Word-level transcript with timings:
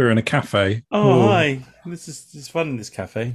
We're 0.00 0.10
in 0.10 0.16
a 0.16 0.22
cafe. 0.22 0.82
Oh, 0.90 1.24
Ooh. 1.24 1.26
hi. 1.28 1.60
This 1.84 2.08
is, 2.08 2.24
this 2.32 2.34
is 2.44 2.48
fun 2.48 2.68
in 2.70 2.76
this 2.78 2.88
cafe. 2.88 3.34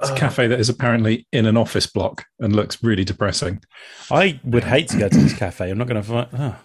It's 0.00 0.10
a 0.10 0.16
cafe 0.16 0.48
that 0.48 0.58
is 0.58 0.68
apparently 0.68 1.28
in 1.30 1.46
an 1.46 1.56
office 1.56 1.86
block 1.86 2.24
and 2.40 2.56
looks 2.56 2.82
really 2.82 3.04
depressing. 3.04 3.62
I 4.10 4.40
would 4.42 4.64
hate 4.64 4.88
to 4.88 4.98
go 4.98 5.08
to 5.08 5.16
this 5.16 5.38
cafe. 5.38 5.70
I'm 5.70 5.78
not 5.78 5.86
going 5.86 6.02
to 6.02 6.08
find. 6.08 6.26
Oh, 6.36 6.56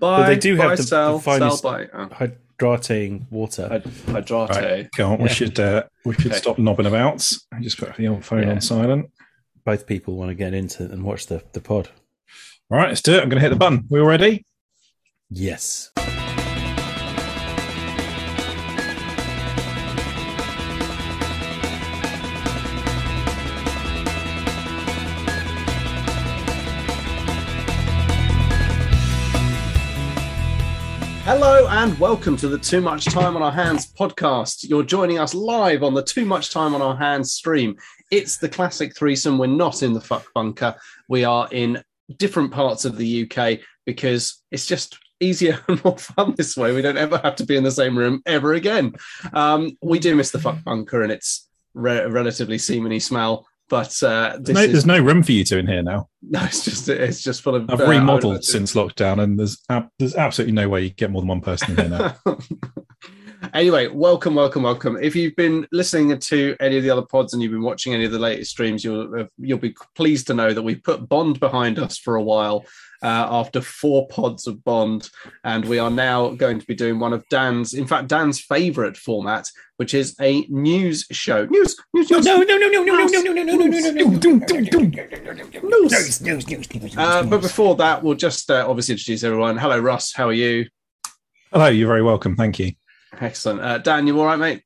Buy, 0.00 0.26
they 0.28 0.36
do 0.38 0.54
have 0.56 0.64
buy, 0.72 0.76
the- 0.76 0.82
the 0.82 0.86
sell, 0.86 1.18
finest- 1.18 1.62
sell, 1.62 1.72
buy. 1.72 1.88
Oh, 1.94 2.08
hydrating 2.08 3.24
water. 3.30 3.70
hyd- 3.72 4.12
hydrate. 4.12 4.50
Right, 4.50 4.88
go 4.98 5.12
on. 5.12 5.18
We 5.18 5.28
Yeah. 5.28 5.32
should 5.32 5.58
uh, 5.58 5.84
we 6.04 6.12
should 6.16 6.32
Okay. 6.32 6.36
stop 6.40 6.58
knobbing 6.58 6.84
about. 6.84 7.26
I 7.54 7.60
just 7.62 7.78
put 7.78 7.96
the 7.96 8.08
old 8.08 8.22
phone 8.22 8.42
Yeah. 8.42 8.50
on 8.50 8.60
silent. 8.60 9.10
Both 9.64 9.86
people 9.86 10.16
want 10.16 10.28
to 10.28 10.34
get 10.34 10.52
into 10.52 10.84
it 10.84 10.90
and 10.90 11.04
watch 11.04 11.24
the, 11.28 11.42
the 11.54 11.62
pod. 11.62 11.88
All 12.70 12.76
right, 12.76 12.88
let's 12.90 13.00
do 13.00 13.14
it. 13.14 13.22
I'm 13.22 13.30
going 13.30 13.40
to 13.40 13.48
hit 13.48 13.48
the 13.48 13.56
button. 13.56 13.86
We 13.88 13.98
all 14.00 14.06
ready? 14.06 14.44
Yes. 15.30 15.90
And 31.76 31.98
welcome 31.98 32.36
to 32.36 32.46
the 32.46 32.56
Too 32.56 32.80
Much 32.80 33.06
Time 33.06 33.34
on 33.34 33.42
Our 33.42 33.50
Hands 33.50 33.84
podcast. 33.94 34.68
You're 34.68 34.84
joining 34.84 35.18
us 35.18 35.34
live 35.34 35.82
on 35.82 35.92
the 35.92 36.04
Too 36.04 36.24
Much 36.24 36.50
Time 36.52 36.72
on 36.72 36.80
Our 36.80 36.94
Hands 36.94 37.30
stream. 37.30 37.76
It's 38.12 38.36
the 38.36 38.48
classic 38.48 38.96
threesome. 38.96 39.38
We're 39.38 39.48
not 39.48 39.82
in 39.82 39.92
the 39.92 40.00
fuck 40.00 40.24
bunker. 40.34 40.76
We 41.08 41.24
are 41.24 41.48
in 41.50 41.82
different 42.16 42.52
parts 42.52 42.84
of 42.84 42.96
the 42.96 43.28
UK 43.28 43.58
because 43.86 44.40
it's 44.52 44.66
just 44.66 44.96
easier 45.18 45.58
and 45.68 45.82
more 45.84 45.98
fun 45.98 46.34
this 46.36 46.56
way. 46.56 46.72
We 46.72 46.80
don't 46.80 46.96
ever 46.96 47.18
have 47.18 47.34
to 47.36 47.44
be 47.44 47.56
in 47.56 47.64
the 47.64 47.72
same 47.72 47.98
room 47.98 48.22
ever 48.24 48.54
again. 48.54 48.94
Um, 49.32 49.76
we 49.82 49.98
do 49.98 50.14
miss 50.14 50.30
the 50.30 50.38
fuck 50.38 50.62
bunker 50.62 51.02
and 51.02 51.10
its 51.10 51.48
re- 51.74 52.06
relatively 52.06 52.56
semeny 52.56 53.02
smell. 53.02 53.48
But 53.70 54.02
uh, 54.02 54.38
this 54.40 54.54
No, 54.54 54.60
is 54.62 54.72
there's 54.72 54.86
no 54.86 54.98
room 55.00 55.22
for 55.22 55.32
you 55.32 55.42
two 55.44 55.58
in 55.58 55.66
here 55.66 55.82
now. 55.82 56.08
no, 56.22 56.42
it's 56.44 56.64
just 56.64 56.88
it's 56.88 57.22
just 57.22 57.40
full 57.42 57.54
of. 57.54 57.68
I've 57.70 57.80
uh, 57.80 57.86
remodeled 57.86 58.44
since 58.44 58.74
lockdown, 58.74 59.22
and 59.22 59.38
there's 59.38 59.62
ab- 59.70 59.88
there's 59.98 60.14
absolutely 60.14 60.52
no 60.52 60.68
way 60.68 60.82
you 60.82 60.90
get 60.90 61.10
more 61.10 61.22
than 61.22 61.28
one 61.28 61.40
person 61.40 61.70
in 61.72 61.76
here 61.90 61.98
now. 61.98 62.16
anyway, 63.52 63.88
welcome, 63.88 64.34
welcome, 64.34 64.62
welcome. 64.62 64.96
If 65.00 65.14
you've 65.14 65.36
been 65.36 65.66
listening 65.72 66.18
to 66.18 66.56
any 66.60 66.76
of 66.76 66.82
the 66.82 66.90
other 66.90 67.02
pods 67.02 67.32
and 67.32 67.42
you've 67.42 67.52
been 67.52 67.62
watching 67.62 67.92
any 67.94 68.04
of 68.04 68.12
the 68.12 68.18
latest 68.18 68.52
streams, 68.52 68.84
you'll 68.84 69.22
uh, 69.22 69.24
you'll 69.38 69.58
be 69.58 69.74
pleased 69.94 70.26
to 70.28 70.34
know 70.34 70.52
that 70.52 70.62
we 70.62 70.76
put 70.76 71.08
Bond 71.08 71.40
behind 71.40 71.78
us 71.78 71.98
for 71.98 72.16
a 72.16 72.22
while 72.22 72.64
uh, 73.04 73.28
after 73.30 73.60
four 73.60 74.08
pods 74.08 74.46
of 74.46 74.64
Bond, 74.64 75.10
and 75.44 75.64
we 75.66 75.78
are 75.78 75.90
now 75.90 76.30
going 76.30 76.58
to 76.58 76.66
be 76.66 76.74
doing 76.74 76.98
one 76.98 77.12
of 77.12 77.28
Dan's, 77.28 77.74
in 77.74 77.86
fact, 77.86 78.08
Dan's 78.08 78.40
favourite 78.40 78.96
format, 78.96 79.46
which 79.76 79.92
is 79.92 80.16
a 80.20 80.46
news 80.48 81.04
show. 81.10 81.44
News, 81.44 81.76
news, 81.92 82.10
news. 82.10 82.24
no, 82.24 82.38
no, 82.38 82.56
no, 82.56 82.68
no, 82.68 82.82
no, 82.82 82.94
no, 82.94 83.04
no, 83.04 83.20
no, 83.20 83.32
no, 83.32 83.42
no, 83.42 83.66
no, 83.66 83.90
no, 83.90 83.90
no, 83.90 84.10
News. 85.68 86.96
Uh, 86.96 87.22
but 87.24 87.42
before 87.42 87.76
that, 87.76 88.02
we'll 88.02 88.14
just 88.14 88.50
uh, 88.50 88.64
obviously 88.66 88.94
introduce 88.94 89.22
everyone. 89.22 89.58
Hello, 89.58 89.78
Russ. 89.78 90.14
How 90.14 90.28
are 90.28 90.32
you? 90.32 90.66
Hello, 91.52 91.66
you're 91.66 91.88
very 91.88 92.02
welcome. 92.02 92.36
Thank 92.36 92.58
you. 92.58 92.72
Excellent. 93.20 93.60
Uh, 93.60 93.78
Dan, 93.78 94.06
you 94.06 94.18
all 94.18 94.26
right, 94.26 94.38
mate? 94.38 94.62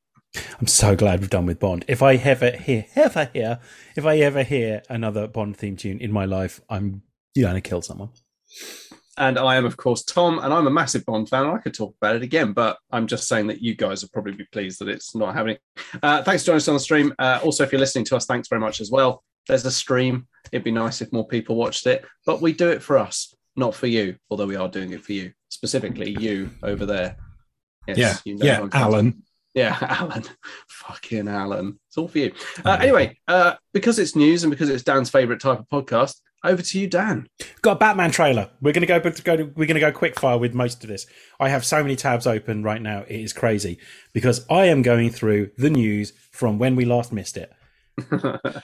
I'm 0.60 0.66
so 0.66 0.94
glad 0.94 1.20
we've 1.20 1.30
done 1.30 1.46
with 1.46 1.58
Bond. 1.58 1.84
If 1.88 2.02
I 2.02 2.14
ever 2.14 2.50
hear, 2.50 2.86
ever 2.94 3.30
hear, 3.32 3.60
if 3.96 4.04
I 4.04 4.18
ever 4.18 4.42
hear 4.42 4.82
another 4.88 5.26
Bond 5.26 5.56
theme 5.56 5.76
tune 5.76 5.98
in 5.98 6.12
my 6.12 6.24
life, 6.24 6.60
I'm 6.68 7.02
going 7.36 7.54
to 7.54 7.60
kill 7.60 7.82
someone. 7.82 8.10
And 9.16 9.38
I 9.38 9.56
am, 9.56 9.64
of 9.64 9.76
course, 9.76 10.04
Tom, 10.04 10.38
and 10.38 10.54
I'm 10.54 10.66
a 10.66 10.70
massive 10.70 11.04
Bond 11.04 11.28
fan. 11.28 11.46
I 11.46 11.58
could 11.58 11.74
talk 11.74 11.94
about 12.00 12.14
it 12.14 12.22
again, 12.22 12.52
but 12.52 12.78
I'm 12.92 13.06
just 13.06 13.26
saying 13.26 13.48
that 13.48 13.60
you 13.60 13.74
guys 13.74 14.02
will 14.02 14.10
probably 14.12 14.34
be 14.34 14.46
pleased 14.52 14.80
that 14.80 14.88
it's 14.88 15.14
not 15.16 15.34
happening. 15.34 15.58
Uh, 16.02 16.22
thanks 16.22 16.42
for 16.42 16.48
joining 16.48 16.58
us 16.58 16.68
on 16.68 16.74
the 16.74 16.80
stream. 16.80 17.12
Uh, 17.18 17.40
also, 17.42 17.64
if 17.64 17.72
you're 17.72 17.80
listening 17.80 18.04
to 18.06 18.16
us, 18.16 18.26
thanks 18.26 18.48
very 18.48 18.60
much 18.60 18.80
as 18.80 18.90
well. 18.90 19.24
There's 19.48 19.64
a 19.64 19.72
stream. 19.72 20.28
It'd 20.52 20.62
be 20.62 20.70
nice 20.70 21.00
if 21.00 21.12
more 21.12 21.26
people 21.26 21.56
watched 21.56 21.86
it, 21.86 22.04
but 22.26 22.40
we 22.40 22.52
do 22.52 22.68
it 22.68 22.82
for 22.82 22.96
us, 22.98 23.34
not 23.56 23.74
for 23.74 23.86
you, 23.86 24.16
although 24.30 24.46
we 24.46 24.56
are 24.56 24.68
doing 24.68 24.92
it 24.92 25.02
for 25.02 25.14
you, 25.14 25.32
specifically 25.48 26.16
you 26.20 26.50
over 26.62 26.86
there. 26.86 27.16
Yes, 27.88 27.98
yeah, 27.98 28.16
you 28.24 28.38
know 28.38 28.44
yeah, 28.46 28.56
who 28.56 28.62
I'm 28.64 28.70
talking 28.70 28.84
Alan. 28.94 29.22
yeah, 29.54 29.76
Alan. 29.82 30.24
Fucking 30.68 31.28
Alan. 31.28 31.78
It's 31.88 31.96
all 31.98 32.08
for 32.08 32.18
you. 32.18 32.32
Uh, 32.64 32.76
anyway, 32.80 33.16
uh, 33.28 33.54
because 33.72 33.98
it's 33.98 34.14
news 34.16 34.44
and 34.44 34.50
because 34.50 34.68
it's 34.68 34.82
Dan's 34.82 35.10
favorite 35.10 35.40
type 35.40 35.58
of 35.60 35.68
podcast, 35.68 36.16
over 36.44 36.62
to 36.62 36.78
you, 36.78 36.86
Dan. 36.86 37.26
Got 37.62 37.72
a 37.72 37.76
Batman 37.80 38.10
trailer. 38.12 38.50
We're 38.60 38.72
going 38.72 38.82
to 38.82 38.86
go, 38.86 39.00
but 39.00 39.22
go 39.24 39.36
to, 39.36 39.44
we're 39.44 39.66
going 39.66 39.74
to 39.74 39.80
go 39.80 39.90
quick 39.90 40.18
fire 40.20 40.38
with 40.38 40.54
most 40.54 40.84
of 40.84 40.88
this. 40.88 41.06
I 41.40 41.48
have 41.48 41.64
so 41.64 41.82
many 41.82 41.96
tabs 41.96 42.26
open 42.28 42.62
right 42.62 42.80
now. 42.80 43.00
It 43.08 43.20
is 43.20 43.32
crazy 43.32 43.78
because 44.12 44.46
I 44.50 44.66
am 44.66 44.82
going 44.82 45.10
through 45.10 45.50
the 45.56 45.70
news 45.70 46.12
from 46.30 46.58
when 46.58 46.76
we 46.76 46.84
last 46.84 47.12
missed 47.12 47.36
it. 47.36 47.50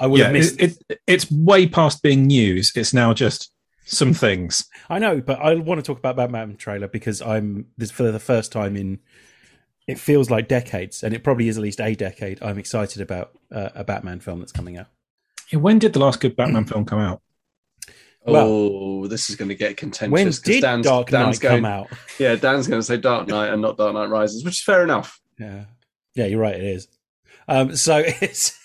I 0.00 0.06
will 0.06 0.18
Yeah, 0.18 0.24
have 0.26 0.32
missed. 0.34 0.60
it, 0.60 0.76
it, 0.88 1.00
it's 1.08 1.30
way 1.32 1.66
past 1.66 2.02
being 2.02 2.26
news. 2.28 2.70
It's 2.76 2.94
now 2.94 3.12
just 3.12 3.50
some 3.84 4.14
things. 4.14 4.68
I 4.88 4.98
know, 4.98 5.20
but 5.20 5.38
I 5.40 5.54
want 5.54 5.78
to 5.78 5.82
talk 5.82 5.98
about 5.98 6.16
Batman 6.16 6.56
trailer 6.56 6.88
because 6.88 7.22
I'm 7.22 7.66
this 7.76 7.90
for 7.90 8.10
the 8.10 8.20
first 8.20 8.52
time 8.52 8.76
in. 8.76 9.00
It 9.86 9.98
feels 9.98 10.30
like 10.30 10.48
decades, 10.48 11.02
and 11.02 11.12
it 11.14 11.22
probably 11.22 11.48
is 11.48 11.58
at 11.58 11.62
least 11.62 11.78
a 11.78 11.94
decade. 11.94 12.42
I'm 12.42 12.58
excited 12.58 13.02
about 13.02 13.38
uh, 13.52 13.68
a 13.74 13.84
Batman 13.84 14.18
film 14.20 14.40
that's 14.40 14.50
coming 14.52 14.78
out. 14.78 14.86
Yeah, 15.52 15.58
when 15.58 15.78
did 15.78 15.92
the 15.92 15.98
last 15.98 16.20
good 16.20 16.36
Batman 16.36 16.64
film 16.64 16.86
come 16.86 17.00
out? 17.00 17.20
Well- 18.26 18.46
oh, 18.48 19.06
this 19.06 19.28
is 19.28 19.36
going 19.36 19.50
to 19.50 19.54
get 19.54 19.76
contentious. 19.76 20.10
When 20.10 20.26
'cause 20.26 20.38
did 20.40 20.62
Dan's, 20.62 20.86
Dark 20.86 21.12
Knight 21.12 21.24
Dan's 21.24 21.38
going, 21.38 21.56
come 21.58 21.64
out? 21.66 21.88
Yeah, 22.18 22.36
Dan's 22.36 22.66
going 22.66 22.80
to 22.80 22.82
say 22.82 22.96
Dark 22.96 23.28
Knight 23.28 23.52
and 23.52 23.60
not 23.60 23.76
Dark 23.76 23.92
Knight 23.92 24.08
Rises, 24.08 24.42
which 24.42 24.54
is 24.54 24.62
fair 24.62 24.82
enough. 24.82 25.20
Yeah, 25.38 25.64
yeah, 26.14 26.24
you're 26.24 26.40
right. 26.40 26.54
It 26.54 26.64
is. 26.64 26.88
Um, 27.46 27.76
so 27.76 27.98
it's 28.06 28.58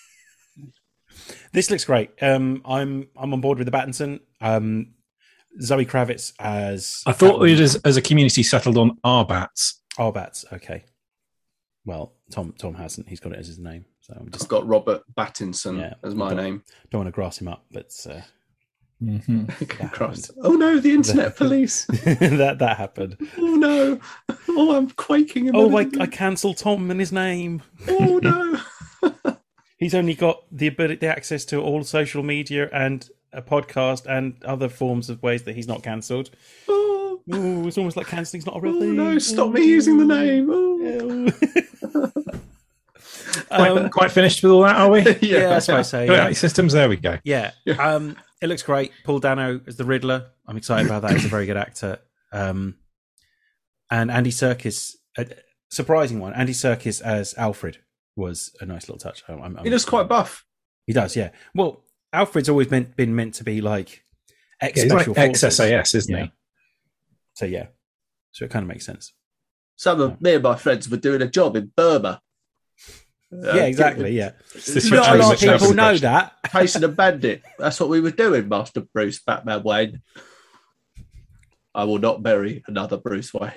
this 1.52 1.70
looks 1.70 1.84
great. 1.84 2.10
Um, 2.22 2.62
I'm 2.64 3.08
I'm 3.16 3.34
on 3.34 3.40
board 3.42 3.58
with 3.58 3.66
the 3.66 3.76
Battinson. 3.76 4.20
Um, 4.40 4.94
Zoe 5.60 5.86
Kravitz 5.86 6.32
as 6.38 7.02
I 7.06 7.12
thought 7.12 7.36
Catwoman. 7.36 7.40
we 7.40 7.62
as, 7.62 7.76
as 7.76 7.96
a 7.96 8.02
community 8.02 8.42
settled 8.42 8.76
on 8.78 8.98
our 9.04 9.24
bats. 9.24 9.80
Oh, 9.98 10.12
bats. 10.12 10.44
Okay. 10.52 10.84
Well, 11.84 12.14
Tom 12.30 12.54
Tom 12.58 12.74
hasn't. 12.74 13.08
He's 13.08 13.20
got 13.20 13.32
it 13.32 13.38
as 13.38 13.46
his 13.46 13.58
name. 13.58 13.84
So 14.00 14.14
I'm 14.16 14.26
I've 14.26 14.32
just 14.32 14.48
got 14.48 14.66
Robert 14.66 15.02
Battinson 15.16 15.80
Yeah. 15.80 15.94
as 16.04 16.14
my 16.14 16.32
name. 16.34 16.62
don't 16.90 17.00
want 17.00 17.08
to 17.08 17.12
grass 17.12 17.40
him 17.40 17.48
up, 17.48 17.64
but 17.70 17.90
uh, 18.08 18.20
mm-hmm. 19.02 19.46
Christ. 19.88 20.30
Oh 20.42 20.52
no, 20.52 20.78
the 20.78 20.92
internet 20.92 21.36
police. 21.36 21.84
that 22.04 22.56
that 22.58 22.76
happened. 22.76 23.16
Oh 23.38 23.54
no. 23.56 24.00
Oh, 24.48 24.76
I'm 24.76 24.90
quaking. 24.90 25.46
in 25.48 25.56
Oh, 25.56 25.76
I, 25.76 25.88
I 25.98 26.06
cancel 26.06 26.54
Tom 26.54 26.90
and 26.90 27.00
his 27.00 27.12
name. 27.12 27.62
Oh 27.88 28.20
no. 28.22 28.60
He's 29.78 29.94
only 29.94 30.12
got 30.14 30.44
the 30.52 30.66
ability, 30.66 30.96
the 30.96 31.06
access 31.06 31.46
to 31.46 31.58
all 31.60 31.82
social 31.84 32.22
media 32.22 32.68
and 32.70 33.08
a 33.32 33.42
podcast 33.42 34.06
and 34.06 34.42
other 34.44 34.68
forms 34.68 35.10
of 35.10 35.22
ways 35.22 35.44
that 35.44 35.54
he's 35.54 35.68
not 35.68 35.82
cancelled. 35.82 36.30
Oh, 36.68 37.20
Ooh, 37.34 37.66
it's 37.66 37.78
almost 37.78 37.96
like 37.96 38.06
cancelling's 38.06 38.46
not 38.46 38.56
a 38.56 38.60
real 38.60 38.76
oh 38.76 38.80
thing. 38.80 38.96
no, 38.96 39.18
stop 39.18 39.52
me 39.52 39.64
using 39.64 39.98
the 39.98 40.04
name. 40.04 40.48
Oh. 40.50 41.30
Quite, 43.48 43.70
um, 43.70 43.90
quite 43.90 44.10
finished 44.10 44.42
with 44.42 44.50
all 44.52 44.62
that, 44.62 44.76
are 44.76 44.90
we? 44.90 45.00
yeah, 45.20 45.48
that's 45.48 45.68
what 45.68 45.76
I 45.78 45.82
say. 45.82 46.06
Yeah. 46.06 46.28
Yeah. 46.28 46.32
Systems. 46.32 46.72
There 46.72 46.88
we 46.88 46.96
go. 46.96 47.18
yeah. 47.24 47.52
Um, 47.78 48.16
it 48.40 48.48
looks 48.48 48.62
great. 48.62 48.92
Paul 49.04 49.20
Dano 49.20 49.60
as 49.66 49.76
the 49.76 49.84
Riddler. 49.84 50.26
I'm 50.46 50.56
excited 50.56 50.86
about 50.86 51.02
that. 51.02 51.12
He's 51.12 51.24
a 51.24 51.28
very 51.28 51.46
good 51.46 51.56
actor. 51.56 51.98
Um, 52.32 52.76
and 53.90 54.10
Andy 54.10 54.30
Serkis, 54.30 54.94
a 55.16 55.26
surprising 55.68 56.20
one. 56.20 56.32
Andy 56.32 56.52
Serkis 56.52 57.02
as 57.02 57.34
Alfred 57.36 57.78
was 58.16 58.54
a 58.60 58.66
nice 58.66 58.88
little 58.88 58.98
touch. 58.98 59.22
I'm, 59.28 59.40
I'm, 59.42 59.64
He 59.64 59.70
looks 59.70 59.84
quite 59.84 60.08
buff. 60.08 60.44
He 60.86 60.92
does, 60.92 61.14
yeah. 61.14 61.30
Well, 61.54 61.84
Alfred's 62.12 62.48
always 62.48 62.70
meant 62.70 62.96
been 62.96 63.14
meant 63.14 63.34
to 63.34 63.44
be 63.44 63.60
like 63.60 64.02
ex 64.60 64.84
Yeah, 64.84 64.92
like 64.94 65.06
special. 65.36 65.50
SAS, 65.50 65.94
isn't 65.94 66.14
Yeah. 66.14 66.24
he? 66.24 66.32
So 67.34 67.46
yeah, 67.46 67.66
so 68.32 68.44
it 68.44 68.50
kind 68.50 68.62
of 68.64 68.68
makes 68.68 68.84
sense. 68.86 69.12
Some 69.76 70.00
of 70.00 70.20
me 70.20 70.34
and 70.34 70.42
my 70.42 70.56
friends 70.56 70.88
were 70.90 70.96
doing 70.98 71.22
a 71.22 71.28
job 71.28 71.56
in 71.56 71.72
Burma. 71.74 72.20
Uh, 73.32 73.54
yeah, 73.54 73.62
exactly. 73.64 74.10
Yeah, 74.10 74.32
not 74.90 75.14
a 75.14 75.18
lot 75.18 75.34
of 75.34 75.40
people 75.40 75.72
know 75.74 75.96
that. 75.98 76.32
Chasing 76.52 76.82
a 76.84 76.88
bandit. 76.88 77.42
That's 77.58 77.78
what 77.78 77.88
we 77.88 78.00
were 78.00 78.10
doing, 78.10 78.48
Master 78.48 78.80
Bruce 78.92 79.20
Batman 79.22 79.62
Wayne. 79.62 80.02
I 81.72 81.84
will 81.84 81.98
not 82.00 82.22
bury 82.24 82.64
another 82.66 82.96
Bruce 82.96 83.32
Wayne. 83.32 83.52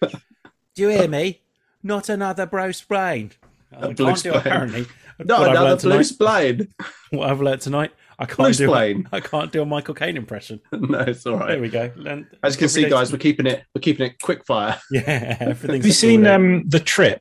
Do 0.00 0.82
you 0.82 0.88
hear 0.90 1.08
me? 1.08 1.42
Not 1.82 2.08
another 2.08 2.46
Bruce 2.46 2.88
Wayne. 2.88 3.32
I 3.76 3.92
Bruce 3.92 4.22
can't 4.22 4.22
do 4.22 4.30
Wayne. 4.32 4.38
apparently. 4.40 4.86
No, 5.24 5.34
what 5.40 5.48
I've 5.48 5.56
another 5.56 5.68
learnt 5.70 5.80
tonight- 5.80 6.58
Bruce 6.68 6.78
What 7.10 7.28
I've 7.28 7.40
learnt 7.40 7.60
tonight, 7.62 7.90
I 8.20 8.24
can't 8.26 8.36
Bruce 8.38 8.58
do. 8.58 8.66
Blaine. 8.68 9.08
I 9.12 9.18
can't 9.18 9.50
do 9.50 9.62
a 9.62 9.66
Michael 9.66 9.94
Caine 9.94 10.16
impression. 10.16 10.60
no, 10.70 11.00
it's 11.00 11.26
all 11.26 11.38
right. 11.38 11.48
There 11.48 11.60
we 11.60 11.68
go. 11.68 11.90
And 12.06 12.26
As 12.44 12.54
you 12.54 12.60
can 12.60 12.68
see, 12.68 12.88
guys, 12.88 13.08
day- 13.08 13.14
we're 13.14 13.18
keeping 13.18 13.46
it. 13.46 13.64
We're 13.74 13.80
keeping 13.80 14.06
it 14.06 14.20
quick 14.22 14.46
fire. 14.46 14.78
yeah, 14.92 15.36
everything's. 15.40 15.72
Have 15.78 15.86
you 15.86 15.92
seen 15.92 16.24
um, 16.28 16.68
the 16.68 16.78
trip 16.78 17.20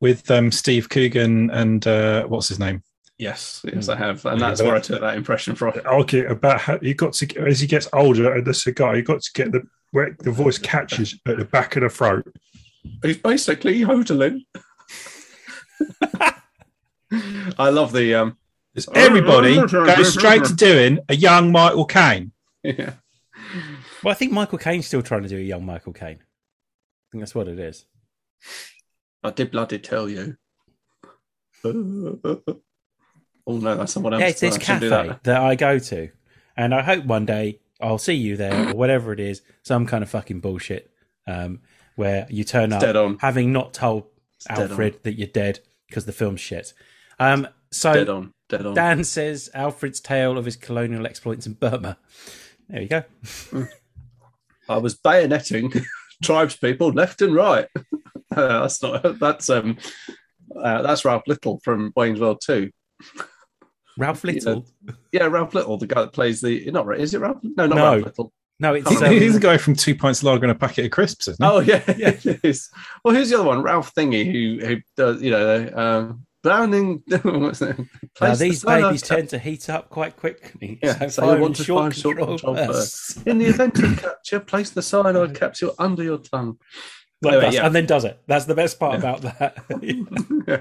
with 0.00 0.30
um, 0.30 0.52
Steve 0.52 0.88
Coogan 0.90 1.50
and 1.50 1.84
uh, 1.88 2.22
what's 2.26 2.46
his 2.46 2.60
name? 2.60 2.84
Yes, 3.18 3.64
yes, 3.64 3.88
I 3.88 3.96
have, 3.96 4.24
and 4.26 4.40
that's 4.40 4.60
but- 4.60 4.66
where 4.68 4.76
I 4.76 4.80
took 4.80 5.00
that 5.00 5.16
impression 5.16 5.56
from. 5.56 5.72
argue 5.86 6.28
about 6.28 6.60
how 6.60 6.78
you 6.82 6.94
got 6.94 7.14
to 7.14 7.46
as 7.48 7.58
he 7.58 7.66
gets 7.66 7.88
older 7.92 8.32
at 8.36 8.44
the 8.44 8.54
cigar, 8.54 8.94
you 8.96 9.02
got 9.02 9.22
to 9.22 9.30
get 9.34 9.50
the 9.50 9.62
where 9.90 10.16
the 10.20 10.30
voice 10.30 10.58
catches 10.58 11.18
at 11.26 11.36
the 11.38 11.44
back 11.46 11.74
of 11.74 11.82
the 11.82 11.88
throat. 11.88 12.32
He's 13.02 13.18
basically 13.18 13.80
hoteling. 13.80 14.44
I 17.58 17.70
love 17.70 17.92
the 17.92 18.14
um. 18.14 18.38
Is 18.74 18.88
everybody 18.94 19.54
goes 19.54 20.12
straight 20.12 20.44
to 20.44 20.54
doing 20.54 20.98
a 21.08 21.14
young 21.14 21.52
Michael 21.52 21.84
Caine. 21.84 22.32
Yeah. 22.64 22.94
Well, 24.02 24.10
I 24.10 24.14
think 24.14 24.32
Michael 24.32 24.58
Caine's 24.58 24.86
still 24.86 25.02
trying 25.02 25.22
to 25.22 25.28
do 25.28 25.36
a 25.36 25.40
young 25.40 25.64
Michael 25.64 25.92
Caine. 25.92 26.18
I 26.18 27.06
think 27.12 27.22
that's 27.22 27.34
what 27.34 27.46
it 27.46 27.58
is. 27.58 27.86
I 29.22 29.30
did 29.30 29.50
bloody 29.52 29.78
tell 29.78 30.08
you. 30.08 30.36
Oh 33.46 33.58
no, 33.58 33.76
that's 33.76 33.92
someone 33.92 34.14
else. 34.14 34.20
Yeah, 34.22 34.28
it's 34.28 34.40
this 34.40 34.54
I 34.56 34.58
shouldn't 34.58 34.80
do 34.80 34.88
cafe 34.90 35.08
that. 35.08 35.24
that. 35.24 35.42
I 35.42 35.54
go 35.54 35.78
to, 35.78 36.08
and 36.56 36.74
I 36.74 36.80
hope 36.82 37.04
one 37.04 37.26
day 37.26 37.60
I'll 37.80 37.98
see 37.98 38.14
you 38.14 38.36
there 38.36 38.70
or 38.70 38.74
whatever 38.74 39.12
it 39.12 39.20
is, 39.20 39.42
some 39.62 39.86
kind 39.86 40.02
of 40.02 40.08
fucking 40.08 40.40
bullshit, 40.40 40.90
um, 41.26 41.60
where 41.94 42.26
you 42.30 42.44
turn 42.44 42.72
up 42.72 42.80
dead 42.80 42.96
on. 42.96 43.18
having 43.20 43.52
not 43.52 43.74
told 43.74 44.04
dead 44.04 44.13
Alfred 44.48 45.02
that 45.02 45.14
you're 45.14 45.28
dead 45.28 45.60
because 45.88 46.04
the 46.04 46.12
film's 46.12 46.40
shit. 46.40 46.72
Um, 47.18 47.48
so 47.70 47.92
Dead 47.92 48.08
on. 48.08 48.32
Dead 48.48 48.66
on. 48.66 48.74
Dan 48.74 49.04
says 49.04 49.50
Alfred's 49.54 50.00
tale 50.00 50.38
of 50.38 50.44
his 50.44 50.56
colonial 50.56 51.06
exploits 51.06 51.46
in 51.46 51.54
Burma. 51.54 51.96
There 52.68 52.82
you 52.82 52.88
go. 52.88 53.02
I 54.68 54.78
was 54.78 54.96
bayoneting 54.96 55.84
tribes 56.22 56.56
people 56.56 56.92
left 56.92 57.22
and 57.22 57.34
right. 57.34 57.68
Uh, 58.34 58.62
that's 58.62 58.82
not. 58.82 59.20
That's 59.20 59.48
um. 59.48 59.78
Uh, 60.60 60.82
that's 60.82 61.04
Ralph 61.04 61.22
Little 61.28 61.60
from 61.62 61.92
Wayne's 61.94 62.18
World 62.18 62.40
2. 62.44 62.68
Ralph 63.96 64.24
Little. 64.24 64.66
Yeah, 65.12 65.26
Ralph 65.26 65.54
Little, 65.54 65.76
the 65.76 65.86
guy 65.86 66.00
that 66.00 66.12
plays 66.12 66.40
the. 66.40 66.68
Not 66.72 66.84
right. 66.86 66.98
Is 66.98 67.14
it 67.14 67.20
Ralph? 67.20 67.38
No, 67.44 67.66
not 67.66 67.76
No. 67.76 67.92
Ralph 67.92 68.04
Little. 68.06 68.32
No, 68.60 68.74
it's 68.74 68.88
Can't 68.88 69.02
um, 69.02 69.12
He's 69.12 69.36
a 69.36 69.40
guy 69.40 69.56
from 69.58 69.74
two 69.74 69.94
pints 69.96 70.20
of 70.20 70.24
lager 70.24 70.44
and 70.44 70.52
a 70.52 70.54
packet 70.54 70.84
of 70.84 70.90
crisps, 70.92 71.28
isn't 71.28 71.44
he? 71.44 71.50
Oh 71.50 71.58
yeah, 71.60 71.82
Yeah. 71.96 72.16
Well, 73.04 73.14
who's 73.14 73.30
the 73.30 73.36
other 73.38 73.44
one? 73.48 73.62
Ralph 73.62 73.94
Thingy, 73.94 74.24
who 74.30 74.64
who 74.66 74.76
does 74.96 75.20
you 75.22 75.30
know 75.32 75.70
um, 75.74 76.26
Browning. 76.42 77.02
What's 77.22 77.62
it? 77.62 77.76
now 77.78 77.84
Place 78.14 78.38
the 78.38 78.44
these 78.44 78.64
babies 78.64 79.02
up 79.02 79.08
tend 79.16 79.28
to 79.30 79.38
heat 79.38 79.68
up 79.68 79.88
quite 79.90 80.16
quickly. 80.16 80.78
Yeah, 80.82 80.98
so, 80.98 81.08
so 81.08 81.34
you 81.34 81.40
want 81.40 81.56
to 81.56 81.64
short 81.64 81.82
find 81.84 81.94
short 81.96 82.16
control 82.18 82.38
control 82.54 82.66
first. 82.74 83.26
In 83.26 83.38
the 83.38 83.46
event 83.46 83.78
of 83.82 83.98
capture, 84.00 84.40
place 84.40 84.70
the 84.70 84.82
cyanide 84.82 85.34
capsule 85.34 85.74
under 85.78 86.02
your 86.04 86.18
tongue. 86.18 86.58
Like 87.22 87.34
Anyway, 87.34 87.54
yeah. 87.54 87.66
and 87.66 87.74
then 87.74 87.86
does 87.86 88.04
it. 88.04 88.20
That's 88.26 88.44
the 88.44 88.54
best 88.54 88.78
part 88.78 88.92
Yeah. 88.92 88.98
about 88.98 89.22
that. 89.22 89.64
Yeah. 90.46 90.60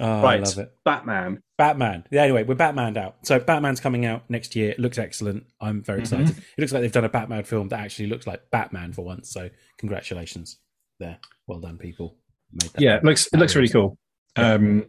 Oh, 0.00 0.24
I 0.24 0.36
love 0.36 0.58
it. 0.58 0.72
Batman. 0.84 1.42
Batman. 1.58 2.04
Yeah, 2.10 2.22
anyway, 2.22 2.42
we're 2.44 2.54
Batmaned 2.54 2.96
out. 2.96 3.16
So 3.22 3.38
Batman's 3.38 3.80
coming 3.80 4.06
out 4.06 4.28
next 4.28 4.56
year. 4.56 4.70
It 4.70 4.78
looks 4.78 4.98
excellent. 4.98 5.44
I'm 5.60 5.82
very 5.82 6.02
Mm-hmm. 6.02 6.20
excited. 6.22 6.38
It 6.56 6.60
looks 6.60 6.72
like 6.72 6.82
they've 6.82 6.92
done 6.92 7.04
a 7.04 7.08
Batman 7.10 7.44
film 7.44 7.68
that 7.68 7.80
actually 7.80 8.06
looks 8.08 8.26
like 8.26 8.42
Batman 8.50 8.92
for 8.92 9.04
once. 9.04 9.30
So 9.30 9.50
congratulations 9.78 10.58
there. 10.98 11.18
Well 11.46 11.60
done, 11.60 11.76
people. 11.78 12.16
Made 12.52 12.70
that. 12.72 12.80
Yeah, 12.80 12.96
it 12.96 13.04
looks 13.04 13.26
it 13.32 13.36
looks 13.38 13.54
really 13.54 13.68
cool. 13.68 13.98
Um, 14.36 14.86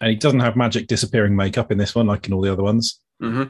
and 0.00 0.10
he 0.10 0.16
doesn't 0.16 0.40
have 0.40 0.56
magic 0.56 0.88
disappearing 0.88 1.34
makeup 1.36 1.70
in 1.72 1.78
this 1.78 1.94
one, 1.94 2.06
like 2.06 2.26
in 2.26 2.32
all 2.34 2.40
the 2.40 2.52
other 2.52 2.62
ones. 2.64 3.00
hmm 3.20 3.44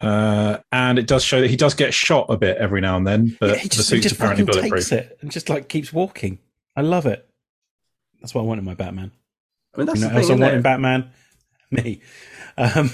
Uh, 0.00 0.58
and 0.72 0.98
it 0.98 1.06
does 1.06 1.24
show 1.24 1.40
that 1.40 1.48
he 1.48 1.56
does 1.56 1.74
get 1.74 1.94
shot 1.94 2.26
a 2.28 2.36
bit 2.36 2.58
every 2.58 2.80
now 2.80 2.96
and 2.96 3.06
then, 3.06 3.36
but 3.40 3.50
Yeah, 3.50 3.56
he 3.56 3.68
the 3.68 3.76
just, 3.76 3.88
suit's 3.88 4.12
apparently 4.12 4.44
bulletproof. 4.44 4.72
takes 4.72 4.92
it 4.92 5.16
and 5.22 5.30
just 5.30 5.48
like 5.48 5.68
keeps 5.68 5.92
walking. 5.92 6.38
I 6.76 6.82
love 6.82 7.06
it. 7.06 7.26
That's 8.20 8.34
what 8.34 8.42
I 8.42 8.44
want 8.44 8.58
in 8.58 8.64
my 8.64 8.74
Batman. 8.74 9.12
I 9.76 9.78
mean, 9.78 9.86
that's 9.86 10.00
you 10.00 10.06
know 10.06 10.08
the 10.08 10.14
what 10.14 10.20
else 10.22 10.30
I 10.30 10.34
thing. 10.34 10.40
want 10.40 10.52
in 10.52 10.58
isn't 10.58 10.62
Batman? 10.62 11.10
Me. 11.70 12.00
Um, 12.58 12.90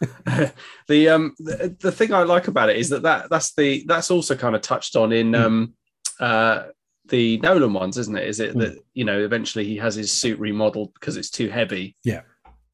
the 0.88 1.08
um 1.08 1.34
the, 1.38 1.76
the 1.80 1.92
thing 1.92 2.12
I 2.14 2.22
like 2.22 2.48
about 2.48 2.70
it 2.70 2.76
is 2.76 2.88
that, 2.90 3.02
that 3.02 3.28
that's 3.30 3.52
the 3.54 3.84
that's 3.86 4.10
also 4.10 4.34
kind 4.36 4.54
of 4.54 4.62
touched 4.62 4.96
on 4.96 5.12
in 5.12 5.28
Hmm. 5.34 5.34
um 5.34 5.74
uh 6.20 6.62
the 7.08 7.38
Nolan 7.38 7.72
ones, 7.72 7.98
isn't 7.98 8.16
it? 8.16 8.28
Is 8.28 8.38
it 8.40 8.54
Mm. 8.54 8.60
that 8.60 8.78
you 8.94 9.04
know 9.04 9.18
eventually 9.20 9.64
he 9.64 9.76
has 9.78 9.94
his 9.96 10.12
suit 10.12 10.38
remodeled 10.38 10.94
because 10.94 11.16
it's 11.16 11.30
too 11.30 11.48
heavy? 11.48 11.96
Yeah. 12.04 12.22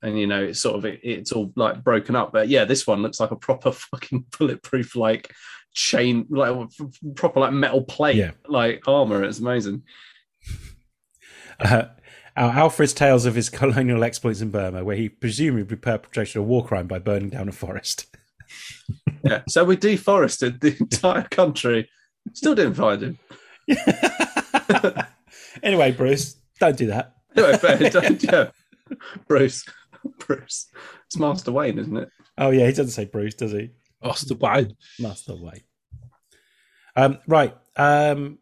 And 0.03 0.19
you 0.19 0.27
know 0.27 0.43
it's 0.43 0.61
sort 0.61 0.77
of 0.77 0.85
it, 0.85 1.01
it's 1.03 1.33
all 1.33 1.53
like 1.57 1.83
broken 1.83 2.15
up, 2.15 2.33
but 2.33 2.49
yeah, 2.49 2.65
this 2.65 2.87
one 2.87 3.03
looks 3.03 3.19
like 3.19 3.31
a 3.31 3.37
proper 3.37 3.73
fucking 3.91 4.27
bulletproof 4.39 4.95
like 4.95 5.33
chain 5.73 6.27
like 6.31 6.55
proper 7.17 7.41
like 7.41 7.53
metal 7.53 7.83
plate 7.83 8.17
Yeah. 8.17 8.33
like 8.47 8.87
armor. 8.87 9.25
It's 9.25 9.39
amazing. 9.41 9.83
uh, 11.61 11.85
our 12.37 12.51
Alfred's 12.53 12.93
tales 12.93 13.25
of 13.27 13.35
his 13.35 13.49
colonial 13.61 14.05
exploits 14.05 14.41
in 14.41 14.51
Burma, 14.51 14.85
where 14.85 14.97
he 14.97 15.09
presumably 15.09 15.77
perpetrated 15.77 16.37
a 16.37 16.43
war 16.43 16.65
crime 16.65 16.87
by 16.87 16.99
burning 16.99 17.31
down 17.31 17.49
a 17.49 17.53
forest. 17.53 18.07
Yeah. 19.25 19.43
So 19.49 19.65
we 19.65 19.75
deforested 19.75 20.61
the 20.61 20.77
entire 20.81 21.23
country. 21.25 21.89
Still 22.33 22.55
didn't 22.55 22.75
find 22.75 23.03
him. 23.03 23.19
anyway, 25.65 25.91
Bruce, 25.93 26.37
don't 26.61 26.77
do 26.77 26.87
that. 26.87 27.15
Anyway, 27.37 27.59
but, 27.61 27.93
don't- 27.93 28.23
yeah. 28.23 28.51
Bruce. 29.27 29.65
Bruce. 30.21 30.69
It's 31.07 31.19
Master 31.19 31.51
Wayne, 31.51 31.79
isn't 31.79 31.97
it? 31.97 32.09
Oh 32.39 32.51
yeah, 32.51 32.67
he 32.67 32.73
doesn't 32.73 32.91
say 32.93 33.05
Bruce, 33.07 33.35
does 33.35 33.51
he? 33.53 33.71
Master 34.03 34.35
Wayne. 34.35 34.77
Master 35.01 35.35
Wayne. 35.35 35.65
Um, 36.95 37.19
right. 37.27 37.55
Um, 37.77 38.39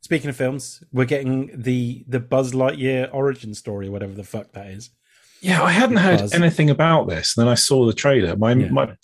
speaking 0.00 0.30
of 0.30 0.36
films, 0.36 0.82
we're 0.92 1.04
getting 1.04 1.50
the 1.54 2.04
the 2.08 2.20
Buzz 2.20 2.52
Lightyear 2.52 3.12
origin 3.12 3.54
story, 3.54 3.88
whatever 3.88 4.14
the 4.14 4.24
fuck 4.24 4.52
that 4.52 4.66
is. 4.68 4.90
Yeah, 5.40 5.62
I 5.62 5.70
hadn't 5.70 5.98
heard 5.98 6.20
Buzz. 6.20 6.34
anything 6.34 6.70
about 6.70 7.08
this. 7.08 7.34
Then 7.34 7.48
I 7.48 7.54
saw 7.54 7.86
the 7.86 7.92
trailer. 7.92 8.36
My, 8.36 8.52
Yeah. 8.54 8.70
my, 8.70 8.96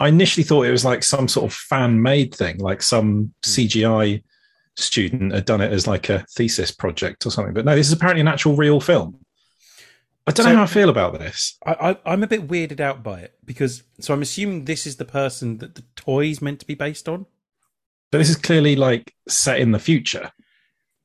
I 0.00 0.08
initially 0.08 0.44
thought 0.44 0.66
it 0.66 0.70
was 0.70 0.84
like 0.84 1.02
some 1.02 1.28
sort 1.28 1.46
of 1.46 1.54
fan 1.54 2.00
made 2.00 2.34
thing, 2.34 2.58
like 2.58 2.82
some 2.82 3.34
hmm. 3.44 3.50
CGI 3.50 4.22
student 4.76 5.32
had 5.32 5.44
done 5.44 5.60
it 5.60 5.72
as 5.72 5.86
like 5.86 6.08
a 6.08 6.24
thesis 6.36 6.70
project 6.70 7.26
or 7.26 7.30
something. 7.30 7.52
But 7.52 7.64
no, 7.64 7.74
this 7.74 7.88
is 7.88 7.92
apparently 7.92 8.20
an 8.20 8.28
actual 8.28 8.54
real 8.54 8.80
film. 8.80 9.18
I 10.26 10.30
don't 10.30 10.44
So- 10.44 10.50
know 10.50 10.56
how 10.58 10.62
I 10.64 10.66
feel 10.66 10.88
about 10.88 11.18
this. 11.18 11.58
I, 11.66 11.72
I, 11.72 12.12
I'm 12.12 12.22
a 12.22 12.26
bit 12.26 12.46
weirded 12.48 12.80
out 12.80 13.02
by 13.02 13.20
it 13.20 13.34
because 13.44 13.82
so 13.98 14.14
I'm 14.14 14.22
assuming 14.22 14.64
this 14.66 14.86
is 14.86 14.96
the 14.96 15.04
person 15.04 15.58
that 15.58 15.74
the 15.74 15.82
toy 15.96 16.26
is 16.26 16.40
meant 16.40 16.60
to 16.60 16.66
be 16.66 16.74
based 16.74 17.08
on. 17.08 17.26
But 18.10 18.18
this 18.18 18.30
is 18.30 18.36
clearly 18.36 18.76
like 18.76 19.14
set 19.28 19.60
in 19.60 19.72
the 19.72 19.78
future. 19.78 20.30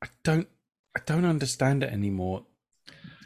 I 0.03 0.07
don't 0.23 0.47
I 0.95 1.01
don't 1.05 1.25
understand 1.25 1.83
it 1.83 1.91
anymore. 1.91 2.45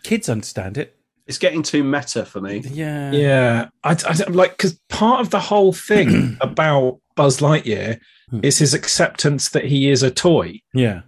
Kids 0.04 0.30
understand 0.30 0.78
it. 0.78 0.96
It's 1.26 1.38
getting 1.38 1.62
too 1.62 1.84
meta 1.84 2.26
for 2.26 2.40
me. 2.40 2.60
Yeah. 2.60 3.12
Yeah, 3.12 3.70
I, 3.84 3.92
I 3.92 4.14
don't- 4.14 4.34
like 4.36 4.52
because 4.52 4.80
part 4.90 5.20
of 5.22 5.30
the 5.30 5.40
whole 5.42 5.74
thing 5.74 6.38
about 6.42 7.00
Buzz 7.16 7.40
Lightyear 7.40 8.00
Hmm. 8.30 8.42
is 8.44 8.58
his 8.58 8.74
acceptance 8.74 9.48
that 9.52 9.64
he 9.64 9.90
is 9.90 10.04
a 10.04 10.12
toy. 10.12 10.60
Yeah. 10.74 11.04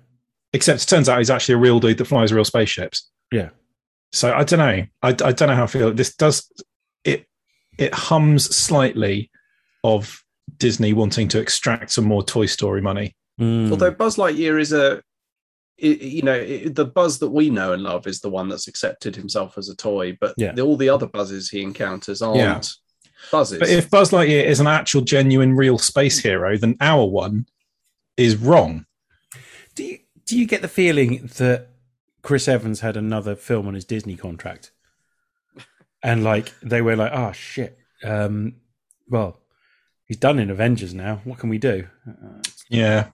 Except 0.53 0.81
it 0.81 0.85
turns 0.85 1.09
out 1.09 1.17
he's 1.17 1.29
actually 1.29 1.55
a 1.55 1.57
real 1.57 1.81
dude 1.81 1.97
that 1.97 2.05
flies 2.05 2.31
real 2.31 2.45
spaceships. 2.45 3.09
Yeah. 3.29 3.49
So 4.13 4.33
I 4.33 4.45
don't 4.45 4.59
know. 4.59 4.85
I, 5.03 5.09
I 5.09 5.11
don't 5.33 5.41
know 5.49 5.55
how 5.55 5.63
I 5.65 5.67
feel. 5.67 5.93
This 5.93 6.15
does 6.15 6.49
it. 7.03 7.25
It 7.77 7.93
hums 7.93 8.55
slightly 8.55 9.31
of 9.83 10.23
Disney 10.59 10.93
wanting 10.93 11.27
to 11.29 11.39
extract 11.39 11.91
some 11.91 12.05
more 12.05 12.23
Toy 12.23 12.45
Story 12.45 12.81
money. 12.81 13.15
Mm. 13.39 13.71
Although 13.71 13.91
Buzz 13.91 14.17
Lightyear 14.17 14.59
is 14.59 14.73
a, 14.73 14.97
i- 15.81 15.85
you 15.85 16.21
know, 16.21 16.33
i- 16.39 16.67
the 16.67 16.85
Buzz 16.85 17.19
that 17.19 17.29
we 17.29 17.49
know 17.49 17.73
and 17.73 17.81
love 17.83 18.05
is 18.07 18.19
the 18.19 18.29
one 18.29 18.49
that's 18.49 18.67
accepted 18.67 19.15
himself 19.15 19.57
as 19.57 19.69
a 19.69 19.75
toy, 19.75 20.17
but 20.19 20.33
Yeah. 20.37 20.51
the, 20.51 20.61
all 20.61 20.75
the 20.77 20.89
other 20.89 21.07
Buzzes 21.07 21.49
he 21.49 21.61
encounters 21.61 22.21
aren't 22.21 22.37
Yeah. 22.37 22.61
Buzzes. 23.31 23.59
But 23.59 23.69
if 23.69 23.89
Buzz 23.89 24.11
Lightyear 24.11 24.43
is 24.45 24.59
an 24.59 24.67
actual, 24.67 25.01
genuine, 25.01 25.55
real 25.55 25.77
space 25.77 26.19
hero, 26.19 26.57
then 26.57 26.75
our 26.81 27.05
one 27.05 27.45
is 28.17 28.35
wrong. 28.35 28.85
do 29.75 29.83
you 29.85 29.99
do 30.25 30.37
you 30.37 30.45
get 30.45 30.61
the 30.61 30.67
feeling 30.67 31.27
that 31.37 31.69
Chris 32.21 32.47
Evans 32.47 32.81
had 32.81 32.95
another 32.97 33.35
film 33.35 33.67
on 33.67 33.73
his 33.73 33.85
Disney 33.85 34.15
contract? 34.15 34.71
And 36.03 36.23
like 36.23 36.53
they 36.61 36.81
were 36.81 36.95
like, 36.97 37.11
oh 37.13 37.31
shit. 37.31 37.77
Um 38.03 38.55
well, 39.07 39.39
he's 40.09 40.17
done 40.17 40.37
in 40.39 40.49
Avengers 40.49 40.93
now. 40.93 41.21
What 41.23 41.39
can 41.39 41.49
we 41.49 41.57
do? 41.57 41.87
Uh, 42.05 42.41
Yeah, 42.69 43.11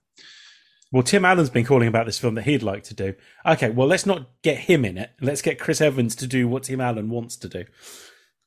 Well, 0.92 1.02
Tim 1.04 1.24
Allen's 1.24 1.50
been 1.50 1.64
calling 1.64 1.86
about 1.88 2.06
this 2.06 2.18
film 2.18 2.34
that 2.36 2.42
he'd 2.44 2.62
like 2.64 2.82
to 2.84 2.94
do. 2.94 3.14
Okay, 3.44 3.70
well, 3.70 3.86
let's 3.86 4.06
not 4.06 4.28
get 4.42 4.56
him 4.58 4.84
in 4.84 4.98
it. 4.98 5.10
Let's 5.20 5.42
get 5.42 5.58
Chris 5.60 5.80
Evans 5.80 6.14
to 6.16 6.26
do 6.26 6.48
what 6.48 6.64
Tim 6.64 6.80
Allen 6.80 7.08
wants 7.10 7.36
to 7.36 7.48
do. 7.48 7.64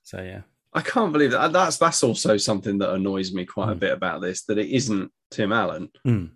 So 0.04 0.22
yeah, 0.22 0.42
I 0.74 0.82
can't 0.82 1.12
believe 1.14 1.32
that. 1.32 1.52
That's 1.54 1.78
that's 1.78 2.04
also 2.04 2.36
something 2.38 2.78
that 2.80 2.94
annoys 2.94 3.32
me 3.34 3.46
quite 3.46 3.70
a 3.70 3.74
Hmm. 3.74 3.80
bit 3.80 3.92
about 3.94 4.22
this 4.22 4.44
that 4.46 4.58
it 4.58 4.70
isn't 4.70 5.12
Tim 5.32 5.52
Allen. 5.54 5.90
Mm. 6.06 6.32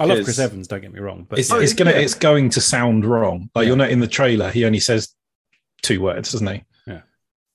I 0.00 0.04
love 0.04 0.22
Chris 0.22 0.38
Evans. 0.38 0.68
Don't 0.68 0.80
get 0.82 0.92
me 0.92 1.00
wrong, 1.00 1.26
but 1.28 1.38
it's, 1.40 1.50
Oh, 1.50 1.58
it's 1.58 1.74
gonna 1.74 1.90
yeah. 1.90 1.98
it's 1.98 2.14
going 2.14 2.50
to 2.50 2.60
sound 2.60 3.04
wrong. 3.04 3.50
Like 3.54 3.64
Yeah. 3.64 3.68
you'll 3.68 3.76
know 3.78 3.88
in 3.88 3.98
the 4.00 4.06
trailer, 4.06 4.50
he 4.50 4.64
only 4.64 4.78
says 4.78 5.14
two 5.82 6.00
words, 6.00 6.30
doesn't 6.30 6.46
he? 6.46 6.62
Yeah, 6.86 7.00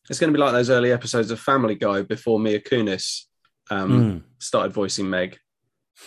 it's 0.10 0.20
going 0.20 0.34
to 0.34 0.38
be 0.38 0.42
like 0.44 0.52
those 0.52 0.70
early 0.70 0.92
episodes 0.92 1.32
of 1.32 1.40
Family 1.40 1.76
Guy 1.76 2.02
before 2.02 2.40
Mila 2.40 2.60
Kunis 2.60 3.26
um, 3.70 3.92
Mm. 3.92 4.24
started 4.40 4.74
voicing 4.74 5.10
Meg, 5.10 5.38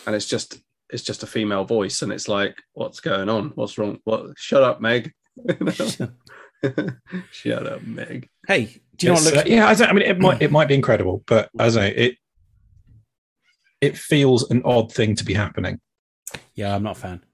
and 0.06 0.14
it's 0.14 0.26
just 0.28 0.58
it's 0.90 1.02
just 1.02 1.22
a 1.22 1.26
female 1.26 1.64
voice, 1.64 2.00
and 2.02 2.12
it's 2.12 2.28
like, 2.28 2.56
what's 2.72 3.00
going 3.00 3.28
on? 3.28 3.50
What's 3.56 3.76
wrong? 3.78 3.98
What? 4.04 4.26
Shut 4.38 4.62
up, 4.62 4.80
Meg. 4.80 5.12
Shut 7.30 7.66
up, 7.66 7.82
Meg. 7.82 8.28
hey, 8.46 8.80
do 8.96 9.06
you 9.06 9.12
know 9.12 9.14
what 9.14 9.22
It's, 9.26 9.34
looks? 9.36 9.46
uh, 9.50 9.52
yeah, 9.52 9.68
I, 9.68 9.74
don't, 9.74 9.88
I 9.88 9.92
mean, 9.92 10.02
it 10.06 10.18
might 10.18 10.42
it 10.42 10.50
might 10.50 10.68
be 10.68 10.74
incredible, 10.74 11.22
but 11.26 11.50
as 11.58 11.76
I 11.76 11.90
say, 11.90 11.94
it 11.94 12.14
it 13.80 13.96
feels 13.98 14.50
an 14.50 14.62
odd 14.64 14.92
thing 14.92 15.14
to 15.16 15.24
be 15.24 15.34
happening. 15.34 15.80
Yeah, 16.54 16.74
I'm 16.74 16.82
not 16.82 16.96
a 16.96 17.00
fan. 17.00 17.24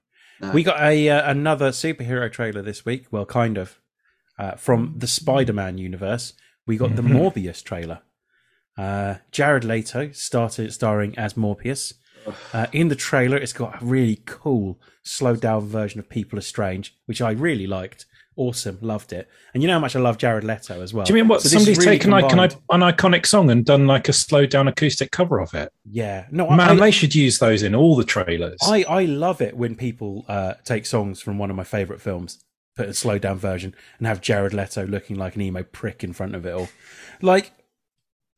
No. 0.41 0.51
We 0.51 0.63
got 0.63 0.79
a 0.81 1.09
uh, 1.09 1.31
another 1.31 1.69
superhero 1.71 2.31
trailer 2.31 2.61
this 2.61 2.85
week. 2.85 3.07
Well, 3.11 3.25
kind 3.25 3.57
of 3.57 3.79
uh, 4.37 4.51
from 4.55 4.95
the 4.97 5.07
Spider-Man 5.07 5.77
universe. 5.77 6.33
We 6.67 6.77
got 6.77 6.95
the 6.95 7.03
Morbius 7.03 7.63
trailer. 7.63 8.01
Uh, 8.77 9.15
Jared 9.31 9.63
Leto 9.63 10.11
started 10.11 10.73
starring 10.73 11.17
as 11.17 11.33
Morbius. 11.33 11.93
Uh, 12.53 12.67
in 12.71 12.87
the 12.87 12.95
trailer, 12.95 13.37
it's 13.37 13.53
got 13.53 13.81
a 13.81 13.85
really 13.85 14.21
cool, 14.25 14.79
slowed 15.03 15.41
down 15.41 15.67
version 15.67 15.99
of 15.99 16.09
People 16.09 16.39
Are 16.39 16.41
Strange, 16.41 16.95
which 17.05 17.21
I 17.21 17.31
really 17.31 17.67
liked. 17.67 18.05
Awesome, 18.37 18.77
loved 18.81 19.13
it. 19.13 19.29
And 19.53 19.63
you 19.63 19.67
know 19.67 19.75
how 19.75 19.79
much 19.79 19.95
I 19.95 19.99
love 19.99 20.17
Jared 20.17 20.43
Leto 20.43 20.81
as 20.81 20.93
well. 20.93 21.05
Do 21.05 21.13
you 21.13 21.19
mean 21.21 21.29
what? 21.29 21.41
So 21.41 21.47
somebody's 21.47 21.77
really 21.77 21.91
taken 21.91 22.11
like 22.11 22.29
an, 22.33 22.39
an 22.39 22.81
iconic 22.81 23.25
song 23.25 23.49
and 23.49 23.63
done 23.63 23.87
like 23.87 24.09
a 24.09 24.13
slowed 24.13 24.49
down 24.49 24.67
acoustic 24.67 25.11
cover 25.11 25.39
of 25.39 25.53
it? 25.53 25.71
Yeah, 25.89 26.25
no, 26.31 26.49
I, 26.49 26.55
Man, 26.57 26.69
I, 26.71 26.75
they 26.75 26.91
should 26.91 27.15
use 27.15 27.39
those 27.39 27.63
in 27.63 27.73
all 27.73 27.95
the 27.95 28.03
trailers. 28.03 28.57
I, 28.63 28.83
I 28.89 29.05
love 29.05 29.41
it 29.41 29.55
when 29.55 29.75
people 29.75 30.25
uh, 30.27 30.55
take 30.65 30.85
songs 30.85 31.21
from 31.21 31.37
one 31.37 31.49
of 31.49 31.55
my 31.55 31.63
favorite 31.63 32.01
films, 32.01 32.43
put 32.75 32.89
a 32.89 32.93
slowed 32.93 33.21
down 33.21 33.37
version, 33.37 33.73
and 33.99 34.07
have 34.07 34.19
Jared 34.19 34.53
Leto 34.53 34.85
looking 34.85 35.15
like 35.15 35.35
an 35.35 35.41
emo 35.41 35.63
prick 35.63 36.03
in 36.03 36.11
front 36.11 36.35
of 36.35 36.45
it 36.45 36.53
all. 36.53 36.67
Like, 37.21 37.53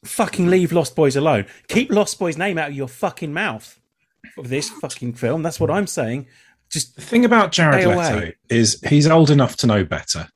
fucking 0.05 0.47
leave 0.47 0.71
Lost 0.71 0.95
Boys 0.95 1.15
alone. 1.15 1.45
Keep 1.67 1.91
Lost 1.91 2.19
Boys' 2.19 2.37
name 2.37 2.57
out 2.57 2.69
of 2.69 2.75
your 2.75 2.87
fucking 2.87 3.33
mouth 3.33 3.79
of 4.37 4.49
this 4.49 4.69
fucking 4.69 5.13
film. 5.13 5.43
That's 5.43 5.59
what 5.59 5.71
I'm 5.71 5.87
saying. 5.87 6.27
Just, 6.69 6.95
the 6.95 7.01
thing 7.01 7.23
about 7.25 7.51
Jared 7.51 7.87
Leto 7.87 8.31
is 8.49 8.81
he's 8.87 9.07
old 9.07 9.29
enough 9.29 9.55
to 9.57 9.67
know 9.67 9.83
better. 9.85 10.27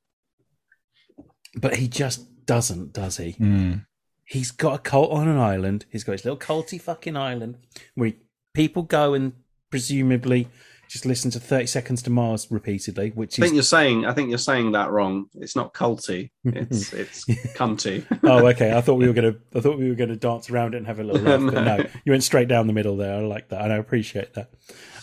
but 1.55 1.75
he 1.75 1.87
just 1.87 2.45
doesn't, 2.45 2.93
does 2.93 3.17
he? 3.17 3.33
Mm. 3.33 3.85
He's 4.23 4.51
got 4.51 4.75
a 4.75 4.79
cult 4.79 5.11
on 5.11 5.27
an 5.27 5.37
island. 5.37 5.85
He's 5.89 6.03
got 6.05 6.13
his 6.13 6.23
little 6.23 6.39
culty 6.39 6.79
fucking 6.79 7.17
island 7.17 7.57
where 7.95 8.13
people 8.53 8.83
go 8.83 9.13
and 9.13 9.33
presumably 9.69 10.47
just 10.91 11.05
listen 11.05 11.31
to 11.31 11.39
30 11.39 11.67
Seconds 11.67 12.01
to 12.01 12.09
Mars 12.09 12.47
repeatedly, 12.51 13.11
which 13.11 13.39
I 13.39 13.43
think 13.43 13.51
is 13.51 13.55
you're 13.55 13.63
saying. 13.63 14.05
I 14.05 14.13
think 14.13 14.27
you're 14.27 14.37
saying 14.37 14.73
that 14.73 14.91
wrong. 14.91 15.27
It's 15.35 15.55
not 15.55 15.73
culty. 15.73 16.31
It's 16.43 16.91
it's 16.93 17.23
cunty. 17.55 18.05
oh, 18.23 18.45
okay. 18.47 18.75
I 18.75 18.81
thought 18.81 18.95
we 18.95 19.07
were 19.07 19.13
gonna. 19.13 19.35
I 19.55 19.61
thought 19.61 19.79
we 19.79 19.87
were 19.87 19.95
gonna 19.95 20.17
dance 20.17 20.49
around 20.49 20.73
it 20.73 20.79
and 20.79 20.87
have 20.87 20.99
a 20.99 21.03
little 21.05 21.21
laugh, 21.21 21.53
but 21.53 21.63
no, 21.65 21.85
you 22.03 22.11
went 22.11 22.23
straight 22.23 22.49
down 22.49 22.67
the 22.67 22.73
middle 22.73 22.97
there. 22.97 23.15
I 23.15 23.21
like 23.21 23.47
that, 23.49 23.61
and 23.61 23.71
I 23.71 23.77
appreciate 23.77 24.33
that. 24.33 24.51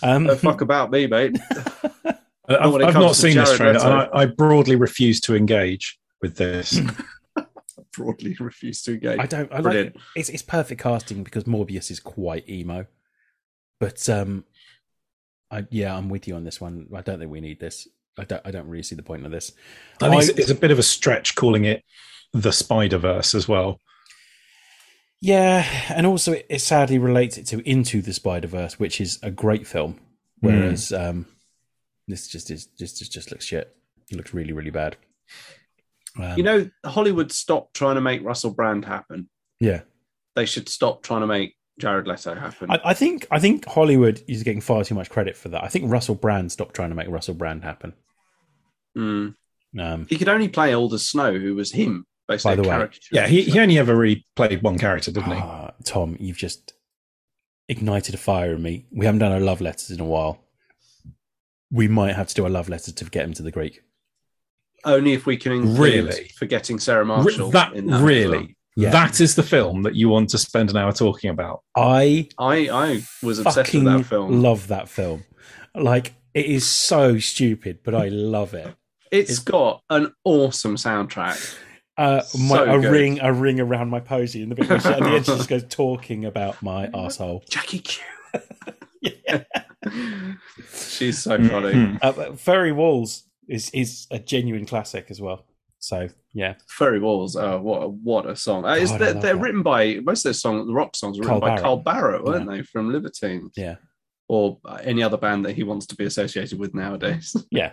Um, 0.02 0.26
Don't 0.26 0.38
fuck 0.38 0.60
about 0.60 0.90
me, 0.90 1.06
mate. 1.06 1.38
I've, 2.50 2.74
I've 2.74 2.94
not 2.94 3.08
to 3.08 3.14
seen 3.14 3.38
this 3.38 3.56
Jared 3.56 3.78
trailer, 3.78 4.00
and 4.02 4.10
I, 4.12 4.22
I 4.22 4.26
broadly 4.26 4.76
refuse 4.76 5.20
to 5.20 5.36
engage 5.36 5.98
with 6.20 6.36
this. 6.36 6.80
Broadly 7.92 8.36
refuse 8.38 8.82
to 8.82 8.92
engage. 8.92 9.20
I 9.20 9.24
don't. 9.26 9.50
I 9.50 9.60
like 9.60 9.74
it. 9.74 9.96
It's 10.14 10.28
it's 10.28 10.42
perfect 10.42 10.82
casting 10.82 11.24
because 11.24 11.44
Morbius 11.44 11.90
is 11.90 11.98
quite 11.98 12.46
emo, 12.46 12.84
but 13.80 14.06
um, 14.10 14.44
I 15.50 15.66
yeah, 15.70 15.96
I'm 15.96 16.08
with 16.08 16.28
you 16.28 16.34
on 16.36 16.44
this 16.44 16.60
one. 16.60 16.88
I 16.94 17.00
don't 17.00 17.18
think 17.18 17.30
we 17.30 17.40
need 17.40 17.60
this. 17.60 17.88
I 18.18 18.24
don't. 18.24 18.42
I 18.44 18.50
don't 18.50 18.66
really 18.68 18.82
see 18.82 18.94
the 18.96 19.02
point 19.02 19.24
of 19.24 19.30
this. 19.32 19.52
I 20.02 20.08
think 20.10 20.22
I- 20.22 20.26
it's, 20.26 20.38
it's 20.38 20.50
a 20.50 20.54
bit 20.54 20.70
of 20.70 20.78
a 20.78 20.82
stretch 20.82 21.34
calling 21.34 21.64
it 21.64 21.82
the 22.32 22.52
Spider 22.52 22.98
Verse 22.98 23.34
as 23.34 23.48
well. 23.48 23.80
Yeah, 25.20 25.66
and 25.88 26.06
also 26.06 26.32
it, 26.32 26.46
it 26.48 26.60
sadly 26.60 26.98
relates 26.98 27.38
it 27.38 27.46
to 27.46 27.68
Into 27.68 28.02
the 28.02 28.12
Spider 28.12 28.46
Verse, 28.48 28.78
which 28.78 29.00
is 29.00 29.18
a 29.22 29.30
great 29.30 29.66
film, 29.66 29.98
whereas 30.40 30.92
um, 30.92 31.26
this 32.06 32.28
just 32.28 32.50
is 32.50 32.66
just 32.78 32.98
just 32.98 33.12
just 33.12 33.30
looks 33.30 33.44
shit. 33.44 33.74
It 34.10 34.16
looks 34.16 34.32
really 34.32 34.52
really 34.52 34.70
bad. 34.70 34.96
Um, 36.18 36.36
You 36.36 36.42
know, 36.44 36.70
Hollywood 36.84 37.32
stopped 37.32 37.74
trying 37.74 37.96
to 37.96 38.00
make 38.00 38.22
Russell 38.24 38.52
Brand 38.52 38.84
happen. 38.84 39.28
yeah. 39.60 39.80
They 40.36 40.46
should 40.46 40.68
stop 40.68 41.02
trying 41.02 41.22
to 41.22 41.26
make 41.26 41.56
Jared 41.78 42.06
Leto 42.06 42.34
happen. 42.34 42.70
I, 42.70 42.80
I 42.86 42.94
think 42.94 43.26
I 43.30 43.38
think 43.38 43.64
Hollywood 43.66 44.22
is 44.28 44.42
getting 44.42 44.60
far 44.60 44.84
too 44.84 44.94
much 44.94 45.10
credit 45.10 45.36
for 45.36 45.48
that. 45.50 45.62
I 45.64 45.68
think 45.68 45.90
Russell 45.90 46.14
Brand 46.14 46.50
stopped 46.52 46.74
trying 46.74 46.88
to 46.90 46.94
make 46.94 47.08
Russell 47.08 47.34
Brand 47.34 47.62
happen. 47.64 47.94
Mm. 48.96 49.34
Um, 49.78 50.06
He 50.08 50.16
could 50.16 50.28
only 50.28 50.48
play 50.48 50.72
Aldous 50.74 51.08
Snow, 51.08 51.38
who 51.38 51.54
was 51.54 51.72
him, 51.72 52.06
basically. 52.26 52.56
By 52.56 52.62
the 52.62 52.68
a 52.74 52.80
way. 52.80 52.90
Yeah, 53.12 53.26
he, 53.28 53.42
he 53.42 53.58
only 53.60 53.78
ever 53.78 53.94
really 53.94 54.24
played 54.34 54.62
one 54.62 54.78
character, 54.78 55.10
didn't 55.12 55.32
he? 55.32 55.38
ah, 55.40 55.72
Tom, 55.84 56.16
you've 56.18 56.36
just 56.38 56.72
ignited 57.68 58.14
a 58.14 58.18
fire 58.18 58.54
in 58.54 58.62
me. 58.62 58.86
We 58.90 59.04
haven't 59.06 59.18
done 59.20 59.32
our 59.32 59.40
love 59.40 59.60
letters 59.60 59.90
in 59.90 60.00
a 60.00 60.04
while. 60.04 60.40
We 61.70 61.86
might 61.86 62.16
have 62.16 62.28
to 62.28 62.34
do 62.34 62.46
a 62.46 62.48
love 62.48 62.68
letter 62.68 62.92
to 62.92 63.04
get 63.04 63.24
him 63.24 63.34
to 63.34 63.42
the 63.42 63.50
Greek. 63.52 63.82
only 64.84 65.12
if 65.12 65.26
we 65.26 65.36
can 65.36 65.52
include 65.52 65.78
Really? 66.06 66.30
forgetting 66.36 66.78
Sarah 66.78 67.02
Re- 67.02 67.08
Marshall. 67.08 67.50
that 67.50 67.74
in 67.74 67.86
that 67.88 68.02
really, 68.02 68.56
Yeah. 68.80 68.90
that 68.90 69.20
is 69.20 69.34
the 69.34 69.42
film 69.42 69.82
that 69.82 69.94
you 69.96 70.08
want 70.08 70.30
to 70.30 70.38
spend 70.38 70.70
an 70.70 70.76
hour 70.76 70.92
talking 70.92 71.30
about. 71.30 71.62
I. 71.76 72.28
I 72.38 72.68
I 72.68 73.02
was 73.22 73.38
obsessed 73.40 73.56
fucking 73.72 73.84
with 73.84 73.92
that 74.04 74.04
film. 74.08 74.40
love 74.42 74.68
that 74.68 74.88
film. 74.88 75.24
Like 75.74 76.14
it 76.34 76.46
is 76.46 76.66
so 76.66 77.18
stupid, 77.18 77.80
but 77.84 77.94
I 77.94 78.08
love 78.08 78.54
it. 78.54 78.74
it's 79.10 79.38
got 79.40 79.82
an 79.90 80.12
awesome 80.24 80.76
soundtrack. 80.76 81.56
Uh, 81.96 82.22
my, 82.38 82.56
So 82.56 82.62
a 82.76 82.80
good. 82.80 82.92
ring, 82.92 83.20
a 83.20 83.32
ring 83.32 83.58
around 83.58 83.88
my 83.90 83.98
posy, 83.98 84.42
and 84.42 84.52
the 84.52 84.54
bit 84.54 84.68
where 84.68 84.78
she, 84.80 84.88
at 84.88 85.00
the 85.00 85.06
end 85.06 85.26
she 85.26 85.32
just 85.36 85.48
goes 85.48 85.64
talking 85.68 86.24
about 86.24 86.62
my 86.62 86.88
asshole. 86.94 87.42
Jackie 87.50 87.80
Q. 87.80 88.02
Yeah. 89.00 89.44
She's 90.74 91.18
so 91.22 91.36
funny. 91.38 91.72
Mhm. 91.72 91.98
Uh, 92.02 92.12
but 92.12 92.40
Furry 92.40 92.72
Walls 92.72 93.24
is 93.48 93.70
is 93.70 94.06
a 94.10 94.18
genuine 94.18 94.66
classic 94.66 95.06
as 95.10 95.20
well. 95.20 95.46
So 95.80 96.08
yeah, 96.32 96.54
Furry 96.68 97.00
Walls. 97.00 97.36
Oh, 97.36 97.60
what 97.60 97.82
a, 97.82 97.88
what 97.88 98.26
a 98.26 98.36
song! 98.36 98.64
Uh, 98.64 98.76
God, 98.76 98.78
I 98.78 98.84
they're 98.84 98.98
they're 99.14 99.34
that. 99.34 99.36
written 99.36 99.62
by 99.62 100.00
most 100.02 100.24
of 100.24 100.30
those 100.30 100.40
songs. 100.40 100.66
The 100.66 100.72
rock 100.72 100.96
songs 100.96 101.18
were 101.18 101.24
written 101.24 101.40
Carl 101.40 101.40
by 101.40 101.48
Barrett. 101.48 101.62
Carl 101.62 101.82
Barât, 101.82 102.24
weren't 102.24 102.50
they, 102.50 102.62
from 102.62 102.92
Libertines, 102.92 103.52
yeah, 103.56 103.76
or 104.28 104.58
any 104.82 105.02
other 105.02 105.16
band 105.16 105.44
that 105.44 105.54
he 105.54 105.62
wants 105.62 105.86
to 105.86 105.96
be 105.96 106.04
associated 106.04 106.58
with 106.58 106.74
nowadays? 106.74 107.36
yeah. 107.50 107.70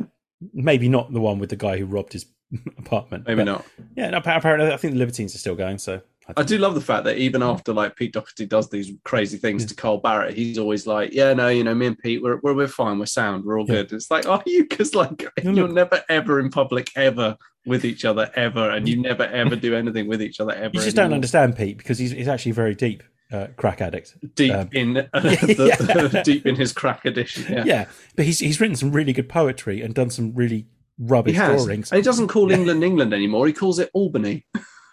Maybe 0.53 0.89
not 0.89 1.13
the 1.13 1.21
one 1.21 1.39
with 1.39 1.49
the 1.49 1.55
guy 1.55 1.77
who 1.77 1.85
robbed 1.85 2.13
his 2.13 2.25
apartment. 2.77 3.25
Maybe 3.27 3.43
not. 3.43 3.65
Yeah, 3.95 4.09
no, 4.09 4.17
apparently 4.17 4.71
I 4.71 4.77
think 4.77 4.93
the 4.93 4.99
Libertines 4.99 5.33
are 5.33 5.39
still 5.39 5.55
going. 5.55 5.77
So 5.77 6.01
I 6.35 6.43
do 6.43 6.57
love 6.57 6.73
the 6.75 6.81
fact 6.81 7.03
that 7.05 7.17
even 7.17 7.43
after 7.43 7.71
like 7.73 7.95
Pete 7.95 8.13
Doherty 8.13 8.45
does 8.47 8.69
these 8.69 8.91
crazy 9.03 9.37
things 9.37 9.65
to 9.65 9.75
Carl 9.75 10.01
Barât, 10.01 10.33
he's 10.33 10.57
always 10.57 10.87
like, 10.87 11.13
"Yeah, 11.13 11.33
no, 11.33 11.49
you 11.49 11.63
know, 11.63 11.75
me 11.75 11.85
and 11.87 11.97
Pete, 11.99 12.21
we're 12.23 12.39
we're, 12.41 12.53
we're 12.55 12.67
fine, 12.67 12.97
we're 12.97 13.05
sound, 13.05 13.45
we're 13.45 13.59
all 13.59 13.65
Yeah. 13.67 13.75
good." 13.83 13.93
It's 13.93 14.09
like, 14.09 14.25
are 14.29 14.41
you? 14.45 14.63
Because 14.67 14.95
like 14.95 15.23
No, 15.43 15.51
you're 15.51 15.67
look- 15.67 15.75
never 15.75 16.03
ever 16.09 16.39
in 16.39 16.49
public 16.49 16.89
ever 16.95 17.37
with 17.65 17.85
each 17.85 18.05
other 18.05 18.31
ever, 18.35 18.69
and 18.71 18.87
you 18.89 18.99
never 19.01 19.23
ever 19.23 19.55
do 19.55 19.75
anything 19.75 20.07
with 20.07 20.21
each 20.21 20.39
other 20.39 20.53
ever. 20.53 20.71
you 20.73 20.81
just 20.81 20.95
don't 20.95 21.13
understand 21.13 21.55
Pete 21.55 21.77
because 21.77 21.97
he's 21.99 22.11
he's 22.11 22.27
actually 22.27 22.51
a 22.51 22.55
very 22.55 22.73
deep 22.75 23.03
uh, 23.31 23.47
crack 23.57 23.81
addict. 23.81 24.15
deep 24.35 24.53
um, 24.53 24.69
in 24.71 24.97
uh, 24.97 25.03
the, 25.19 26.09
Yeah. 26.13 26.21
deep 26.23 26.45
in 26.47 26.55
his 26.55 26.73
crack 26.73 27.05
addiction. 27.05 27.45
Yeah. 27.51 27.63
Yeah. 27.65 27.85
but 28.15 28.25
he's 28.25 28.39
he's 28.39 28.59
written 28.59 28.75
some 28.75 28.91
really 28.91 29.13
good 29.13 29.29
poetry 29.29 29.81
and 29.81 29.93
done 29.93 30.09
some 30.09 30.33
really 30.33 30.57
He 30.57 30.65
rubbish 30.99 31.35
has. 31.35 31.63
drawings. 31.65 31.91
And 31.91 31.97
he 31.97 32.03
doesn't 32.03 32.27
call 32.29 32.51
England 32.51 32.83
England 32.83 33.13
anymore. 33.13 33.45
He 33.47 33.53
calls 33.53 33.77
it 33.79 33.89
Albion. 33.95 34.43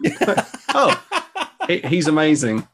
oh, 0.69 1.03
he's 1.67 2.07
amazing. 2.07 2.67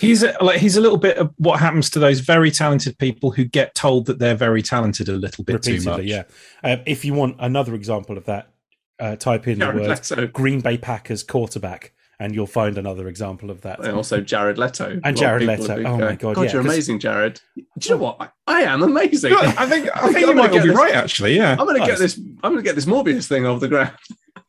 He's 0.00 0.22
a, 0.22 0.36
like 0.42 0.58
he's 0.60 0.76
a 0.76 0.80
little 0.80 0.98
bit 0.98 1.16
of 1.16 1.32
what 1.38 1.60
happens 1.60 1.88
to 1.90 1.98
those 1.98 2.20
very 2.20 2.50
talented 2.50 2.98
people 2.98 3.30
who 3.30 3.44
get 3.44 3.74
told 3.74 4.06
that 4.06 4.18
they're 4.18 4.34
very 4.34 4.60
talented 4.60 5.08
a 5.08 5.12
little 5.12 5.44
bit 5.44 5.62
too 5.62 5.80
much. 5.82 6.02
Yeah. 6.04 6.24
Um, 6.62 6.80
if 6.84 7.04
you 7.04 7.14
want 7.14 7.36
another 7.38 7.74
example 7.74 8.18
of 8.18 8.26
that, 8.26 8.50
uh, 8.98 9.16
type 9.16 9.48
in 9.48 9.60
the 9.60 9.66
word 9.66 9.88
Leto. 9.88 10.26
Green 10.26 10.60
Bay 10.60 10.76
Packers 10.76 11.22
quarterback, 11.22 11.94
and 12.18 12.34
you'll 12.34 12.46
find 12.46 12.76
another 12.76 13.08
example 13.08 13.50
of 13.50 13.62
that. 13.62 13.78
And 13.82 13.96
also 13.96 14.20
Jared 14.20 14.58
Leto. 14.58 15.00
And 15.02 15.16
Jared 15.16 15.40
people 15.48 15.54
Leto. 15.56 15.68
have 15.68 15.76
been 15.78 15.86
Oh 15.86 15.98
my 15.98 16.16
God, 16.16 16.34
God, 16.34 16.44
yeah, 16.46 16.52
you're 16.52 16.62
'cause- 16.62 16.72
amazing, 16.72 16.98
Jared. 16.98 17.40
Do 17.56 17.62
you 17.80 17.90
know 17.94 18.02
what? 18.02 18.16
I, 18.20 18.28
I 18.46 18.60
am 18.62 18.82
amazing. 18.82 19.30
Good. 19.32 19.44
I 19.56 19.66
think 19.66 19.88
I 19.96 20.00
think 20.12 20.28
I'm 20.28 20.28
you 20.28 20.34
might 20.34 20.52
be 20.52 20.58
this- 20.58 20.76
right. 20.76 20.94
Actually, 20.94 21.34
yeah. 21.36 21.52
I'm 21.52 21.66
gonna 21.66 21.78
Nice. 21.78 21.88
get 21.88 21.98
this. 21.98 22.18
I'm 22.42 22.52
gonna 22.52 22.62
get 22.62 22.74
this 22.74 22.84
Morbius 22.86 23.26
thing 23.26 23.46
off 23.46 23.60
the 23.60 23.68
ground. 23.68 23.92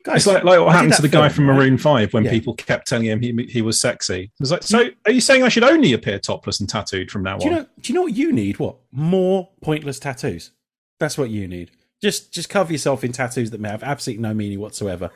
It's 0.08 0.28
like, 0.28 0.44
like 0.44 0.60
what 0.60 0.70
I 0.70 0.74
happened 0.74 0.94
to 0.94 1.02
that 1.02 1.08
the 1.10 1.16
guy 1.18 1.30
film, 1.30 1.48
from 1.48 1.50
right? 1.50 1.56
Maroon 1.58 1.78
Five 1.78 2.14
when 2.14 2.26
Yeah. 2.26 2.32
people 2.32 2.54
kept 2.54 2.88
telling 2.88 3.06
him 3.08 3.20
he 3.22 3.48
he 3.50 3.62
was 3.62 3.80
sexy. 3.80 4.24
It 4.24 4.32
was 4.40 4.52
like, 4.52 4.64
so 4.64 4.90
are 5.06 5.12
you 5.12 5.22
saying 5.22 5.44
I 5.44 5.50
should 5.50 5.64
only 5.64 5.94
appear 5.94 6.20
topless 6.20 6.60
and 6.60 6.70
tattooed 6.70 7.10
from 7.10 7.24
now 7.24 7.38
Do 7.38 7.46
you 7.46 7.52
on? 7.52 7.58
know? 7.62 7.68
Do 7.82 7.92
you 7.92 7.96
know 7.96 8.04
what 8.04 8.16
you 8.16 8.32
need? 8.32 8.60
What 8.60 8.76
more 8.92 9.50
pointless 9.62 10.00
tattoos? 10.00 10.52
That's 11.00 11.18
what 11.18 11.30
you 11.32 11.48
need. 11.48 11.72
Just 12.02 12.32
just 12.34 12.50
cover 12.50 12.72
yourself 12.72 13.04
in 13.04 13.12
tattoos 13.14 13.50
that 13.52 13.60
may 13.60 13.70
have 13.70 13.82
absolutely 13.84 14.22
no 14.22 14.34
meaning 14.34 14.60
whatsoever, 14.60 15.10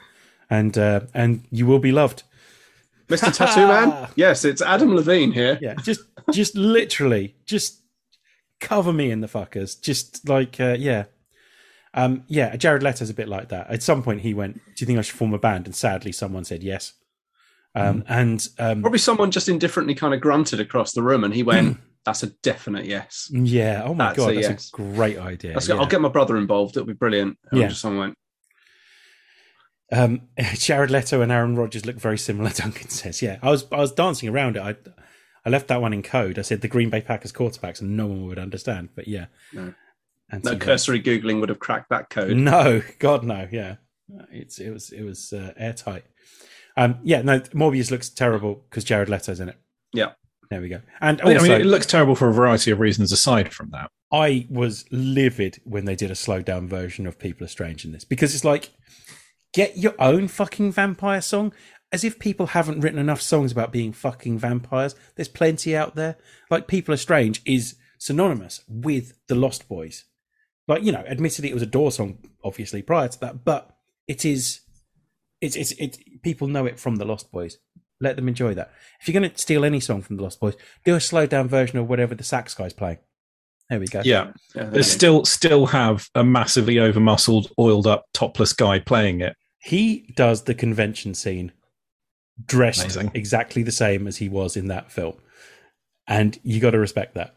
and 0.50 0.78
uh, 0.78 1.02
and 1.14 1.44
you 1.52 1.66
will 1.66 1.80
be 1.80 1.92
loved. 1.92 2.24
Mr. 3.10 3.34
Tattoo 3.36 3.68
Man? 3.68 4.08
Yes, 4.16 4.46
it's 4.46 4.62
Adam 4.62 4.96
Levine 4.96 5.32
here. 5.32 5.58
Yeah, 5.62 5.74
just 5.84 6.02
just 6.32 6.56
literally 6.56 7.36
just 7.46 7.82
cover 8.60 8.94
me 8.94 9.10
in 9.12 9.22
the 9.22 9.28
fuckers. 9.28 9.80
Just 9.82 10.28
like 10.30 10.60
uh, 10.60 10.76
yeah. 10.80 11.06
Um, 11.94 12.24
yeah, 12.28 12.56
Jared 12.56 12.84
Leto's 12.84 13.10
a 13.10 13.14
bit 13.14 13.28
like 13.28 13.50
that. 13.50 13.70
At 13.70 13.82
some 13.84 14.04
point, 14.04 14.22
he 14.22 14.34
went, 14.34 14.56
"Do 14.56 14.72
you 14.78 14.86
think 14.88 15.00
I 15.00 15.02
should 15.02 15.16
form 15.18 15.34
a 15.34 15.40
band?" 15.40 15.66
And 15.66 15.76
sadly, 15.76 16.12
someone 16.12 16.44
said 16.46 16.64
yes. 16.64 16.94
Um, 17.76 18.04
And 18.08 18.48
um, 18.58 18.82
Probably 18.82 18.98
someone 19.00 19.30
just 19.32 19.48
indifferently 19.48 19.94
kind 19.96 20.14
of 20.14 20.22
grunted 20.22 20.60
across 20.60 20.92
the 20.94 21.04
room 21.04 21.24
and 21.24 21.34
he 21.36 21.44
went, 21.44 21.78
That's 22.06 22.24
a 22.24 22.28
definite 22.28 22.86
yes. 22.86 23.30
yeah, 23.32 23.84
oh 23.86 23.94
my 23.94 24.08
That's 24.08 24.18
god, 24.18 24.32
a 24.32 24.36
that's 24.36 24.48
yes. 24.50 24.72
a 24.74 24.78
great 24.78 25.20
idea. 25.20 25.56
Yeah. 25.68 25.76
I'll 25.76 25.86
get 25.86 26.02
my 26.02 26.10
brother 26.10 26.38
involved. 26.38 26.76
It'll 26.78 26.88
be 26.88 26.94
brilliant. 26.94 27.38
And 27.52 27.60
Yeah. 27.62 27.70
someone 27.70 28.00
went, 28.00 28.18
Um, 29.92 30.22
Jared 30.56 30.90
Leto 30.92 31.22
and 31.22 31.32
Aaron 31.32 31.56
Rodgers 31.56 31.86
look 31.86 31.98
very 31.98 32.18
similar. 32.18 32.50
Duncan 32.56 32.90
says, 32.90 33.22
"Yeah, 33.22 33.38
I 33.44 33.50
was 33.52 33.66
I 33.72 33.78
was 33.78 33.92
dancing 33.92 34.30
around 34.30 34.56
it. 34.58 34.62
I 34.62 34.70
I 34.72 34.76
I 35.46 35.50
left 35.50 35.68
that 35.68 35.82
one 35.82 35.94
in 35.94 36.02
code. 36.04 36.38
I 36.40 36.42
said 36.44 36.62
the 36.62 36.68
Green 36.68 36.90
Bay 36.90 37.02
Packers 37.02 37.32
quarterbacks, 37.32 37.82
and 37.82 37.96
no 37.96 38.08
one 38.08 38.26
would 38.26 38.40
understand. 38.40 38.90
But 38.96 39.08
yeah, 39.08 39.28
No. 39.54 39.74
And 40.32 40.44
No 40.44 40.52
so- 40.52 40.58
cursory 40.58 41.02
googling 41.02 41.40
would 41.40 41.50
have 41.50 41.60
cracked 41.60 41.90
that 41.90 42.10
code. 42.10 42.36
No, 42.38 42.82
God, 43.00 43.24
no. 43.24 43.48
Yeah, 43.52 43.76
it's 44.32 44.60
it 44.60 44.72
was 44.72 44.92
it 44.92 45.04
was 45.04 45.34
uh, 45.34 45.54
airtight. 45.58 46.04
Um, 46.78 47.00
yeah, 47.04 47.22
no, 47.22 47.40
Morbius 47.40 47.92
looks 47.92 48.10
terrible 48.10 48.64
because 48.70 48.84
Jared 48.84 49.10
Leto's 49.10 49.40
in 49.40 49.50
it. 49.50 49.58
Yeah. 49.92 50.12
there 50.50 50.62
we 50.62 50.70
go. 50.70 50.82
And 51.02 51.20
I 51.22 51.26
mean, 51.26 51.38
also, 51.38 51.46
I 51.48 51.58
mean, 51.58 51.62
it 51.62 51.70
looks 51.70 51.86
terrible 51.86 52.16
for 52.16 52.30
a 52.30 52.34
variety 52.34 52.72
of 52.72 52.80
reasons 52.80 53.12
aside 53.12 53.52
from 53.54 53.72
that. 53.72 53.90
I 54.12 54.48
was 54.50 54.86
livid 54.92 55.60
when 55.66 55.86
they 55.86 55.96
did 55.96 56.10
a 56.10 56.16
slowed 56.16 56.46
down 56.46 56.68
version 56.68 57.06
of 57.06 57.20
People 57.20 57.44
Are 57.46 57.50
Strange 57.50 57.84
in 57.86 57.92
this 57.92 58.06
because 58.06 58.34
it's 58.34 58.46
like, 58.46 58.70
get 59.54 59.78
your 59.78 59.94
own 60.00 60.28
fucking 60.28 60.72
vampire 60.72 61.22
song. 61.22 61.54
As 61.92 62.04
if 62.04 62.20
people 62.20 62.48
haven't 62.48 62.82
written 62.82 63.00
enough 63.00 63.20
songs 63.22 63.52
about 63.52 63.72
being 63.72 63.92
fucking 63.94 64.38
vampires. 64.38 64.96
There's 65.16 65.28
plenty 65.28 65.76
out 65.76 65.96
there. 65.96 66.18
Like 66.52 66.68
People 66.68 66.94
Are 66.94 66.98
Strange 66.98 67.42
is 67.46 67.76
synonymous 67.98 68.62
with 68.70 69.14
the 69.28 69.34
Lost 69.34 69.68
Boys. 69.68 70.06
Like, 70.70 70.84
you 70.84 70.92
know, 70.92 71.04
admittedly 71.08 71.50
it 71.50 71.54
was 71.56 71.64
a 71.64 71.66
Door 71.66 71.92
song, 71.94 72.20
obviously, 72.44 72.84
prior 72.84 73.08
to 73.08 73.20
that, 73.22 73.44
but 73.44 73.76
it 74.08 74.24
is, 74.24 74.62
it's, 75.42 75.56
it's, 75.56 75.72
it, 75.74 75.98
people 76.22 76.48
know 76.48 76.68
it 76.68 76.80
from 76.80 76.98
the 76.98 77.06
Lost 77.06 77.32
Boys. 77.32 77.58
Let 78.00 78.16
them 78.16 78.30
enjoy 78.30 78.54
that. 78.54 78.72
If 79.02 79.08
you're 79.08 79.20
going 79.20 79.32
to 79.32 79.38
steal 79.38 79.66
any 79.66 79.80
song 79.80 80.04
from 80.04 80.18
the 80.18 80.24
Lost 80.24 80.40
Boys, 80.40 80.54
do 80.86 80.96
a 80.96 81.02
slowed 81.02 81.32
down 81.32 81.50
version 81.50 81.80
of 81.80 81.90
whatever 81.90 82.14
the 82.14 82.24
sax 82.24 82.54
guy's 82.54 82.72
playing. 82.72 83.00
There 83.70 83.80
we 83.80 83.88
go. 83.88 84.02
Yeah, 84.06 84.32
Yeah, 84.56 84.66
they 84.66 84.84
still 84.84 85.26
still 85.26 85.68
have 85.68 86.10
a 86.16 86.24
massively 86.24 86.80
over 86.80 87.00
muscled, 87.00 87.52
oiled 87.60 87.86
up, 87.86 88.06
topless 88.14 88.54
guy 88.54 88.80
playing 88.80 89.22
it. 89.22 89.36
He 89.60 90.12
does 90.16 90.44
the 90.44 90.56
convention 90.56 91.14
scene 91.14 91.52
dressed 92.46 92.96
Amazing. 92.96 93.12
exactly 93.14 93.64
the 93.64 93.72
same 93.72 94.08
as 94.08 94.18
he 94.18 94.30
was 94.30 94.56
in 94.56 94.68
that 94.68 94.92
film. 94.92 95.16
And 96.08 96.40
you 96.44 96.60
got 96.60 96.72
to 96.72 96.80
respect 96.80 97.16
that. 97.16 97.36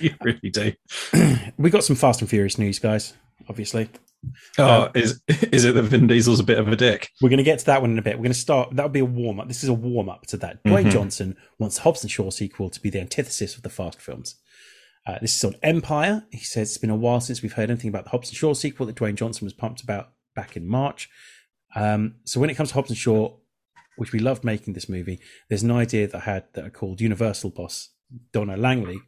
You 0.02 0.14
really 0.22 0.50
do. 0.50 0.72
We 1.58 1.70
got 1.70 1.84
some 1.84 1.96
Fast 1.96 2.20
and 2.20 2.30
Furious 2.30 2.58
news, 2.58 2.78
guys, 2.78 3.12
obviously. 3.48 3.88
Oh, 4.58 4.84
Um, 4.84 4.90
is 4.94 5.20
is 5.28 5.64
it 5.64 5.74
that 5.74 5.82
Vin 5.84 6.06
Diesel's 6.06 6.40
a 6.40 6.44
bit 6.44 6.58
of 6.58 6.68
a 6.68 6.76
dick? 6.76 7.10
We're 7.22 7.28
going 7.30 7.38
to 7.38 7.42
get 7.42 7.58
to 7.60 7.66
that 7.66 7.80
one 7.82 7.90
in 7.92 7.98
a 7.98 8.02
bit. 8.02 8.16
We're 8.16 8.24
going 8.24 8.32
to 8.32 8.38
start. 8.38 8.74
That'll 8.76 8.90
be 8.90 9.00
a 9.00 9.04
warm 9.04 9.40
up. 9.40 9.48
This 9.48 9.62
is 9.62 9.68
a 9.68 9.74
warm 9.74 10.08
up 10.08 10.26
to 10.28 10.36
that. 10.38 10.62
Dwayne 10.64 10.86
Mhm. 10.86 10.90
Johnson 10.92 11.36
wants 11.58 11.76
the 11.76 11.82
Hobbs 11.82 12.02
and 12.02 12.10
Shaw 12.10 12.30
sequel 12.30 12.70
to 12.70 12.80
be 12.80 12.90
the 12.90 13.00
antithesis 13.00 13.56
of 13.56 13.62
the 13.62 13.70
Fast 13.70 14.00
films. 14.00 14.36
Uh, 15.06 15.18
this 15.20 15.34
is 15.36 15.44
on 15.44 15.54
Empire. 15.62 16.24
He 16.30 16.38
says 16.40 16.68
it's 16.68 16.78
been 16.78 16.90
a 16.90 16.96
while 16.96 17.20
since 17.20 17.40
we've 17.42 17.54
heard 17.54 17.70
anything 17.70 17.88
about 17.88 18.04
the 18.04 18.10
Hobbs 18.10 18.28
and 18.28 18.36
Shaw 18.36 18.52
sequel 18.54 18.86
that 18.86 18.96
Dwayne 18.96 19.14
Johnson 19.14 19.46
was 19.46 19.54
pumped 19.54 19.82
about 19.82 20.12
back 20.36 20.56
in 20.56 20.66
March. 20.66 21.08
Um, 21.74 22.16
so 22.24 22.40
when 22.40 22.50
it 22.50 22.54
comes 22.54 22.68
to 22.70 22.74
Hobbs 22.74 22.90
and 22.90 22.98
Shaw, 22.98 23.36
which 23.96 24.12
we 24.12 24.18
loved 24.18 24.44
making 24.44 24.74
this 24.74 24.88
movie, 24.88 25.20
there's 25.48 25.62
an 25.62 25.70
idea 25.70 26.06
that 26.06 26.16
I 26.18 26.24
had 26.32 26.44
that 26.54 26.64
I 26.64 26.68
called 26.68 27.00
Universal 27.00 27.50
Boss 27.50 27.88
Donna 28.32 28.56
Langley, 28.56 28.98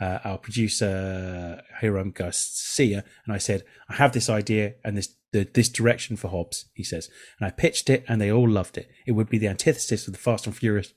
uh, 0.00 0.18
our 0.24 0.38
producer 0.38 1.62
Hiram 1.80 2.10
Garcia, 2.10 3.04
and 3.24 3.34
I 3.34 3.38
said, 3.38 3.64
I 3.88 3.94
have 3.94 4.12
this 4.12 4.30
idea 4.30 4.74
and 4.84 4.96
this 4.96 5.14
the, 5.32 5.44
this 5.52 5.68
direction 5.68 6.16
for 6.16 6.28
Hobbs. 6.28 6.66
He 6.72 6.82
says, 6.82 7.10
and 7.38 7.46
I 7.46 7.50
pitched 7.50 7.90
it, 7.90 8.04
and 8.08 8.20
they 8.20 8.32
all 8.32 8.48
loved 8.48 8.78
it. 8.78 8.90
It 9.06 9.12
would 9.12 9.28
be 9.28 9.38
the 9.38 9.48
antithesis 9.48 10.06
of 10.06 10.14
the 10.14 10.18
Fast 10.18 10.46
and 10.46 10.56
Furious 10.56 10.94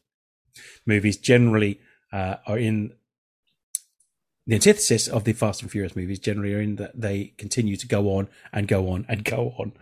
movies. 0.86 1.18
Generally, 1.18 1.80
uh, 2.14 2.38
are 2.48 2.58
in 2.58 2.94
the 4.48 4.56
antithesis 4.56 5.08
of 5.08 5.26
the 5.26 5.34
Fast 5.34 5.62
and 5.62 5.72
Furious 5.72 5.96
movies. 5.96 6.20
Generally, 6.20 6.54
are 6.54 6.62
in 6.62 6.76
that 6.78 7.00
they 7.00 7.34
continue 7.38 7.76
to 7.76 7.88
go 7.88 8.16
on 8.16 8.30
and 8.54 8.68
go 8.68 8.90
on 8.90 9.06
and 9.10 9.26
go 9.26 9.54
on. 9.58 9.74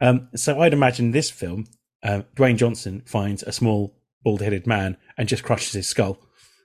Um, 0.00 0.28
so 0.34 0.60
I'd 0.60 0.72
imagine 0.72 1.10
this 1.10 1.30
film, 1.30 1.66
um, 2.02 2.24
Dwayne 2.36 2.56
Johnson 2.56 3.02
finds 3.06 3.42
a 3.42 3.52
small 3.52 3.96
bald-headed 4.22 4.66
man 4.66 4.96
and 5.18 5.28
just 5.28 5.42
crushes 5.42 5.72
his 5.72 5.88
skull 5.88 6.18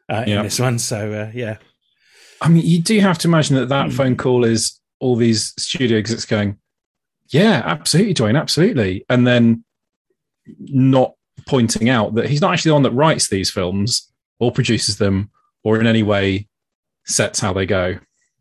uh, 0.10 0.24
Yeah. 0.28 0.38
in 0.38 0.44
this 0.44 0.60
one. 0.60 0.80
So 0.80 1.12
uh, 1.12 1.32
yeah, 1.34 1.58
I 2.42 2.50
mean, 2.50 2.66
you 2.66 2.82
do 2.82 3.00
have 3.00 3.18
to 3.20 3.28
imagine 3.28 3.56
that 3.58 3.70
that 3.70 3.92
phone 3.92 4.16
call 4.16 4.44
is 4.44 4.80
all 5.00 5.16
these 5.16 5.54
studio 5.58 5.98
execs 5.98 6.26
going, 6.26 6.58
"Yeah, 7.30 7.62
absolutely, 7.66 8.14
Dwayne, 8.14 8.40
absolutely," 8.40 9.06
and 9.10 9.26
then 9.26 9.64
not 10.60 11.14
pointing 11.46 11.90
out 11.90 12.16
that 12.16 12.30
he's 12.30 12.42
not 12.42 12.54
actually 12.54 12.70
the 12.70 12.74
one 12.74 12.84
that 12.84 12.92
writes 12.92 13.30
these 13.30 13.50
films 13.50 14.12
or 14.40 14.52
produces 14.52 14.98
them 14.98 15.30
or 15.64 15.80
in 15.80 15.88
any 15.88 16.04
way 16.04 16.48
sets 17.06 17.40
how 17.40 17.54
they 17.54 17.66
go. 17.66 17.94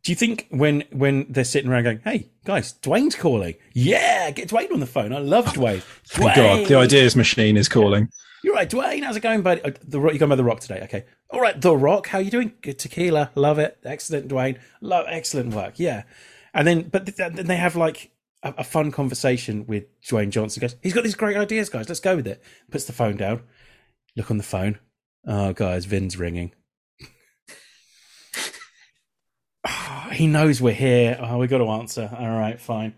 Do 0.04 0.12
you 0.12 0.16
think 0.16 0.46
when 0.50 0.84
when 0.92 1.26
they're 1.28 1.44
sitting 1.44 1.70
around 1.70 1.84
going, 1.84 2.00
"Hey 2.04 2.30
guys, 2.44 2.74
Dwayne's 2.82 3.14
calling. 3.14 3.54
Yeah, 3.74 4.30
get 4.30 4.48
Dwayne 4.48 4.72
on 4.72 4.80
the 4.80 4.86
phone. 4.86 5.12
I 5.12 5.18
love 5.18 5.46
Dwayne. 5.46 5.82
Thank 6.06 6.36
God, 6.36 6.66
the 6.66 6.76
ideas 6.76 7.14
machine 7.16 7.56
is 7.56 7.68
calling. 7.68 8.08
You're 8.42 8.54
right, 8.54 8.70
Dwayne. 8.70 9.02
How's 9.02 9.16
it 9.16 9.20
going, 9.20 9.42
buddy? 9.42 9.62
Uh, 9.62 9.72
The 9.86 10.00
Rock, 10.00 10.12
you 10.12 10.18
going 10.18 10.30
by 10.30 10.36
the 10.36 10.44
Rock 10.44 10.60
today? 10.60 10.80
Okay. 10.84 11.04
All 11.30 11.40
right, 11.40 11.60
the 11.60 11.76
Rock. 11.76 12.06
How 12.06 12.18
you 12.18 12.30
doing? 12.30 12.52
Good 12.62 12.78
tequila. 12.78 13.30
Love 13.34 13.58
it. 13.58 13.78
Excellent, 13.84 14.28
Dwayne. 14.28 14.58
Love 14.80 15.06
excellent 15.08 15.54
work. 15.54 15.78
Yeah. 15.78 16.04
And 16.54 16.66
then, 16.66 16.88
but 16.88 17.06
th- 17.06 17.16
then 17.16 17.46
they 17.46 17.56
have 17.56 17.74
like 17.76 18.12
a, 18.42 18.54
a 18.58 18.64
fun 18.64 18.92
conversation 18.92 19.66
with 19.66 19.84
Dwayne 20.02 20.30
Johnson. 20.30 20.60
Goes, 20.60 20.76
he's 20.82 20.94
got 20.94 21.04
these 21.04 21.16
great 21.16 21.36
ideas, 21.36 21.68
guys. 21.68 21.88
Let's 21.88 22.00
go 22.00 22.16
with 22.16 22.26
it. 22.26 22.42
Puts 22.70 22.84
the 22.84 22.92
phone 22.92 23.16
down. 23.16 23.42
Look 24.16 24.30
on 24.30 24.36
the 24.38 24.44
phone. 24.44 24.78
Oh, 25.26 25.52
guys, 25.52 25.84
Vin's 25.84 26.16
ringing. 26.16 26.52
Oh, 29.66 30.08
he 30.12 30.26
knows 30.26 30.60
we're 30.62 30.72
here. 30.74 31.18
Oh, 31.20 31.38
we 31.38 31.48
got 31.48 31.58
to 31.58 31.68
answer. 31.68 32.08
All 32.16 32.30
right, 32.38 32.60
fine. 32.60 32.94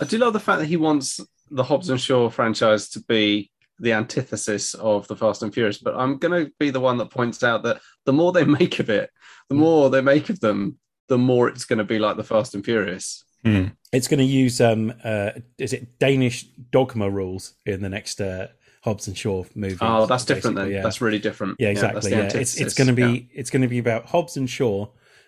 I 0.00 0.04
do 0.04 0.18
love 0.18 0.32
the 0.32 0.40
fact 0.40 0.60
that 0.60 0.66
he 0.66 0.76
wants 0.76 1.20
the 1.50 1.64
Hobbs 1.64 1.88
and 1.88 2.00
Shaw 2.00 2.28
franchise 2.30 2.88
to 2.90 3.00
be 3.00 3.50
the 3.82 3.92
antithesis 3.92 4.74
of 4.74 5.06
the 5.08 5.16
Fast 5.16 5.42
and 5.42 5.52
Furious, 5.52 5.78
but 5.78 5.94
I'm 5.96 6.16
going 6.16 6.46
to 6.46 6.52
be 6.58 6.70
the 6.70 6.80
one 6.80 6.96
that 6.98 7.10
points 7.10 7.42
out 7.42 7.62
that 7.64 7.80
the 8.06 8.12
more 8.12 8.32
they 8.32 8.44
make 8.60 8.78
of 8.78 8.88
it, 8.88 9.10
the 9.48 9.54
more 9.56 9.90
they 9.90 10.00
make 10.00 10.30
of 10.30 10.40
them, 10.40 10.78
the 11.08 11.18
more 11.18 11.48
it's 11.48 11.64
going 11.66 11.78
to 11.78 11.84
be 11.84 11.98
like 11.98 12.16
the 12.16 12.24
Fast 12.24 12.54
and 12.54 12.64
Furious. 12.64 13.24
Hmm. 13.44 13.66
It's 13.92 14.06
going 14.08 14.18
to 14.18 14.24
use 14.24 14.60
um, 14.60 14.94
uh, 15.04 15.30
is 15.58 15.72
it 15.72 15.98
Danish 15.98 16.44
dogma 16.70 17.10
rules 17.10 17.54
in 17.66 17.82
the 17.82 17.88
next 17.88 18.20
uh, 18.20 18.46
Hobbs 18.84 19.08
and 19.08 19.18
Shaw 19.18 19.44
movie? 19.56 19.78
Oh, 19.80 20.06
that's 20.06 20.24
different 20.24 20.56
then. 20.56 20.70
Yeah, 20.70 20.82
That's 20.82 21.00
really 21.00 21.18
different. 21.18 21.56
yeah, 21.58 21.72
that's 21.74 21.82
exactly. 22.06 22.10
the 22.12 22.16
Yeah, 22.16 22.40
it's 22.40 22.60
it's 22.60 22.74
going 22.74 22.86
to 22.86 22.92
be 22.94 23.02
Yeah. 23.02 23.40
it's 23.40 23.50
going 23.50 23.62
to 23.62 23.68
be 23.68 23.78
about 23.78 24.06
Hobbs 24.06 24.36
and 24.36 24.48
Shaw, 24.48 24.86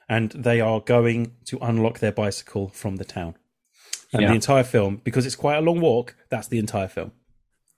and 0.09 0.31
they 0.31 0.61
are 0.61 0.81
going 0.81 1.33
to 1.47 1.59
unlock 1.61 1.99
their 1.99 2.13
bicycle 2.13 2.69
from 2.69 2.97
the 2.97 3.05
town, 3.05 3.35
and 4.13 4.23
Yeah. 4.23 4.29
the 4.29 4.35
entire 4.35 4.65
film 4.65 5.01
because 5.03 5.27
it's 5.27 5.37
quite 5.37 5.57
a 5.57 5.61
long 5.61 5.81
walk. 5.81 6.15
That's 6.31 6.47
the 6.47 6.61
entire 6.61 6.89
film. 6.89 7.11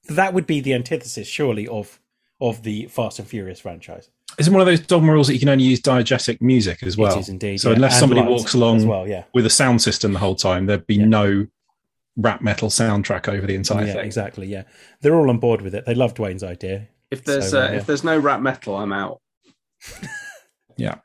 That 0.09 0.35
would 0.35 0.47
be 0.47 0.61
the 0.61 0.75
antithesis, 0.75 1.29
surely, 1.29 1.67
of 1.69 2.01
of 2.41 2.63
the 2.63 2.87
Fast 2.87 3.19
and 3.19 3.27
Furious 3.27 3.61
franchise. 3.61 4.11
Is 4.39 4.49
it 4.49 4.51
one 4.51 4.61
of 4.61 4.67
those 4.67 4.81
dogma 4.81 5.13
rules 5.13 5.29
that 5.29 5.35
you 5.35 5.41
can 5.41 5.49
only 5.49 5.65
use 5.65 5.81
diegetic 5.81 6.41
music 6.43 6.83
as 6.83 6.97
well? 6.97 7.17
it 7.17 7.21
is 7.21 7.29
indeed. 7.29 7.59
So 7.61 7.71
yeah, 7.71 7.77
unless 7.77 7.95
and 7.95 8.01
somebody 8.01 8.21
walks 8.23 8.53
along 8.55 8.79
as 8.79 8.85
well, 8.87 9.09
yeah, 9.09 9.25
with 9.33 9.47
a 9.47 9.51
sound 9.51 9.81
system 9.81 10.13
the 10.13 10.19
whole 10.19 10.35
time, 10.35 10.67
there'd 10.67 10.87
be 10.87 10.97
Yeah. 10.97 11.07
no 11.07 11.47
rap 12.17 12.43
metal 12.43 12.69
soundtrack 12.69 13.29
over 13.29 13.47
the 13.47 13.55
entire 13.55 13.87
yeah, 13.87 13.93
thing. 13.95 14.05
exactly. 14.07 14.47
Yeah, 14.47 14.65
they're 15.01 15.15
all 15.17 15.31
on 15.31 15.39
board 15.39 15.61
with 15.63 15.75
it. 15.75 15.87
They 15.87 15.95
love 15.95 16.15
Dwayne's 16.15 16.43
idea. 16.43 16.89
If 17.11 17.25
there's 17.25 17.51
So, 17.51 17.61
uh, 17.61 17.65
uh, 17.65 17.71
yeah. 17.71 17.77
if 17.79 17.87
there's 17.87 18.05
no 18.05 18.19
rap 18.19 18.41
metal, 18.41 18.77
I'm 18.77 18.93
out. 18.93 19.21
Yeah. 20.79 20.97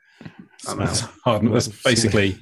I'm 0.68 0.78
That's 0.78 1.02
out. 1.02 1.10
hard. 1.24 1.50
That's 1.52 1.68
basically 1.68 2.36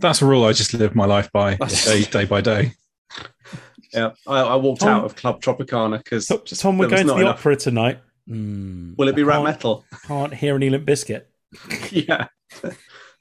that's 0.00 0.20
a 0.20 0.26
rule 0.26 0.44
I 0.44 0.52
just 0.52 0.74
live 0.74 0.94
my 0.94 1.06
life 1.06 1.32
by 1.32 1.54
day 1.56 2.02
day 2.04 2.24
by 2.26 2.40
day. 2.42 2.72
Yeah, 3.92 4.10
I, 4.26 4.40
I 4.40 4.56
walked 4.56 4.80
Tom- 4.82 5.00
out 5.00 5.04
of 5.04 5.16
Club 5.16 5.40
Tropicana 5.40 5.98
because 5.98 6.26
Tom, 6.26 6.40
Tom, 6.44 6.78
we're 6.78 6.88
going 6.88 7.06
to 7.06 7.14
the 7.14 7.20
enough- 7.20 7.38
opera 7.40 7.56
tonight. 7.56 7.98
Hmm, 8.26 8.92
Will 8.98 9.08
it 9.08 9.16
be 9.16 9.22
I 9.22 9.26
rap 9.26 9.42
metal? 9.44 9.84
Can't 10.06 10.34
hear 10.34 10.54
any 10.56 10.68
Limp 10.68 10.86
Bizkit. 10.86 11.22
yeah, 11.90 12.26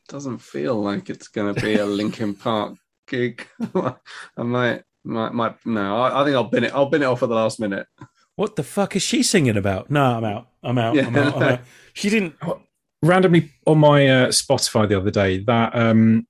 doesn't 0.10 0.39
feel 0.39 0.75
like 0.75 1.10
it's 1.10 1.27
going 1.30 1.53
to 1.53 1.62
be 1.62 1.75
a 1.75 1.86
Linkin 1.86 2.34
Park 2.36 2.75
gig. 3.08 3.47
I 3.73 3.93
might, 4.43 4.84
might, 5.06 5.34
might. 5.34 5.65
No, 5.65 5.97
I, 6.01 6.21
I 6.21 6.25
think 6.25 6.36
I'll 6.36 6.43
bin 6.43 6.65
it. 6.65 6.73
I'll 6.73 6.89
bin 6.89 7.03
it 7.03 7.06
off 7.06 7.23
at 7.23 7.30
the 7.30 7.36
last 7.36 7.60
minute. 7.60 7.88
What 8.36 8.56
the 8.56 8.63
fuck 8.63 8.95
is 8.95 9.01
she 9.01 9.23
singing 9.23 9.56
about? 9.58 9.89
No, 9.89 10.03
I'm 10.17 10.23
out. 10.25 10.47
I'm 10.62 10.77
out. 10.77 10.97
I'm 10.99 11.15
Yeah. 11.15 11.27
out. 11.27 11.36
I'm 11.38 11.43
out. 11.43 11.60
She 11.93 12.10
didn't. 12.10 12.36
Randomly 13.01 13.51
on 13.65 13.77
my 13.80 14.08
uh, 14.08 14.27
Spotify 14.27 14.88
the 14.89 14.97
other 14.97 15.12
day, 15.12 15.39
that 15.43 15.73
um 15.75 16.27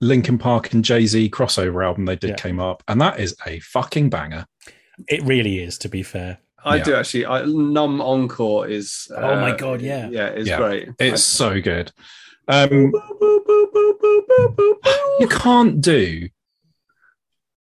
Linkin 0.00 0.38
Park 0.38 0.72
and 0.72 0.84
Jay 0.84 1.06
Z 1.06 1.28
crossover 1.30 1.84
album 1.84 2.04
they 2.06 2.16
did 2.16 2.30
Yeah. 2.30 2.36
came 2.36 2.58
up, 2.60 2.82
and 2.88 3.00
that 3.00 3.20
is 3.20 3.36
a 3.46 3.60
fucking 3.60 4.10
banger. 4.10 4.46
It 5.08 5.22
really 5.24 5.60
is, 5.62 5.76
to 5.78 5.88
be 5.88 6.02
fair. 6.02 6.38
I 6.64 6.76
Yeah. 6.76 6.84
do 6.84 6.94
actually. 6.94 7.26
I, 7.26 7.44
Numb 7.44 8.00
Encore 8.00 8.66
is. 8.68 9.10
uh, 9.16 9.20
Oh 9.20 9.40
my 9.40 9.56
God, 9.56 9.80
yeah. 9.80 10.08
yeah, 10.10 10.26
it's 10.28 10.48
Yeah. 10.48 10.56
great. 10.58 10.88
It's 10.98 11.22
so 11.24 11.60
good. 11.60 11.92
Um, 12.48 12.92
you 15.20 15.28
can't 15.30 15.80
do 15.80 16.28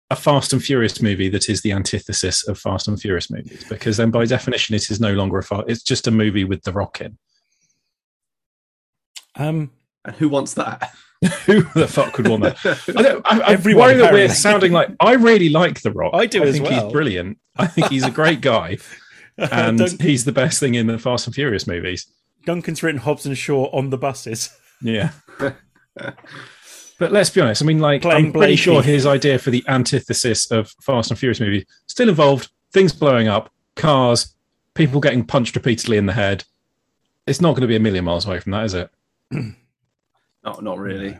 a 0.09 0.15
Fast 0.15 0.51
and 0.53 0.63
Furious 0.63 1.01
movie 1.01 1.29
that 1.29 1.49
is 1.49 1.61
the 1.61 1.71
antithesis 1.71 2.47
of 2.47 2.59
Fast 2.59 2.87
and 2.87 2.99
Furious 2.99 3.29
movies 3.31 3.63
because 3.69 3.97
then 3.97 4.11
by 4.11 4.25
definition 4.25 4.75
it 4.75 4.89
is 4.91 4.99
no 4.99 5.13
longer 5.13 5.37
a 5.39 5.43
fa- 5.43 5.63
it's 5.67 5.83
just 5.83 6.07
a 6.07 6.11
movie 6.11 6.43
with 6.43 6.63
the 6.63 6.71
rock 6.73 7.01
in. 7.01 7.17
Um, 9.35 9.71
And 10.05 10.15
who 10.17 10.27
wants 10.29 10.53
that? 10.55 10.93
Who 11.45 11.61
the 11.73 11.87
fuck 11.87 12.17
would 12.17 12.27
want 12.27 12.43
that? 12.43 12.57
I, 12.95 13.01
don't, 13.01 13.21
I, 13.25 13.39
I 13.39 13.51
Everyone, 13.53 13.87
worry 13.87 13.97
that 13.97 14.13
we're 14.13 14.29
sounding 14.29 14.71
like 14.71 14.89
I 14.99 15.13
really 15.13 15.49
like 15.49 15.81
the 15.81 15.91
rock. 15.91 16.13
I 16.13 16.25
do 16.25 16.43
I 16.43 16.47
as 16.47 16.55
think 16.55 16.69
well. 16.69 16.83
he's 16.83 16.91
brilliant. 16.91 17.37
I 17.57 17.67
think 17.67 17.87
he's 17.87 18.03
a 18.03 18.11
great 18.11 18.41
guy. 18.41 18.77
and 19.37 19.77
Dun- 19.77 19.97
he's 19.99 20.25
the 20.25 20.31
best 20.31 20.59
thing 20.59 20.75
in 20.75 20.87
the 20.87 20.97
Fast 20.99 21.27
and 21.27 21.35
Furious 21.35 21.67
movies. 21.67 22.07
Duncan's 22.45 22.83
written 22.83 23.01
Hobbs 23.01 23.25
and 23.25 23.37
Shaw 23.37 23.69
on 23.71 23.89
the 23.89 23.97
buses. 23.97 24.55
Yeah. 24.81 25.11
but 25.39 27.11
let's 27.11 27.29
be 27.29 27.41
honest. 27.41 27.61
I 27.61 27.65
mean, 27.65 27.79
like, 27.79 28.01
Playing 28.01 28.27
I'm 28.27 28.31
pretty 28.31 28.53
Blakey. 28.53 28.55
sure 28.57 28.81
his 28.81 29.05
idea 29.05 29.39
for 29.39 29.49
the 29.51 29.63
antithesis 29.67 30.51
of 30.51 30.71
Fast 30.81 31.09
and 31.09 31.19
Furious 31.19 31.39
movies 31.39 31.65
still 31.87 32.09
involved 32.09 32.49
things 32.71 32.91
blowing 32.93 33.27
up, 33.27 33.51
cars, 33.75 34.35
people 34.73 34.99
getting 34.99 35.25
punched 35.25 35.55
repeatedly 35.55 35.97
in 35.97 36.05
the 36.05 36.13
head. 36.13 36.43
It's 37.25 37.39
not 37.39 37.51
going 37.51 37.61
to 37.61 37.67
be 37.67 37.75
a 37.75 37.79
million 37.79 38.05
miles 38.05 38.25
away 38.25 38.39
from 38.39 38.51
that, 38.51 38.65
is 38.65 38.73
it? 38.73 38.89
Not, 40.43 40.63
not 40.63 40.77
really. 40.77 41.17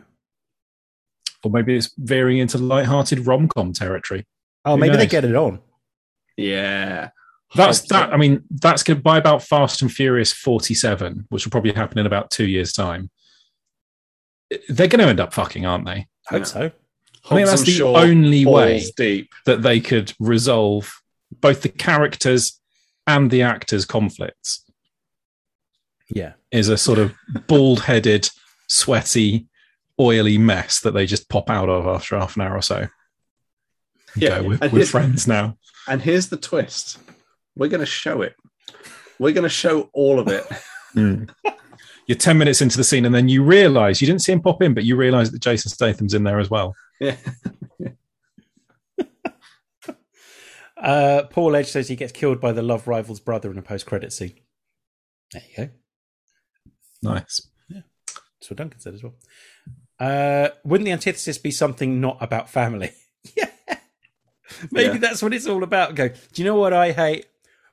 Or 1.42 1.50
maybe 1.50 1.76
it's 1.76 1.92
veering 1.98 2.38
into 2.38 2.58
light-hearted 2.58 3.26
rom-com 3.26 3.72
territory. 3.72 4.26
Oh, 4.64 4.74
Who 4.74 4.80
maybe 4.80 4.96
they 4.96 5.06
get 5.06 5.24
it 5.24 5.34
on. 5.34 5.60
Yeah. 6.36 7.10
That's 7.54 7.78
Hobbs- 7.80 7.88
that. 7.88 8.12
I 8.12 8.16
mean, 8.16 8.42
that's 8.50 8.82
going 8.82 8.96
to 8.98 9.02
by 9.02 9.18
about 9.18 9.42
Fast 9.42 9.82
and 9.82 9.92
Furious 9.92 10.32
47, 10.32 11.26
which 11.28 11.44
will 11.44 11.50
probably 11.50 11.72
happen 11.72 11.98
in 11.98 12.06
about 12.06 12.30
two 12.30 12.46
years' 12.46 12.72
time. 12.72 13.10
They're 14.68 14.88
going 14.88 15.00
to 15.00 15.06
end 15.08 15.20
up 15.20 15.32
fucking, 15.34 15.64
aren't 15.66 15.84
they? 15.86 15.92
I 16.30 16.30
hope 16.30 16.40
Yeah. 16.40 16.44
so. 16.44 16.60
I 16.60 16.68
think 16.68 16.74
Hobbs 17.48 17.50
that's 17.50 17.60
and 17.62 17.66
the 17.68 17.72
Shaw 17.72 17.96
only 17.96 18.44
way 18.46 18.78
balls 18.78 18.90
deep. 18.96 19.32
that 19.46 19.62
they 19.62 19.80
could 19.80 20.12
resolve 20.18 21.00
both 21.40 21.62
the 21.62 21.68
characters 21.70 22.60
and 23.06 23.30
the 23.30 23.42
actors' 23.42 23.84
conflicts 23.84 24.64
Yeah. 26.10 26.34
is 26.50 26.68
a 26.68 26.76
sort 26.76 26.98
of 26.98 27.14
bald-headed, 27.46 28.28
sweaty, 28.74 29.46
oily 30.00 30.38
mess 30.38 30.80
that 30.80 30.92
they 30.92 31.06
just 31.06 31.28
pop 31.28 31.48
out 31.50 31.68
of 31.68 31.86
after 31.86 32.18
half 32.18 32.36
an 32.36 32.42
hour 32.42 32.56
or 32.56 32.62
so. 32.62 32.88
Yeah, 34.16 34.40
Go, 34.40 34.48
we're, 34.48 34.58
we're 34.62 34.68
here's- 34.68 34.90
friends 34.90 35.26
now. 35.26 35.56
And 35.88 36.00
here's 36.00 36.28
the 36.28 36.36
twist. 36.36 36.98
We're 37.56 37.68
going 37.68 37.80
to 37.80 37.86
show 37.86 38.22
it. 38.22 38.34
We're 39.18 39.32
going 39.34 39.42
to 39.44 39.48
show 39.48 39.90
all 39.92 40.18
of 40.18 40.28
it. 40.28 40.44
Mm. 40.96 41.28
You're 42.06 42.18
10 42.18 42.36
minutes 42.38 42.60
into 42.62 42.76
the 42.76 42.84
scene 42.84 43.04
and 43.04 43.14
then 43.14 43.28
you 43.28 43.42
realize 43.42 44.00
you 44.00 44.06
didn't 44.06 44.22
see 44.22 44.32
him 44.32 44.40
pop 44.42 44.62
in, 44.62 44.74
but 44.74 44.84
you 44.84 44.96
realize 44.96 45.30
that 45.30 45.40
Jason 45.40 45.70
Statham's 45.70 46.14
in 46.14 46.22
there 46.24 46.38
as 46.40 46.50
well. 46.50 46.74
Yeah. 47.00 47.16
Uh, 50.76 51.22
Paul 51.30 51.56
Edge 51.56 51.68
says 51.68 51.88
he 51.88 51.96
gets 51.96 52.12
killed 52.12 52.40
by 52.42 52.52
the 52.52 52.60
love 52.60 52.86
rival's 52.86 53.20
brother 53.20 53.50
in 53.50 53.56
a 53.56 53.62
post-credit 53.62 54.12
scene. 54.12 54.34
There 55.32 55.42
you 55.48 55.56
go. 55.56 55.70
Nice. 57.02 57.48
That's 58.44 58.50
what 58.50 58.58
Duncan 58.58 58.80
said 58.80 58.92
as 58.92 59.02
well. 59.02 59.14
Uh, 59.98 60.48
wouldn't 60.64 60.84
the 60.84 60.92
antithesis 60.92 61.38
be 61.38 61.50
something 61.50 61.98
not 61.98 62.18
about 62.20 62.50
family? 62.50 62.92
yeah. 63.36 63.48
Maybe 64.70 64.92
Yeah. 64.94 64.98
that's 64.98 65.22
what 65.22 65.32
it's 65.32 65.46
all 65.46 65.62
about. 65.62 65.94
Go, 65.94 66.08
do 66.08 66.42
you 66.42 66.44
know 66.44 66.56
what 66.56 66.74
I 66.74 66.92
hate? 66.92 67.24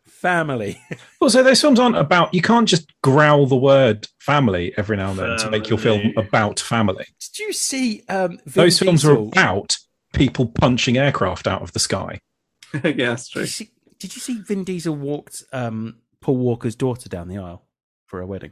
Family. 0.05 0.81
Also, 1.19 1.43
those 1.43 1.59
films 1.61 1.79
aren't 1.79 1.97
about, 1.97 2.33
you 2.33 2.41
can't 2.41 2.67
just 2.67 2.91
growl 3.03 3.45
the 3.45 3.55
word 3.55 4.07
family 4.19 4.73
every 4.75 4.97
now 4.97 5.11
and 5.11 5.19
then 5.19 5.37
to 5.37 5.51
make 5.51 5.69
your 5.69 5.77
film 5.77 6.13
about 6.17 6.59
family. 6.59 7.05
Did 7.19 7.39
you 7.39 7.53
see 7.53 8.03
um, 8.09 8.39
Vin 8.47 8.63
Those 8.63 8.79
films 8.79 9.05
are 9.05 9.11
about 9.15 9.77
people 10.13 10.47
punching 10.47 10.97
aircraft 10.97 11.45
out 11.47 11.61
of 11.61 11.73
the 11.73 11.79
sky. 11.79 12.21
yeah, 12.73 12.79
that's 12.81 13.27
Did 13.27 13.33
true. 13.33 13.41
you, 13.43 13.47
see, 13.47 13.71
did 13.99 14.15
you 14.15 14.21
see 14.21 14.41
Vin 14.41 14.63
Diesel 14.63 14.95
walked 14.95 15.43
um, 15.53 15.97
Paul 16.21 16.37
Walker's 16.37 16.75
daughter 16.75 17.07
down 17.07 17.27
the 17.27 17.37
aisle 17.37 17.65
for 18.07 18.19
a 18.21 18.25
wedding? 18.25 18.51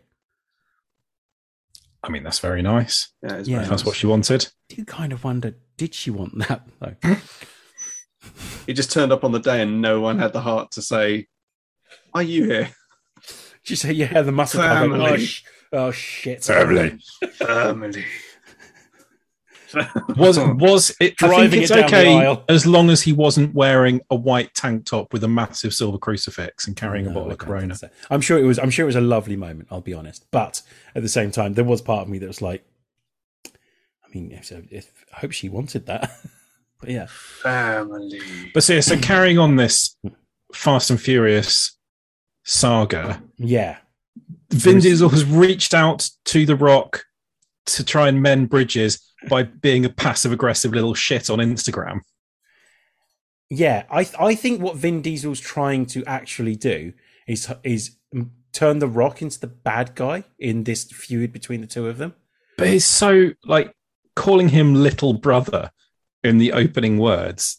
I 2.04 2.10
mean, 2.10 2.24
that's 2.24 2.40
very 2.40 2.62
nice. 2.62 3.12
Yeah, 3.22 3.38
Yeah. 3.38 3.44
very 3.44 3.64
If 3.64 3.70
that's 3.70 3.82
nice. 3.82 3.86
what 3.86 3.96
she 3.96 4.08
wanted. 4.08 4.48
Do 4.70 4.76
you 4.78 4.86
kind 4.86 5.12
of 5.14 5.24
wonder, 5.24 5.56
did 5.78 5.94
she 5.94 6.10
want 6.12 6.38
that 6.48 6.68
though? 6.80 6.96
He 8.68 8.74
just 8.74 8.92
turned 8.92 9.12
up 9.12 9.24
on 9.24 9.32
the 9.32 9.40
day 9.40 9.62
and 9.62 9.82
no 9.82 10.00
one 10.02 10.20
had 10.20 10.34
the 10.34 10.42
heart 10.42 10.72
to 10.72 10.82
say, 10.82 11.28
Are 12.14 12.22
you 12.22 12.44
here? 12.46 12.70
She 13.64 13.76
said, 13.76 13.96
"Yeah, 13.96 14.22
the 14.22 14.32
muscle 14.32 14.62
cover." 14.62 14.94
Oh, 14.96 14.98
Family. 15.06 15.26
sh- 15.26 15.44
oh 15.74 15.92
shit! 15.92 16.44
Family. 16.44 16.98
Family. 17.34 18.06
Was 20.18 20.40
was 20.40 20.96
it? 21.00 21.14
I 21.22 21.28
Driving 21.28 21.52
think 21.52 21.64
it's 21.64 21.72
it 21.72 21.76
down 21.76 21.92
the 21.92 21.98
okay 21.98 22.18
aisle. 22.18 22.44
as 22.50 22.66
long 22.66 22.90
as 22.90 23.02
he 23.02 23.14
wasn't 23.14 23.54
wearing 23.54 24.02
a 24.10 24.16
white 24.16 24.54
tank 24.54 24.86
top 24.86 25.14
with 25.14 25.24
a 25.24 25.28
massive 25.28 25.74
silver 25.74 25.98
crucifix 25.98 26.68
and 26.68 26.76
carrying 26.76 27.08
a 27.08 27.12
bottle 27.12 27.32
of 27.32 27.38
Corona. 27.38 27.76
so. 27.76 27.90
I'm 28.10 28.22
sure 28.22 28.40
it 28.40 28.44
was. 28.44 28.58
I'm 28.60 28.70
sure 28.70 28.84
it 28.84 28.88
was 28.88 28.96
a 28.96 29.02
lovely 29.02 29.36
moment. 29.36 29.68
I'll 29.72 29.82
be 29.82 29.94
honest, 29.94 30.26
but 30.32 30.62
at 30.96 31.04
the 31.04 31.10
same 31.10 31.32
time, 31.32 31.54
there 31.54 31.64
was 31.64 31.82
part 31.82 32.04
of 32.04 32.10
me 32.10 32.18
that 32.20 32.28
was 32.28 32.42
like, 32.42 32.66
I 33.46 34.14
mean, 34.14 34.32
if, 34.32 34.52
if, 34.72 34.92
I 35.16 35.20
hope 35.20 35.32
she 35.32 35.50
wanted 35.50 35.86
that. 35.86 36.12
but 36.80 36.90
yeah, 36.90 37.06
Family. 37.10 38.20
But 38.54 38.64
so, 38.64 38.80
so 38.82 38.98
carrying 38.98 39.38
on 39.38 39.56
this 39.56 39.96
Fast 40.54 40.90
and 40.90 41.00
Furious 41.00 41.78
saga, 42.44 43.22
yeah, 43.38 43.78
Vin 44.52 44.80
Diesel 44.80 45.10
has 45.10 45.26
reached 45.26 45.74
out 45.74 46.10
to 46.26 46.46
The 46.46 46.56
Rock 46.56 47.06
to 47.78 47.84
try 47.84 48.08
and 48.08 48.22
mend 48.22 48.50
bridges 48.50 49.00
by 49.30 49.44
being 49.44 49.86
a 49.86 49.90
passive 49.90 50.32
aggressive 50.32 50.72
little 50.74 50.94
shit 50.94 51.30
on 51.30 51.40
Instagram. 51.40 52.02
yeah. 53.50 53.84
I 53.92 54.08
I 54.20 54.36
think 54.36 54.62
what 54.62 54.76
Vin 54.76 55.02
Diesel's 55.02 55.40
trying 55.40 55.86
to 55.88 56.04
actually 56.06 56.56
do 56.56 56.94
is 57.28 57.52
is 57.64 57.92
turn 58.54 58.80
the 58.80 58.88
Rock 58.88 59.22
into 59.22 59.40
the 59.40 59.48
bad 59.48 59.94
guy 59.96 60.24
in 60.40 60.64
this 60.64 60.84
feud 60.86 61.32
between 61.32 61.62
the 61.62 61.68
two 61.68 61.88
of 61.88 61.98
them. 61.98 62.14
But 62.58 62.68
it's 62.68 62.86
so 62.86 63.32
like 63.46 63.74
calling 64.16 64.50
him 64.50 64.74
little 64.76 65.14
brother 65.14 65.72
in 66.24 66.38
the 66.38 66.52
opening 66.54 66.98
words. 66.98 67.58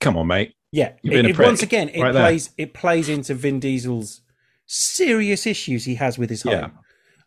Come 0.00 0.16
on, 0.16 0.26
mate. 0.28 0.54
Yeah, 0.70 0.92
it, 1.02 1.26
it- 1.26 1.38
once 1.38 1.62
again, 1.62 1.88
it 1.88 2.00
right 2.00 2.12
there. 2.12 2.22
plays 2.24 2.50
it 2.58 2.74
plays 2.74 3.08
into 3.08 3.34
Vin 3.34 3.58
Diesel's 3.60 4.20
serious 4.66 5.46
issues 5.46 5.84
he 5.86 5.94
has 5.96 6.18
with 6.18 6.28
his 6.30 6.42
home. 6.42 6.52
Yeah. 6.52 6.68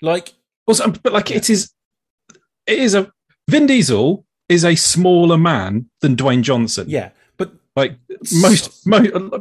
Like, 0.04 0.34
Also, 0.68 0.90
but 0.92 1.14
like 1.14 1.32
it 1.32 1.50
is, 1.50 1.72
it 2.68 2.80
is 2.80 2.94
a 2.96 3.12
Vin 3.50 3.66
Diesel 3.68 4.26
is 4.48 4.64
a 4.66 4.76
smaller 4.76 5.38
man 5.38 5.90
than 6.02 6.16
Dwayne 6.16 6.42
Johnson. 6.44 6.86
yeah, 6.90 7.10
but 7.38 7.52
like 7.76 7.98
most 8.34 8.86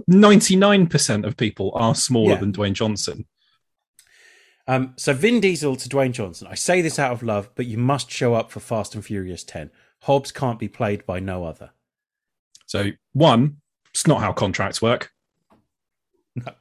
ninety 0.08 0.56
nine 0.56 0.86
percent 0.86 1.24
of 1.24 1.36
people 1.36 1.72
are 1.74 1.94
smaller 1.94 2.30
Yeah. 2.34 2.40
than 2.40 2.52
Dwayne 2.52 2.72
Johnson. 2.74 3.26
um, 4.66 4.94
so 4.96 5.12
Vin 5.12 5.40
Diesel 5.40 5.76
to 5.76 5.88
Dwayne 5.88 6.12
Johnson. 6.12 6.46
I 6.50 6.54
say 6.54 6.80
this 6.80 6.98
out 6.98 7.12
of 7.12 7.22
love, 7.22 7.50
but 7.54 7.66
you 7.66 7.76
must 7.78 8.10
show 8.10 8.34
up 8.34 8.50
for 8.50 8.60
Fast 8.60 8.94
and 8.94 9.04
Furious 9.04 9.42
Ten. 9.44 9.70
Hobbs 10.02 10.32
can't 10.32 10.58
be 10.58 10.68
played 10.68 11.04
by 11.06 11.20
no 11.20 11.44
other. 11.44 11.70
So 12.66 12.90
one, 13.12 13.56
it's 13.92 14.06
not 14.06 14.20
how 14.20 14.32
contracts 14.32 14.80
work. 14.80 15.10
No. 16.36 16.52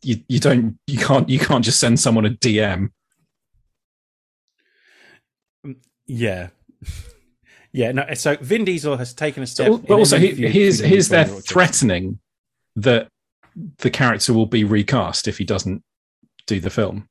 You 0.00 0.22
you 0.28 0.38
don't 0.40 0.78
you 0.86 0.98
can't 0.98 1.28
you 1.28 1.38
can't 1.38 1.64
just 1.64 1.80
send 1.80 1.98
someone 2.00 2.24
a 2.24 2.30
DM. 2.30 2.90
Yeah, 6.08 6.48
yeah. 7.72 7.92
No, 7.92 8.04
so 8.14 8.36
Vin 8.36 8.64
Diesel 8.64 8.96
has 8.96 9.14
taken 9.14 9.42
a 9.42 9.46
step. 9.46 9.66
So, 9.68 9.78
but 9.78 9.94
also, 9.94 10.18
he, 10.18 10.26
interview 10.28 10.48
here's 10.48 10.78
between 10.78 10.92
here's 10.92 11.08
they're 11.08 11.26
threatening 11.26 12.18
that 12.76 13.08
the 13.78 13.90
character 13.90 14.32
will 14.32 14.46
be 14.46 14.64
recast 14.64 15.28
if 15.28 15.38
he 15.38 15.44
doesn't 15.44 15.82
do 16.46 16.58
the 16.60 16.70
film. 16.70 17.08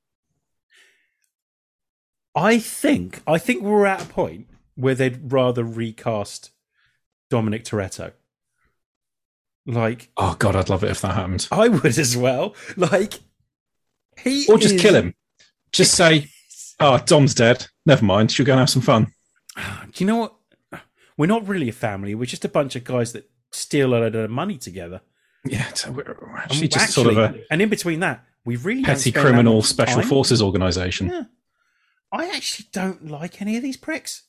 I 2.35 2.59
think 2.59 3.21
I 3.25 3.37
think 3.37 3.63
we're 3.63 3.85
at 3.85 4.03
a 4.03 4.05
point 4.05 4.47
where 4.75 4.95
they'd 4.95 5.31
rather 5.31 5.63
recast 5.63 6.51
Dominic 7.29 7.63
Toretto. 7.63 8.13
Like 9.65 10.09
Oh 10.15 10.35
God, 10.39 10.55
I'd 10.55 10.69
love 10.69 10.83
it 10.83 10.91
if 10.91 11.01
that 11.01 11.15
happened. 11.15 11.47
I 11.51 11.67
would 11.67 11.97
as 11.97 12.15
well. 12.15 12.55
Like 12.75 13.15
he 14.19 14.45
Or 14.47 14.57
just 14.57 14.75
is- 14.75 14.81
kill 14.81 14.95
him. 14.95 15.13
Just 15.71 15.93
say, 15.95 16.27
"Oh, 16.79 16.97
Dom's 17.05 17.33
dead. 17.33 17.67
Never 17.87 18.05
mind. 18.05 18.31
She'll 18.31 18.45
go 18.45 18.53
and 18.53 18.59
have 18.59 18.69
some 18.69 18.83
fun." 18.83 19.13
Do 19.55 19.63
you 19.95 20.05
know 20.05 20.17
what? 20.17 20.35
We're 21.17 21.25
not 21.25 21.47
really 21.47 21.69
a 21.69 21.73
family. 21.73 22.13
We're 22.13 22.25
just 22.25 22.45
a 22.45 22.49
bunch 22.49 22.75
of 22.75 22.83
guys 22.83 23.13
that 23.13 23.27
steal 23.51 23.89
a 23.89 23.97
load 23.97 24.15
of 24.15 24.29
money 24.29 24.57
together. 24.57 25.01
Yeah, 25.45 25.73
so 25.73 25.91
we're 25.91 26.03
we're 26.03 26.27
And 26.27 26.51
actually 26.51 26.67
just 26.67 26.93
sort 26.93 27.07
of 27.07 27.17
a 27.17 27.43
and 27.49 27.61
in 27.61 27.69
between 27.69 28.01
that, 28.01 28.23
we 28.45 28.55
really 28.57 28.83
petty 28.83 29.11
criminal 29.11 29.61
special 29.63 30.01
time. 30.01 30.09
forces 30.09 30.41
organization. 30.41 31.09
Yeah. 31.09 31.23
I 32.11 32.29
actually 32.29 32.67
don't 32.71 33.07
like 33.07 33.41
any 33.41 33.57
of 33.57 33.63
these 33.63 33.77
pricks. 33.77 34.23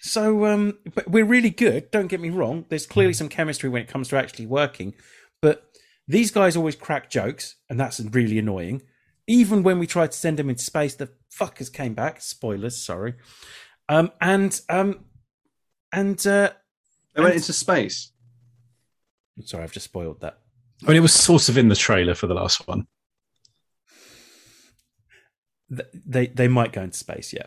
So, 0.00 0.44
um, 0.44 0.78
but 0.94 1.08
we're 1.08 1.24
really 1.24 1.50
good. 1.50 1.90
Don't 1.90 2.08
get 2.08 2.20
me 2.20 2.28
wrong. 2.28 2.66
There's 2.68 2.86
clearly 2.86 3.14
some 3.14 3.28
chemistry 3.28 3.70
when 3.70 3.80
it 3.82 3.88
comes 3.88 4.08
to 4.08 4.16
actually 4.16 4.46
working, 4.46 4.94
but 5.40 5.70
these 6.06 6.30
guys 6.30 6.56
always 6.56 6.76
crack 6.76 7.08
jokes, 7.10 7.56
and 7.70 7.80
that's 7.80 8.00
really 8.00 8.38
annoying. 8.38 8.82
Even 9.26 9.62
when 9.62 9.78
we 9.78 9.86
tried 9.86 10.12
to 10.12 10.18
send 10.18 10.38
them 10.38 10.50
into 10.50 10.62
space, 10.62 10.94
the 10.94 11.08
fuckers 11.34 11.72
came 11.72 11.94
back. 11.94 12.20
Spoilers, 12.20 12.76
sorry. 12.84 13.14
Um, 13.88 14.10
and 14.20 14.60
um, 14.68 15.04
and 15.92 16.18
uh, 16.26 16.50
They 17.14 17.22
went 17.22 17.34
into 17.36 17.52
space. 17.52 18.12
sorry, 19.44 19.62
I've 19.64 19.72
just 19.72 19.84
spoiled 19.84 20.20
that. 20.20 20.38
I 20.82 20.88
mean, 20.88 20.96
it 20.96 21.00
was 21.00 21.14
sort 21.14 21.48
of 21.48 21.56
in 21.56 21.68
the 21.68 21.76
trailer 21.76 22.14
for 22.14 22.26
the 22.26 22.34
last 22.34 22.66
one. 22.68 22.86
They 25.70 26.26
they 26.28 26.48
might 26.48 26.72
go 26.72 26.82
into 26.82 26.96
space, 26.98 27.32
yeah. 27.32 27.46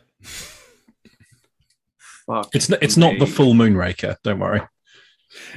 Fuck. 2.25 2.49
It's 2.55 2.69
n- 2.71 2.79
it's 2.81 2.97
not 2.97 3.13
the 3.19 3.25
me. 3.25 3.31
full 3.31 3.53
Moonraker. 3.53 4.17
Don't 4.23 4.39
worry. 4.39 4.61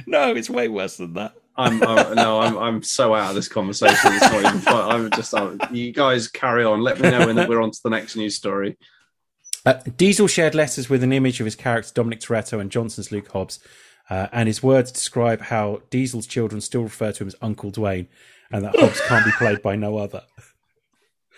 No, 0.05 0.33
it's 0.35 0.49
way 0.49 0.67
worse 0.67 0.97
than 0.97 1.13
that. 1.13 1.33
I'm, 1.55 1.83
I'm 1.83 2.15
no, 2.15 2.39
I'm 2.39 2.57
I'm 2.57 2.83
so 2.83 3.13
out 3.13 3.29
of 3.29 3.35
this 3.35 3.47
conversation. 3.47 4.13
It's 4.13 4.21
not 4.21 4.45
even 4.45 4.59
fun. 4.59 4.89
I'm 4.89 5.11
just 5.11 5.33
I'm, 5.35 5.59
you 5.71 5.91
guys 5.91 6.27
carry 6.27 6.63
on. 6.63 6.81
Let 6.81 6.99
me 6.99 7.09
know 7.09 7.27
when 7.27 7.35
we're 7.47 7.61
on 7.61 7.71
to 7.71 7.79
the 7.83 7.89
next 7.89 8.15
news 8.15 8.35
story. 8.35 8.77
Uh, 9.65 9.73
Diesel 9.95 10.27
shared 10.27 10.55
letters 10.55 10.89
with 10.89 11.03
an 11.03 11.13
image 11.13 11.39
of 11.39 11.45
his 11.45 11.55
character 11.55 11.91
Dominic 11.93 12.21
Toretto 12.21 12.59
and 12.59 12.71
Johnson's 12.71 13.11
Luke 13.11 13.27
Hobbs, 13.31 13.59
uh, 14.09 14.27
and 14.31 14.47
his 14.47 14.63
words 14.63 14.91
describe 14.91 15.41
how 15.41 15.81
Diesel's 15.89 16.25
children 16.25 16.61
still 16.61 16.83
refer 16.83 17.11
to 17.11 17.23
him 17.23 17.27
as 17.27 17.35
Uncle 17.41 17.71
Dwayne, 17.71 18.07
and 18.51 18.63
that 18.65 18.75
Hobbs 18.75 19.01
can't 19.07 19.25
be 19.25 19.31
played 19.37 19.61
by 19.61 19.75
no 19.75 19.97
other. 19.97 20.23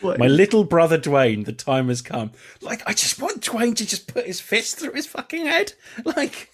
My 0.02 0.28
little 0.28 0.63
brother 0.63 0.97
Dwayne, 0.97 1.45
the 1.45 1.54
time 1.54 1.88
has 1.88 2.02
come. 2.02 2.32
Like, 2.62 2.82
I 2.86 2.93
just 2.93 3.21
want 3.21 3.41
Dwayne 3.41 3.76
to 3.78 3.86
just 3.86 4.13
put 4.13 4.26
his 4.26 4.41
fist 4.41 4.78
through 4.78 4.93
his 4.93 5.08
fucking 5.08 5.45
head. 5.45 5.73
Like, 6.04 6.49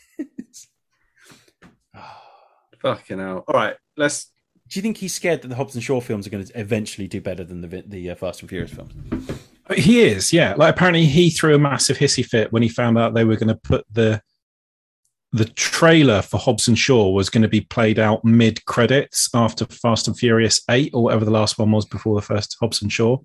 Fucking 2.82 3.20
hell. 3.20 3.44
All 3.48 3.56
right, 3.56 3.76
let's. 3.98 4.32
do 4.70 4.80
you 4.80 4.82
think 4.82 4.98
he's 4.98 5.14
scared 5.14 5.42
that 5.42 5.48
the 5.48 5.56
Hobbs 5.56 5.76
and 5.76 5.84
Shaw 5.84 6.02
films 6.02 6.26
are 6.26 6.30
going 6.30 6.46
to 6.46 6.60
eventually 6.60 7.08
do 7.08 7.22
better 7.22 7.44
than 7.44 7.62
the 7.62 7.84
the 7.86 8.12
uh, 8.12 8.16
Fast 8.16 8.42
and 8.42 8.50
Furious 8.50 8.72
films? 8.72 8.94
He 9.76 10.02
is, 10.02 10.34
yeah. 10.34 10.56
Like 10.58 10.76
apparently 10.76 11.06
he 11.06 11.30
threw 11.30 11.54
a 11.54 11.60
massive 11.60 11.98
hissy 11.98 12.26
fit 12.26 12.52
when 12.52 12.64
he 12.64 12.70
found 12.70 12.98
out 12.98 13.14
they 13.14 13.24
were 13.24 13.36
going 13.36 13.50
to 13.50 13.56
put 13.56 13.86
the 13.92 14.22
the 15.32 15.46
trailer 15.46 16.24
for 16.24 16.40
Hobbs 16.40 16.68
and 16.68 16.78
Shaw 16.78 17.12
was 17.12 17.30
going 17.30 17.44
to 17.44 17.48
be 17.48 17.62
played 17.62 18.00
out 18.00 18.26
mid 18.26 18.66
credits 18.66 19.30
after 19.34 19.66
Fast 19.66 20.08
and 20.08 20.18
Furious 20.18 20.62
8 20.70 20.92
or 20.94 21.04
whatever 21.04 21.24
the 21.24 21.32
last 21.32 21.60
one 21.60 21.72
was 21.72 21.86
before 21.86 22.16
the 22.16 22.26
first 22.26 22.58
Hobbs 22.60 22.82
and 22.82 22.92
Shaw. 22.92 23.18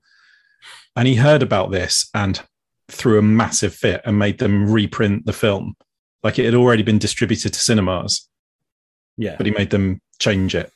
And 0.96 1.08
he 1.08 1.14
heard 1.14 1.42
about 1.42 1.70
this 1.70 2.10
and 2.12 2.40
threw 2.88 3.18
a 3.18 3.22
massive 3.22 3.74
fit 3.74 4.02
and 4.04 4.18
made 4.18 4.38
them 4.38 4.70
reprint 4.70 5.24
the 5.24 5.32
film. 5.32 5.76
Like 6.22 6.38
it 6.38 6.44
had 6.44 6.54
already 6.54 6.82
been 6.82 6.98
distributed 6.98 7.54
to 7.54 7.60
cinemas, 7.60 8.28
Yeah, 9.16 9.36
but 9.36 9.46
he 9.46 9.52
made 9.52 9.70
them 9.70 10.00
change 10.18 10.54
it. 10.54 10.72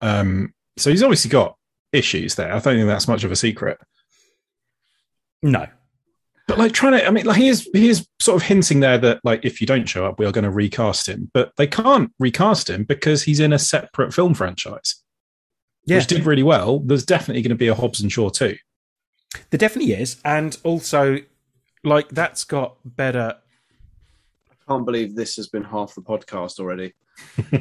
Um, 0.00 0.52
so 0.76 0.90
he's 0.90 1.02
obviously 1.02 1.30
got 1.30 1.56
issues 1.92 2.34
there. 2.34 2.48
I 2.48 2.58
don't 2.58 2.76
think 2.76 2.86
that's 2.86 3.08
much 3.08 3.24
of 3.24 3.32
a 3.32 3.36
secret. 3.36 3.78
no, 5.42 5.66
But 6.48 6.58
like 6.58 6.72
trying 6.72 6.92
to, 6.92 7.06
I 7.06 7.10
mean, 7.10 7.24
like 7.24 7.36
he 7.36 7.48
is 7.48 7.68
he 7.72 7.88
is 7.88 8.06
sort 8.20 8.40
of 8.42 8.46
hinting 8.48 8.80
there 8.80 8.98
that 8.98 9.20
like 9.24 9.44
if 9.44 9.60
you 9.60 9.66
don't 9.66 9.88
show 9.88 10.06
up, 10.06 10.18
we 10.18 10.26
are 10.26 10.32
going 10.32 10.44
to 10.44 10.50
recast 10.50 11.08
him. 11.08 11.30
But 11.32 11.52
they 11.56 11.66
can't 11.66 12.12
recast 12.18 12.68
him 12.68 12.84
because 12.84 13.22
he's 13.22 13.40
in 13.40 13.52
a 13.52 13.58
separate 13.58 14.12
film 14.12 14.34
franchise, 14.34 15.02
yeah, 15.86 15.98
which 15.98 16.06
did 16.08 16.26
really 16.26 16.42
well. 16.42 16.80
There's 16.80 17.04
definitely 17.04 17.42
going 17.42 17.50
to 17.50 17.56
be 17.56 17.68
a 17.68 17.74
Hobbs 17.74 18.00
and 18.00 18.10
Shaw 18.10 18.30
too. 18.30 18.56
there 19.50 19.58
definitely 19.58 19.92
is, 19.92 20.20
and 20.24 20.56
also 20.64 21.18
like 21.84 22.08
that's 22.08 22.44
got 22.44 22.76
better. 22.84 23.36
I 24.68 24.72
can't 24.72 24.84
believe 24.86 25.14
this 25.14 25.36
has 25.36 25.48
been 25.48 25.64
half 25.64 25.94
the 25.94 26.02
podcast 26.02 26.58
already. 26.60 26.94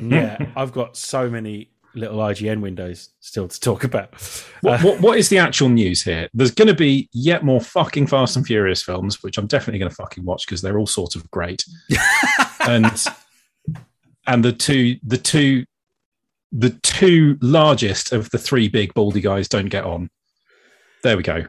Yeah, 0.01 0.37
I've 0.55 0.71
got 0.71 0.95
so 0.95 1.29
many 1.29 1.71
little 1.93 2.17
IGN 2.19 2.61
windows 2.61 3.09
still 3.19 3.49
to 3.49 3.59
talk 3.59 3.83
about. 3.83 4.13
What, 4.61 4.79
Uh, 4.79 4.83
what, 4.87 5.01
what 5.01 5.17
is 5.17 5.27
the 5.29 5.37
actual 5.39 5.67
news 5.69 6.01
here? 6.03 6.29
There's 6.33 6.51
going 6.51 6.69
to 6.69 6.73
be 6.73 7.09
yet 7.11 7.43
more 7.43 7.59
fucking 7.59 8.07
Fast 8.07 8.37
and 8.37 8.45
Furious 8.47 8.81
films, 8.81 9.21
which 9.21 9.37
I'm 9.37 9.47
definitely 9.47 9.79
going 9.79 9.89
to 9.89 9.95
fucking 9.95 10.23
watch 10.23 10.45
because 10.47 10.61
they're 10.61 10.79
all 10.79 10.87
sort 10.87 11.15
of 11.15 11.29
great. 11.31 11.65
and 12.67 13.05
and 14.27 14.45
the 14.45 14.53
two 14.53 14.97
the 15.05 15.17
two 15.17 15.65
the 16.53 16.69
two 16.81 17.37
largest 17.41 18.13
of 18.13 18.29
the 18.31 18.37
three 18.37 18.67
big 18.69 18.93
baldy 18.93 19.21
guys 19.21 19.47
don't 19.49 19.67
get 19.69 19.83
on. 19.83 20.09
There 21.03 21.17
we 21.17 21.23
go. 21.23 21.45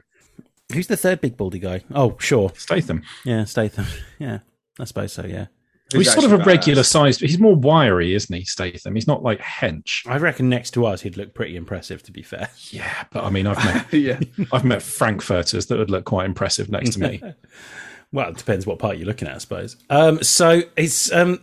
Who's 0.72 0.86
the 0.88 0.96
third 0.96 1.20
big 1.20 1.36
baldy 1.36 1.58
guy? 1.60 1.82
Oh, 1.94 2.16
sure, 2.18 2.50
Statham. 2.56 3.02
yeah, 3.24 3.44
Statham. 3.44 3.86
Yeah, 4.18 4.38
I 4.80 4.84
suppose 4.84 5.12
so. 5.12 5.24
Yeah, 5.26 5.46
Who's 5.92 6.06
he's 6.06 6.12
sort 6.12 6.24
of 6.24 6.32
a 6.32 6.36
actually 6.36 6.52
regular 6.52 6.82
badass? 6.82 6.86
sized. 6.86 7.20
He's 7.20 7.38
more 7.38 7.54
wiry, 7.56 8.14
isn't 8.14 8.34
he, 8.34 8.44
Statham? 8.44 8.94
He's 8.94 9.06
not 9.06 9.22
like 9.22 9.40
hench. 9.40 10.06
I 10.06 10.16
reckon 10.18 10.48
next 10.48 10.70
to 10.72 10.86
us 10.86 11.02
he'd 11.02 11.16
look 11.16 11.34
pretty 11.34 11.56
impressive. 11.56 12.02
To 12.04 12.12
be 12.12 12.22
fair, 12.22 12.48
Yeah, 12.70 13.04
but 13.12 13.24
I 13.24 13.30
mean, 13.30 13.46
I've 13.46 13.62
met 13.64 13.92
yeah. 13.92 14.18
I've 14.52 14.64
met 14.64 14.82
Frankfurters 14.82 15.66
that 15.66 15.78
would 15.78 15.90
look 15.90 16.04
quite 16.06 16.26
impressive 16.26 16.70
next 16.70 16.94
to 16.94 17.00
me. 17.00 17.22
well, 18.12 18.30
it 18.30 18.36
depends 18.38 18.66
what 18.66 18.78
part 18.78 18.96
you're 18.98 19.06
looking 19.06 19.28
at, 19.28 19.34
I 19.34 19.38
suppose. 19.38 19.76
Um, 19.90 20.22
so 20.22 20.62
it's 20.76 21.12
um. 21.12 21.40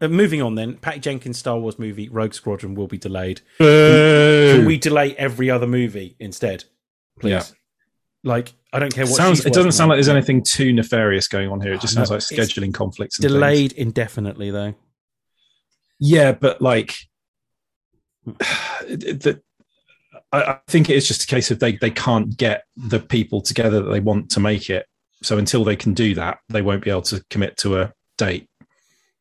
uh, 0.00 0.08
Moving 0.08 0.42
on, 0.42 0.54
then 0.54 0.74
Patty 0.74 1.00
Jenkins' 1.00 1.38
Star 1.38 1.58
Wars 1.58 1.78
movie 1.78 2.08
Rogue 2.08 2.34
Squadron 2.34 2.74
will 2.74 2.86
be 2.88 2.98
delayed. 2.98 3.40
Can 3.58 4.64
we 4.64 4.76
delay 4.78 5.14
every 5.16 5.50
other 5.50 5.66
movie 5.66 6.14
instead, 6.20 6.64
please? 7.18 7.30
Yeah. 7.30 7.42
Like, 8.24 8.52
I 8.72 8.78
don't 8.78 8.92
care 8.92 9.04
what. 9.04 9.14
sounds, 9.16 9.44
it 9.44 9.52
doesn't 9.52 9.72
sound 9.72 9.90
on. 9.92 9.96
like 9.96 9.96
there's 9.98 10.08
anything 10.08 10.42
too 10.42 10.72
nefarious 10.72 11.28
going 11.28 11.50
on 11.50 11.60
here. 11.60 11.74
It 11.74 11.80
just 11.80 11.94
Oh, 11.96 12.04
sounds 12.04 12.10
no, 12.10 12.16
like 12.16 12.48
scheduling 12.48 12.72
conflicts. 12.74 13.18
And 13.18 13.28
delayed 13.28 13.72
Things. 13.72 13.86
indefinitely, 13.86 14.50
though. 14.50 14.74
Yeah, 16.00 16.32
but 16.32 16.60
like, 16.62 16.94
the, 18.26 19.40
I, 20.32 20.42
I 20.42 20.58
think 20.68 20.90
it 20.90 20.96
is 20.96 21.06
just 21.06 21.24
a 21.24 21.26
case 21.26 21.50
of 21.50 21.58
they 21.60 21.76
they 21.76 21.90
can't 21.90 22.36
get 22.36 22.64
the 22.76 22.98
people 23.00 23.40
together 23.42 23.82
that 23.82 23.90
they 23.90 24.00
want 24.00 24.30
to 24.32 24.40
make 24.40 24.70
it. 24.70 24.86
So 25.22 25.38
until 25.38 25.64
they 25.64 25.76
can 25.76 25.94
do 25.94 26.14
that, 26.16 26.38
they 26.48 26.62
won't 26.62 26.82
be 26.84 26.90
able 26.90 27.02
to 27.02 27.24
commit 27.30 27.56
to 27.58 27.80
a 27.80 27.92
date. 28.18 28.48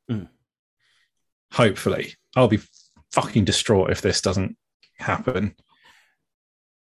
Mm. 0.10 0.28
Hopefully, 1.54 2.16
I'll 2.36 2.48
be 2.48 2.60
fucking 3.12 3.46
distraught 3.46 3.92
if 3.92 4.02
this 4.02 4.22
doesn't 4.22 4.58
happen. 4.98 5.56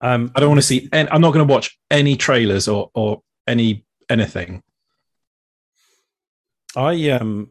Um, 0.00 0.30
I 0.34 0.40
don't 0.40 0.50
want 0.50 0.60
to 0.60 0.66
see. 0.66 0.88
And 0.92 1.08
I'm 1.10 1.20
not 1.20 1.32
going 1.32 1.46
to 1.46 1.52
watch 1.52 1.78
any 1.90 2.16
trailers 2.16 2.68
or 2.68 2.90
or 2.94 3.22
any 3.46 3.84
anything. 4.08 4.62
I 6.74 7.10
um, 7.10 7.50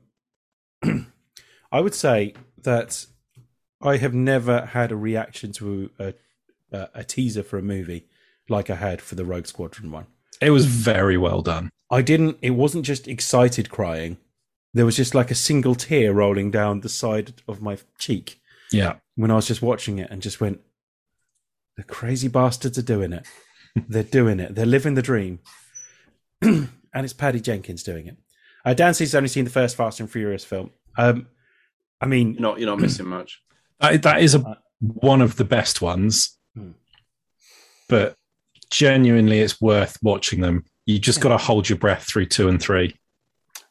I 1.72 1.80
would 1.80 1.96
say 1.96 2.34
that 2.64 3.06
I 3.82 3.98
have 3.98 4.14
never 4.14 4.68
had 4.68 4.92
a 4.92 4.96
reaction 4.96 5.52
to 5.54 5.90
a, 6.00 6.14
a, 6.72 6.90
a 6.96 7.04
teaser 7.04 7.44
for 7.44 7.58
a 7.58 7.64
movie 7.64 8.08
like 8.50 8.70
I 8.70 8.76
had 8.76 9.02
for 9.02 9.16
the 9.16 9.26
Rogue 9.26 9.48
Squadron 9.48 9.92
one. 9.92 10.08
It 10.42 10.52
was 10.52 10.66
very 10.66 11.18
well 11.18 11.42
done. 11.42 11.70
I 11.90 12.02
didn't. 12.02 12.38
It 12.42 12.52
wasn't 12.52 12.86
just 12.86 13.08
excited 13.08 13.70
crying. 13.70 14.18
There 14.74 14.86
was 14.86 14.98
just 14.98 15.16
like 15.16 15.32
a 15.32 15.36
single 15.36 15.76
tear 15.76 16.14
rolling 16.14 16.52
down 16.52 16.82
the 16.82 16.90
side 16.90 17.34
of 17.48 17.62
my 17.62 17.78
cheek 17.98 18.42
Yeah, 18.72 18.96
when 19.16 19.32
I 19.32 19.36
was 19.36 19.48
just 19.48 19.62
watching 19.62 20.00
it, 20.00 20.10
and 20.12 20.22
just 20.22 20.42
went, 20.42 20.60
"The 21.78 21.84
crazy 21.84 22.28
bastards 22.28 22.78
are 22.78 22.82
doing 22.84 23.14
it. 23.14 23.26
They're 23.90 24.04
doing 24.04 24.40
it. 24.40 24.56
They're 24.56 24.66
living 24.66 24.94
the 24.96 25.02
dream." 25.02 25.40
and 26.42 26.70
it's 26.94 27.14
Patty 27.14 27.40
Jenkins 27.40 27.84
doing 27.84 28.08
it. 28.08 28.18
Uh, 28.64 28.74
Dan 28.74 28.94
says 28.94 29.00
he's 29.10 29.16
only 29.16 29.30
seen 29.30 29.44
the 29.46 29.52
first 29.52 29.76
Fast 29.76 30.00
and 30.00 30.10
Furious 30.10 30.44
film. 30.44 30.72
Um, 30.98 31.28
I 32.02 32.06
mean, 32.08 32.34
You're 32.34 32.42
not 32.42 32.60
you're 32.60 32.70
not 32.70 32.80
missing 32.80 33.08
much. 33.08 33.42
that, 33.80 34.02
that 34.04 34.22
is 34.22 34.36
a 34.36 34.58
one 34.80 35.22
of 35.22 35.36
the 35.38 35.46
best 35.46 35.82
ones, 35.82 36.38
Hmm. 36.56 36.72
but 37.90 38.16
genuinely, 38.70 39.40
it's 39.40 39.62
worth 39.62 39.98
watching 40.02 40.42
them. 40.42 40.66
You 40.86 41.00
just 41.00 41.22
got 41.22 41.30
to 41.30 41.38
hold 41.38 41.68
your 41.70 41.78
breath 41.78 42.04
through 42.04 42.28
two 42.28 42.48
and 42.48 42.62
three. 42.62 42.96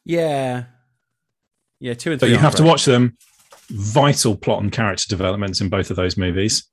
yeah, 0.04 0.64
yeah, 1.80 1.94
two 1.94 2.12
and 2.12 2.20
But 2.20 2.28
you 2.30 2.36
have 2.36 2.46
aren't 2.46 2.56
to 2.58 2.62
watch 2.64 2.84
them. 2.84 3.16
Vital 3.70 4.36
plot 4.36 4.62
and 4.62 4.70
character 4.72 5.06
developments 5.08 5.60
in 5.60 5.68
both 5.68 5.90
of 5.90 5.96
those 5.96 6.16
movies. 6.16 6.64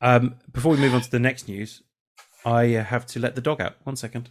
Um, 0.00 0.36
before 0.52 0.72
we 0.72 0.78
move 0.78 0.94
on 0.94 1.00
to 1.00 1.10
the 1.10 1.18
next 1.18 1.48
news, 1.48 1.82
I 2.44 2.64
have 2.66 3.06
to 3.06 3.20
let 3.20 3.34
the 3.34 3.40
dog 3.40 3.60
out. 3.60 3.76
One 3.84 3.96
second. 3.96 4.30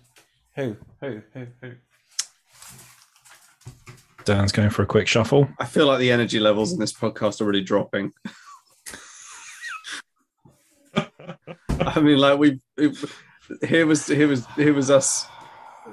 Who? 0.56 0.78
Who? 1.02 1.22
Who? 1.34 1.48
Who? 1.62 1.72
Dan's 4.24 4.52
going 4.52 4.70
for 4.70 4.82
a 4.82 4.86
quick 4.86 5.08
shuffle. 5.08 5.48
I 5.60 5.66
feel 5.66 5.88
like 5.88 6.00
the 6.00 6.12
energy 6.12 6.40
levels 6.40 6.74
in 6.74 6.80
this 6.80 6.94
podcast 6.94 7.40
are 7.42 7.46
really 7.46 7.62
dropping. 7.62 8.12
I 11.70 12.00
mean, 12.02 12.18
like 12.18 12.38
we 12.40 12.60
here 13.66 13.86
was 13.86 14.08
here 14.08 14.28
was 14.28 14.46
here 14.56 14.74
was 14.74 14.92
us 14.92 15.26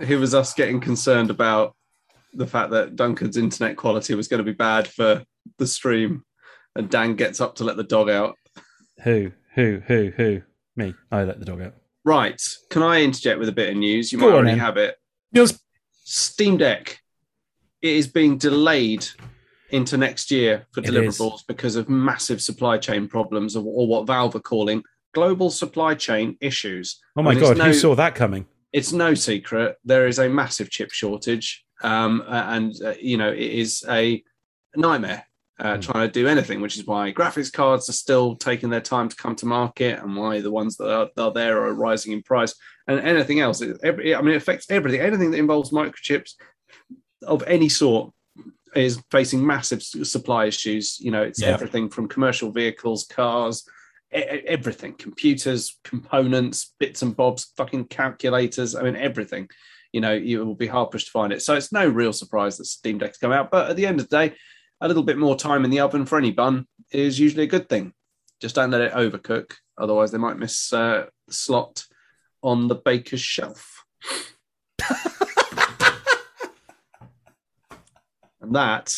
here 0.03 0.19
was 0.19 0.35
us 0.35 0.55
getting 0.55 0.81
concerned 0.81 1.31
about 1.31 1.77
the 2.33 2.47
fact 2.47 2.71
that 2.73 2.97
Duncan's 2.97 3.37
internet 3.37 3.77
quality 3.77 4.15
was 4.15 4.27
going 4.27 4.39
to 4.39 4.45
be 4.45 4.57
bad 4.57 4.89
for 4.89 5.25
the 5.59 5.67
stream, 5.67 6.25
and 6.75 6.91
Dan 6.91 7.15
gets 7.15 7.41
up 7.41 7.55
to 7.57 7.65
let 7.65 7.77
the 7.77 7.85
dog 7.85 8.11
out. 8.11 8.37
Who? 9.03 9.31
Who? 9.55 9.81
Who? 9.87 10.13
Who? 10.17 10.43
Me. 10.77 10.95
I 11.11 11.25
let 11.25 11.39
the 11.39 11.45
dog 11.45 11.63
out. 11.63 11.75
Right? 12.05 12.41
Can 12.71 12.83
I 12.83 13.03
interject 13.03 13.39
with 13.39 13.49
a 13.49 13.53
bit 13.53 13.71
of 13.71 13.77
news? 13.77 14.13
You 14.13 14.19
Go 14.19 14.27
might 14.29 14.35
already 14.35 14.51
then. 14.51 14.59
have 14.59 14.77
it. 14.77 14.97
Yes. 15.33 15.59
Steam 16.05 16.57
Deck. 16.59 17.01
It 17.83 17.95
is 17.97 18.09
being 18.09 18.39
delayed 18.39 19.07
into 19.71 19.97
next 19.97 20.31
year 20.31 20.67
for 20.73 20.81
deliverables 20.83 21.41
because 21.47 21.77
of 21.77 21.89
massive 21.89 22.41
supply 22.41 22.79
chain 22.79 23.09
problems, 23.09 23.57
or, 23.57 23.87
what 23.87 24.07
Valve 24.07 24.35
are 24.37 24.41
calling 24.41 24.83
global 25.15 25.51
supply 25.51 25.95
chain 25.95 26.37
issues. 26.41 27.01
Oh 27.17 27.23
my 27.23 27.33
And 27.33 27.41
god! 27.41 27.57
no- 27.59 27.65
Who 27.67 27.75
saw 27.75 27.95
that 27.95 28.15
coming? 28.15 28.47
It's 28.73 28.93
no 28.93 29.15
secret 29.15 29.77
there 29.85 30.07
is 30.09 30.19
a 30.19 30.29
massive 30.29 30.69
chip 30.71 30.91
shortage, 30.91 31.65
um, 31.83 32.25
and 32.27 32.73
uh, 32.85 32.95
you 33.01 33.17
know 33.17 33.31
it 33.31 33.39
is 33.39 33.85
a 33.89 34.23
nightmare 34.77 35.25
uh, 35.61 35.75
Hmm. 35.75 35.81
trying 35.81 36.09
to 36.09 36.13
do 36.13 36.27
anything. 36.27 36.61
Which 36.61 36.77
is 36.77 36.87
why 36.87 37.13
graphics 37.13 37.53
cards 37.53 37.89
are 37.89 37.93
still 37.93 38.37
taking 38.37 38.71
their 38.71 38.81
time 38.81 39.09
to 39.09 39.17
come 39.17 39.37
to 39.37 39.47
market, 39.47 40.01
and 40.01 40.17
why 40.17 40.41
the 40.41 40.51
ones 40.51 40.77
that 40.77 40.91
are, 40.93 41.09
are 41.17 41.33
there 41.33 41.63
are 41.65 41.73
rising 41.75 42.13
in 42.13 42.23
price. 42.23 42.55
And 42.87 43.01
anything 43.01 43.41
else, 43.41 43.61
it, 43.63 43.79
every, 43.83 44.15
I 44.15 44.21
mean, 44.21 44.35
it 44.35 44.39
affects 44.43 44.71
everything. 44.71 45.01
Anything 45.01 45.31
that 45.31 45.39
involves 45.39 45.71
microchips 45.71 46.33
of 47.23 47.43
any 47.47 47.69
sort 47.69 48.13
is 48.75 49.01
facing 49.11 49.47
massive 49.47 49.83
supply 49.83 50.47
issues. 50.47 50.99
You 51.01 51.11
know, 51.13 51.23
it's 51.23 51.41
Yeah. 51.41 51.49
everything 51.49 51.89
from 51.89 52.09
commercial 52.09 52.51
vehicles, 52.51 53.07
cars, 53.07 53.65
e- 54.15 54.19
everything, 54.19 54.95
computers, 54.95 55.79
components, 55.85 56.75
bits 56.79 57.01
and 57.03 57.17
bobs, 57.17 57.53
fucking 57.57 57.85
calculators. 57.87 58.75
I 58.75 58.83
mean, 58.83 58.97
everything. 58.97 59.49
You 59.93 60.01
know, 60.01 60.13
you 60.13 60.45
will 60.45 60.57
be 60.57 60.67
hard 60.67 60.91
pushed 60.91 61.07
to 61.07 61.13
find 61.13 61.33
it. 61.33 61.41
So 61.41 61.55
it's 61.55 61.73
no 61.73 61.87
real 61.89 62.13
surprise 62.13 62.59
that 62.59 62.65
Steam 62.67 62.99
Deck's 62.99 63.19
come 63.19 63.31
out. 63.33 63.51
But 63.53 63.71
at 63.71 63.77
the 63.77 63.87
end 63.87 64.01
of 64.01 64.09
the 64.09 64.17
day, 64.29 64.35
a 64.85 64.89
little 64.89 65.03
bit 65.03 65.17
more 65.17 65.35
time 65.35 65.65
in 65.65 65.71
the 65.71 65.81
oven 65.81 66.05
for 66.05 66.19
any 66.19 66.31
bun 66.31 66.67
is 66.93 67.19
usually 67.19 67.45
a 67.45 67.49
good 67.49 67.69
thing. 67.71 67.95
Just 68.41 68.55
don't 68.55 68.71
let 68.71 68.83
it 68.83 68.93
overcook, 68.93 69.53
otherwise 69.79 70.11
they 70.13 70.19
might 70.19 70.37
miss 70.39 70.73
uh, 70.73 71.07
the 71.27 71.33
slot 71.33 71.85
on 72.43 72.69
the 72.69 72.75
baker's 72.75 73.23
shelf. 73.23 73.83
and 78.41 78.55
that 78.55 78.95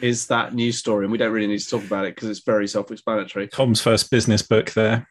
is 0.00 0.26
that 0.26 0.54
news 0.54 0.76
story, 0.78 1.04
and 1.04 1.12
we 1.12 1.18
don't 1.18 1.32
really 1.32 1.46
need 1.46 1.58
to 1.60 1.68
talk 1.70 1.84
about 1.84 2.04
it 2.04 2.14
because 2.14 2.28
it's 2.28 2.44
very 2.44 2.68
self-explanatory. 2.68 3.48
Tom's 3.48 3.80
first 3.80 4.10
business 4.10 4.42
book 4.42 4.72
there. 4.72 5.08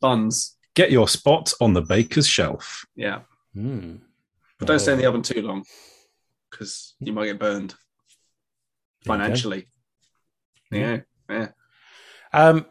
Buns, 0.00 0.56
Get 0.74 0.90
your 0.92 1.08
spot 1.08 1.52
on 1.60 1.72
the 1.74 1.82
baker's 1.82 2.26
shelf. 2.26 2.84
yeah, 2.96 3.20
Hmm. 3.54 3.96
but 4.58 4.66
don't 4.68 4.78
stay 4.78 4.92
in 4.92 4.98
the 4.98 5.04
Oh. 5.04 5.10
oven 5.10 5.22
too 5.22 5.42
long 5.42 5.64
because 6.50 6.94
you 7.00 7.12
might 7.12 7.26
get 7.26 7.38
burned 7.38 7.70
There 7.70 7.70
you 7.70 7.76
go. 7.76 7.89
Financially. 9.04 9.66
Yeah, 10.70 11.00
yeah. 11.28 11.48
Um, 12.32 12.66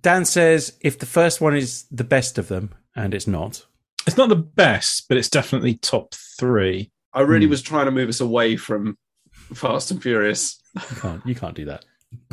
Dan 0.00 0.24
says 0.24 0.74
if 0.80 0.98
the 0.98 1.06
first 1.06 1.40
one 1.40 1.56
is 1.56 1.84
the 1.90 2.04
best 2.04 2.38
of 2.38 2.48
them, 2.48 2.74
and 2.94 3.14
it's 3.14 3.26
not. 3.26 3.66
It's 4.06 4.16
not 4.16 4.28
the 4.28 4.36
best, 4.36 5.06
but 5.08 5.18
it's 5.18 5.28
definitely 5.28 5.74
top 5.74 6.14
three. 6.38 6.90
I 7.12 7.20
really 7.20 7.46
Hmm. 7.46 7.50
was 7.50 7.62
trying 7.62 7.86
to 7.86 7.90
move 7.90 8.08
us 8.08 8.20
away 8.20 8.56
from 8.56 8.96
Fast 9.54 9.90
and 9.90 10.02
Furious. 10.02 10.60
You 10.74 10.96
can't. 10.96 11.26
You 11.26 11.34
can't 11.34 11.54
do 11.56 11.64
that. 11.66 11.84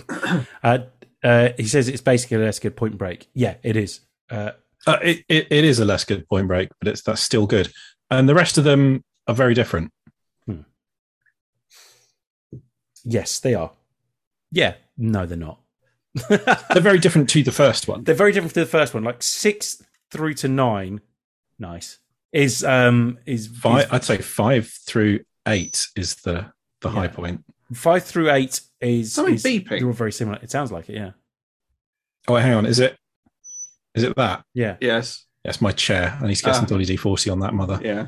uh, 0.64 0.78
uh, 1.24 1.50
he 1.58 1.66
says 1.66 1.88
it's 1.88 2.02
basically 2.02 2.38
a 2.38 2.42
less 2.42 2.60
good 2.60 2.76
Point 2.76 2.98
Break. 2.98 3.28
Yeah, 3.34 3.56
it 3.64 3.76
is. 3.76 4.02
Uh, 4.30 4.52
Uh, 4.86 5.00
it, 5.02 5.26
it, 5.28 5.48
it 5.52 5.66
is 5.66 5.80
a 5.80 5.86
less 5.86 6.06
good 6.06 6.28
point 6.30 6.48
break, 6.48 6.70
but 6.80 6.88
it's 6.88 7.02
that's 7.02 7.22
still 7.22 7.46
good. 7.46 7.72
And 8.10 8.30
the 8.30 8.36
rest 8.36 8.58
of 8.58 8.64
them 8.64 9.04
are 9.28 9.36
very 9.36 9.54
different. 9.54 9.92
Yes, 13.08 13.40
they 13.40 13.54
are. 13.54 13.72
Yeah, 14.52 14.76
no, 14.98 15.26
they're 15.26 15.38
not. 15.38 15.60
They're 16.30 16.82
very 16.82 16.98
different 17.00 17.30
to 17.30 17.44
the 17.44 17.52
first 17.52 17.88
one. 17.88 18.04
they're 18.04 18.16
very 18.16 18.32
different 18.32 18.54
to 18.56 18.62
the 18.62 18.66
first 18.66 18.94
one. 18.96 19.04
Like 19.04 19.22
six 19.22 19.84
through 20.10 20.34
to 20.36 20.48
nine, 20.48 21.02
nice 21.60 22.00
is 22.34 22.64
um 22.64 23.20
is 23.28 23.48
Five, 23.48 23.86
is- 23.86 23.92
I'd 23.92 24.04
say 24.04 24.18
five 24.18 24.68
through 24.68 25.20
eight 25.48 25.88
is 25.96 26.16
the 26.16 26.52
the 26.82 26.90
high 26.90 27.08
point. 27.08 27.44
five 27.74 28.04
through 28.04 28.32
eight 28.32 28.62
is 28.82 29.14
Something 29.14 29.36
is- 29.36 29.44
beeping. 29.44 29.70
They're 29.80 29.86
all 29.88 29.94
very 29.94 30.12
similar. 30.12 30.40
It 30.42 30.50
sounds 30.50 30.72
like 30.72 30.90
it. 30.90 30.96
Yeah, 30.96 31.12
Oh, 32.28 32.36
hang 32.36 32.54
on, 32.56 32.66
is 32.66 32.80
it? 32.80 32.98
Is 33.94 34.04
it 34.04 34.16
that? 34.16 34.44
yeah. 34.56 34.78
Yes, 34.82 35.26
That's 35.44 35.62
my 35.62 35.72
chair. 35.72 36.18
I 36.22 36.26
need 36.28 36.36
to 36.36 36.44
get 36.44 36.56
some 36.56 36.64
Ah. 36.66 36.68
Dolly 36.68 36.86
D 36.86 36.96
forty 36.96 37.30
on 37.30 37.40
that 37.42 37.54
mother. 37.54 37.80
yeah. 37.84 38.08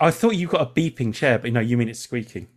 I 0.00 0.10
thought 0.10 0.36
you 0.36 0.46
got 0.48 0.60
a 0.60 0.66
beeping 0.80 1.14
chair, 1.14 1.38
but 1.38 1.52
no, 1.52 1.60
you 1.60 1.76
mean 1.78 1.88
it's 1.88 1.98
squeaking. 2.00 2.48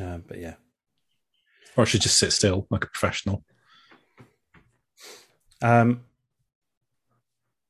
Um, 0.00 0.24
but 0.26 0.38
yeah. 0.38 0.54
Or 1.76 1.82
I 1.82 1.84
should 1.84 2.00
just 2.00 2.18
sit 2.18 2.32
still 2.32 2.66
like 2.70 2.84
a 2.84 2.88
professional. 2.88 3.44
Um, 5.62 6.02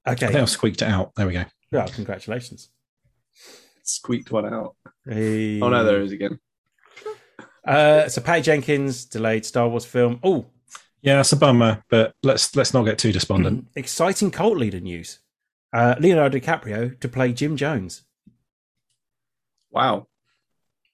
I 0.05 0.15
think 0.15 0.31
okay. 0.33 0.41
I've 0.41 0.51
squeaked 0.51 0.83
it 0.83 0.89
out. 0.89 1.13
There 1.17 1.27
we 1.27 1.33
go. 1.35 1.45
Well, 1.73 1.89
congratulations. 1.89 2.71
Squeaked 3.83 4.31
one 4.31 4.47
out. 4.53 4.77
Hey. 5.07 5.61
Oh 5.61 5.69
no, 5.69 5.85
there 5.85 6.01
is 6.01 6.13
again. 6.13 6.39
Uh, 7.67 8.09
so 8.09 8.21
Patty 8.23 8.43
Jenkins 8.43 9.05
delayed 9.05 9.45
Star 9.45 9.69
Wars 9.69 9.85
film. 9.85 10.21
Oh, 10.23 10.47
Yeah, 11.03 11.17
that's 11.17 11.33
a 11.33 11.37
bummer, 11.37 11.85
but 11.91 12.15
let's 12.23 12.55
let's 12.57 12.73
not 12.73 12.85
get 12.85 12.99
too 12.99 13.13
despondent. 13.13 13.67
exciting 13.77 14.31
cult 14.31 14.57
leader 14.57 14.81
news. 14.81 15.19
Uh, 15.73 15.95
Leonardo 16.01 16.39
DiCaprio 16.39 16.99
to 17.01 17.09
play 17.09 17.33
Jim 17.33 17.57
Jones. 17.57 18.03
Wow. 19.71 20.07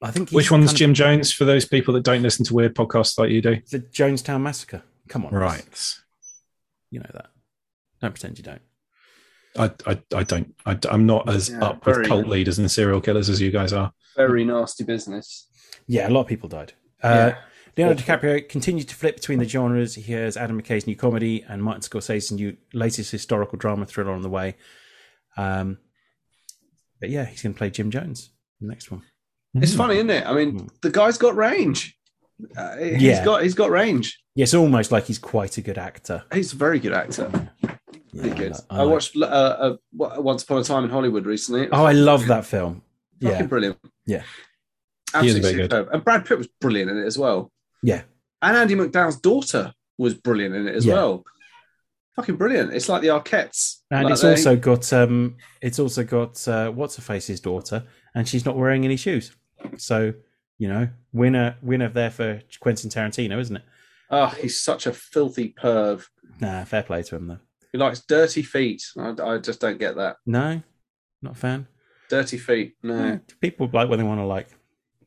I 0.04 0.10
think 0.10 0.28
he's 0.28 0.36
Which 0.36 0.50
one's 0.50 0.66
kind 0.66 0.74
of- 0.74 0.78
Jim 0.78 0.94
Jones 0.94 1.32
for 1.32 1.44
those 1.44 1.64
people 1.64 1.94
that 1.94 2.04
don't 2.04 2.22
listen 2.22 2.44
to 2.46 2.54
weird 2.54 2.74
podcasts 2.74 3.18
like 3.18 3.30
you 3.30 3.40
do? 3.40 3.56
The 3.70 3.80
Jonestown 3.80 4.42
Massacre. 4.42 4.82
Come 5.08 5.24
on, 5.26 5.32
Right. 5.34 5.94
You 6.90 7.00
know 7.00 7.10
that. 7.14 7.26
Don't 8.00 8.12
pretend 8.12 8.38
you 8.38 8.44
don't. 8.44 8.62
I, 9.56 9.70
I, 9.90 10.02
I 10.16 10.22
don't. 10.24 10.54
I, 10.66 10.78
am 10.90 11.06
not 11.06 11.28
as 11.28 11.48
Yeah, 11.48 11.64
up 11.64 11.86
with 11.86 11.94
very- 11.96 12.06
cult 12.06 12.26
leaders 12.28 12.58
and 12.58 12.70
serial 12.70 13.00
killers 13.00 13.28
as 13.28 13.40
you 13.40 13.50
guys 13.50 13.72
are. 13.72 13.92
Very 14.16 14.44
nasty 14.44 14.84
business. 14.84 15.48
Yeah, 15.86 16.08
a 16.08 16.10
lot 16.10 16.22
of 16.22 16.26
people 16.28 16.48
died. 16.48 16.72
Uh, 17.02 17.32
Yeah. 17.32 17.38
Leonardo 17.76 18.00
DiCaprio 18.02 18.48
continued 18.48 18.88
to 18.88 18.94
flip 18.94 19.16
between 19.16 19.40
the 19.40 19.48
genres. 19.48 19.96
He 19.96 20.12
has 20.12 20.36
Adam 20.36 20.60
McKay's 20.62 20.86
new 20.86 20.94
comedy 20.94 21.44
and 21.48 21.60
Martin 21.62 21.82
Scorsese's 21.82 22.30
new 22.30 22.56
latest 22.72 23.10
historical 23.10 23.58
drama 23.58 23.84
thriller 23.86 24.12
on 24.12 24.22
the 24.22 24.28
way. 24.30 24.54
Um, 25.36 25.78
but 27.00 27.10
yeah, 27.10 27.24
he's 27.24 27.42
going 27.42 27.52
to 27.54 27.58
play 27.58 27.70
Jim 27.70 27.90
Jones 27.90 28.30
in 28.60 28.68
the 28.68 28.72
next 28.72 28.92
one. 28.92 29.02
It's 29.56 29.72
Hmm. 29.72 29.78
funny, 29.78 29.94
isn't 29.96 30.10
it? 30.10 30.26
I 30.26 30.32
mean, 30.34 30.58
Hmm. 30.58 30.66
the 30.82 30.90
guy's 30.90 31.18
got 31.18 31.36
range. 31.36 31.96
Uh, 32.56 32.76
he's 32.78 33.02
Yeah. 33.02 33.24
got 33.24 33.42
he's 33.44 33.54
got 33.54 33.70
range. 33.70 34.18
Yeah, 34.34 34.42
it's 34.44 34.54
almost 34.54 34.90
like 34.90 35.04
he's 35.06 35.18
quite 35.18 35.56
a 35.58 35.60
good 35.60 35.78
actor. 35.78 36.24
He's 36.32 36.52
a 36.52 36.56
very 36.56 36.80
good 36.80 36.92
actor. 36.92 37.30
Yeah, 37.62 37.76
Really 38.12 38.30
good. 38.36 38.52
I 38.70 38.78
I, 38.78 38.82
like- 38.82 38.92
watched 38.92 39.16
uh, 39.16 39.20
uh, 39.24 39.76
Once 39.92 40.42
Upon 40.42 40.58
a 40.60 40.64
Time 40.64 40.84
in 40.84 40.90
Hollywood 40.90 41.26
recently. 41.26 41.62
It 41.62 41.70
was 41.70 41.80
Oh, 41.80 41.84
I 41.84 41.92
love 41.92 42.26
that 42.26 42.44
film. 42.44 42.82
fucking 43.22 43.38
Yeah, 43.38 43.46
brilliant. 43.46 43.78
Yeah. 44.06 44.22
Absolutely 45.14 45.52
superb. 45.52 45.88
And 45.92 46.02
Brad 46.04 46.24
Pitt 46.26 46.38
was 46.38 46.48
brilliant 46.60 46.90
in 46.90 46.98
it 46.98 47.06
as 47.06 47.16
well. 47.18 47.52
yeah, 47.82 48.02
And 48.42 48.56
Andie 48.56 48.74
MacDowell's 48.74 49.20
daughter 49.20 49.72
was 49.98 50.14
brilliant 50.14 50.54
in 50.54 50.66
it 50.68 50.74
as 50.74 50.84
Yeah. 50.84 50.94
well. 50.94 51.24
Fucking 52.16 52.36
brilliant. 52.36 52.72
It's 52.74 52.88
like 52.88 53.02
the 53.02 53.08
Arquettes. 53.08 53.78
and 53.90 54.04
Like 54.04 54.12
it's 54.12 54.22
they- 54.22 54.30
also 54.30 54.56
got 54.56 54.92
um, 54.92 55.36
it's 55.62 55.78
also 55.78 56.02
got 56.04 56.46
uh, 56.48 56.70
what's 56.70 56.96
her 56.96 57.02
face's 57.02 57.40
daughter, 57.40 57.84
and 58.14 58.28
she's 58.28 58.44
not 58.44 58.56
wearing 58.56 58.84
any 58.84 58.96
shoes. 58.96 59.32
So 59.76 60.14
you 60.58 60.68
know, 60.68 60.88
winner 61.12 61.56
winner 61.62 61.88
there 61.88 62.10
for 62.10 62.40
Quentin 62.60 62.90
Tarantino, 62.90 63.38
isn't 63.38 63.56
it? 63.56 63.62
Oh, 64.10 64.26
he's 64.26 64.60
such 64.60 64.86
a 64.86 64.92
filthy 64.92 65.54
perv. 65.60 66.06
Nah, 66.40 66.64
fair 66.64 66.82
play 66.82 67.02
to 67.02 67.16
him 67.16 67.26
though. 67.26 67.38
He 67.72 67.78
likes 67.78 68.00
dirty 68.00 68.42
feet. 68.42 68.84
I, 68.96 69.14
I 69.20 69.38
just 69.38 69.60
don't 69.60 69.78
get 69.78 69.96
that. 69.96 70.16
No, 70.26 70.62
not 71.22 71.32
a 71.32 71.36
fan. 71.36 71.66
Dirty 72.08 72.38
feet. 72.38 72.76
No. 72.82 73.18
People 73.40 73.68
like 73.72 73.88
what 73.88 73.96
they 73.96 74.04
want 74.04 74.20
to 74.20 74.26
like. 74.26 74.48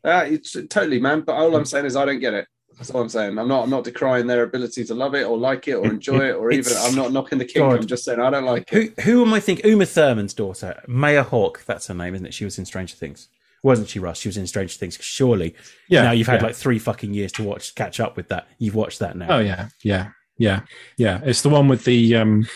Ah, 0.04 0.22
it's 0.22 0.52
totally, 0.52 1.00
man. 1.00 1.22
But 1.22 1.36
all 1.36 1.56
I'm 1.56 1.66
saying 1.66 1.86
is 1.86 1.96
I 1.96 2.06
don't 2.06 2.20
get 2.20 2.34
it. 2.34 2.48
That's 2.76 2.92
all 2.92 3.02
I'm 3.02 3.10
saying. 3.10 3.38
I'm 3.38 3.48
not. 3.48 3.64
I'm 3.64 3.70
not 3.70 3.84
decrying 3.84 4.28
their 4.28 4.44
ability 4.44 4.84
to 4.86 4.94
love 4.94 5.16
it 5.16 5.26
or 5.26 5.38
like 5.38 5.68
it 5.68 5.76
or 5.76 5.86
enjoy 5.86 6.30
it 6.30 6.36
or 6.36 6.52
even. 6.52 6.74
I'm 6.78 6.96
not 6.96 7.12
knocking 7.12 7.40
the 7.40 7.46
king. 7.46 7.64
God. 7.64 7.80
I'm 7.80 7.88
just 7.88 8.04
saying 8.04 8.20
I 8.20 8.30
don't 8.30 8.46
like 8.46 8.72
it. 8.72 9.00
Who 9.00 9.02
who 9.02 9.26
am 9.26 9.34
I 9.34 9.40
thinking? 9.40 9.70
Uma 9.70 9.86
Thurman's 9.86 10.34
daughter, 10.34 10.84
Maya 10.88 11.24
Hawke. 11.24 11.64
That's 11.66 11.88
her 11.88 11.94
name, 11.94 12.14
isn't 12.14 12.28
it? 12.28 12.34
She 12.34 12.46
was 12.46 12.60
in 12.60 12.66
Stranger 12.66 12.96
Things. 12.96 13.30
Wasn't 13.68 13.90
she, 13.90 14.00
Russ? 14.00 14.20
She 14.20 14.30
was 14.30 14.38
in 14.38 14.48
Strange 14.48 14.78
Things. 14.78 14.98
Surely. 15.02 15.54
Yeah. 15.90 16.04
Now 16.04 16.12
you've 16.12 16.28
had 16.28 16.40
yeah. 16.40 16.48
like 16.48 16.56
three 16.56 16.80
fucking 16.80 17.14
years 17.14 17.34
to 17.34 17.44
watch, 17.44 17.76
catch 17.76 18.00
up 18.00 18.16
with 18.16 18.30
that. 18.30 18.48
You've 18.60 18.76
watched 18.76 19.00
that 19.00 19.18
now. 19.18 19.28
Oh 19.30 19.40
yeah, 19.40 19.68
yeah, 19.84 20.12
yeah, 20.38 20.62
yeah. 20.98 21.20
It's 21.26 21.42
the 21.42 21.50
one 21.50 21.68
with 21.68 21.84
the 21.84 22.16
um, 22.16 22.48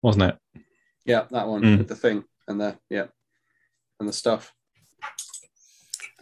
wasn't 0.00 0.22
it? 0.22 0.62
Yeah, 1.04 1.24
that 1.32 1.48
one 1.48 1.62
Mm. 1.62 1.78
with 1.78 1.88
the 1.88 1.96
thing 1.96 2.22
and 2.46 2.60
the 2.60 2.78
yeah 2.90 3.06
and 3.98 4.08
the 4.08 4.12
stuff. 4.12 4.54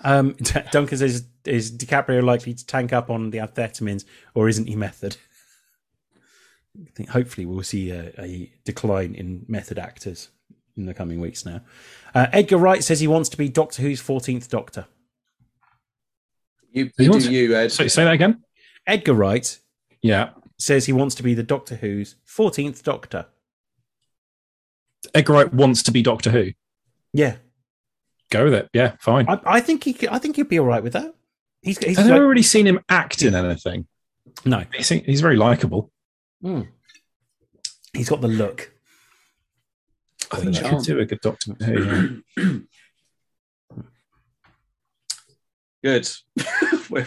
Um, 0.03 0.37
Duncan 0.73 0.97
says, 0.97 1.27
"Is 1.45 1.71
DiCaprio 1.71 2.23
likely 2.23 2.55
to 2.55 2.67
tank 2.67 2.95
up 2.95 3.11
on 3.11 3.29
the 3.29 3.41
amphetamines, 3.41 4.07
or 4.35 4.49
isn't 4.49 4.69
he 4.69 4.75
method?" 4.75 5.19
I 6.81 6.91
think 6.95 7.11
hopefully 7.11 7.45
we'll 7.45 7.63
see 7.63 7.91
a, 7.91 8.11
a 8.19 8.51
decline 8.65 9.15
in 9.15 9.45
method 9.49 9.79
actors 9.79 10.31
in 10.81 10.87
the 10.87 10.95
coming 10.95 11.21
weeks. 11.21 11.45
Now, 11.47 11.61
uh, 12.15 12.27
Edgar 12.33 12.57
Wright 12.57 12.83
says 12.83 13.01
he 13.01 13.07
wants 13.07 13.29
to 13.31 13.37
be 13.37 13.49
Doctor 13.49 13.83
Who's 13.83 14.01
fourteenth 14.01 14.49
Doctor. 14.51 14.87
You, 16.73 16.91
He 16.97 17.05
you 17.05 17.11
wants- 17.11 17.27
do 17.27 17.33
you, 17.33 17.55
Ed. 17.55 17.73
So 17.73 17.87
say 17.89 18.05
that 18.05 18.15
again. 18.15 18.43
Edgar 18.87 19.15
Wright 19.15 19.59
Yeah, 20.03 20.31
says 20.59 20.87
he 20.87 20.93
wants 20.93 21.15
to 21.17 21.23
be 21.23 21.35
the 21.35 21.43
Doctor 21.43 21.77
Who's 21.77 22.17
fourteenth 22.25 22.83
Doctor. 22.83 23.27
Edgar 25.15 25.33
Wright 25.35 25.53
wants 25.55 25.83
to 25.85 25.91
be 25.93 26.03
Doctor 26.03 26.31
Who. 26.31 26.51
Yeah, 27.13 27.37
Go 28.31 28.45
with 28.45 28.55
it. 28.55 28.69
Yeah, 28.73 28.93
fine. 29.01 29.29
I, 29.29 29.41
I 29.45 29.61
think 29.61 29.83
he. 29.83 29.97
I 30.09 30.19
think 30.21 30.37
he'd 30.37 30.49
be 30.49 30.61
all 30.61 30.67
right 30.67 30.83
with 30.85 30.93
that. 30.93 31.13
He's, 31.63 31.79
he's 31.79 31.99
I've 31.99 32.05
like- 32.07 32.15
never 32.15 32.29
really 32.29 32.43
seen 32.43 32.67
him 32.67 32.79
act 32.89 33.23
in 33.23 33.35
anything. 33.35 33.87
no, 34.45 34.63
He's, 34.73 34.89
he's 34.89 35.21
very 35.21 35.37
likable. 35.37 35.91
Mm. 36.45 36.69
he's 37.93 38.09
got 38.09 38.21
the 38.21 38.29
look. 38.29 38.73
I 40.33 40.37
think 40.37 40.55
he 40.57 40.61
charm. 40.61 40.77
could 40.77 40.85
do 40.85 40.99
a 41.01 41.05
good 41.07 41.21
Doctor 41.21 41.53
Who. 41.65 42.23
yeah. 42.37 43.81
Good. 45.83 46.09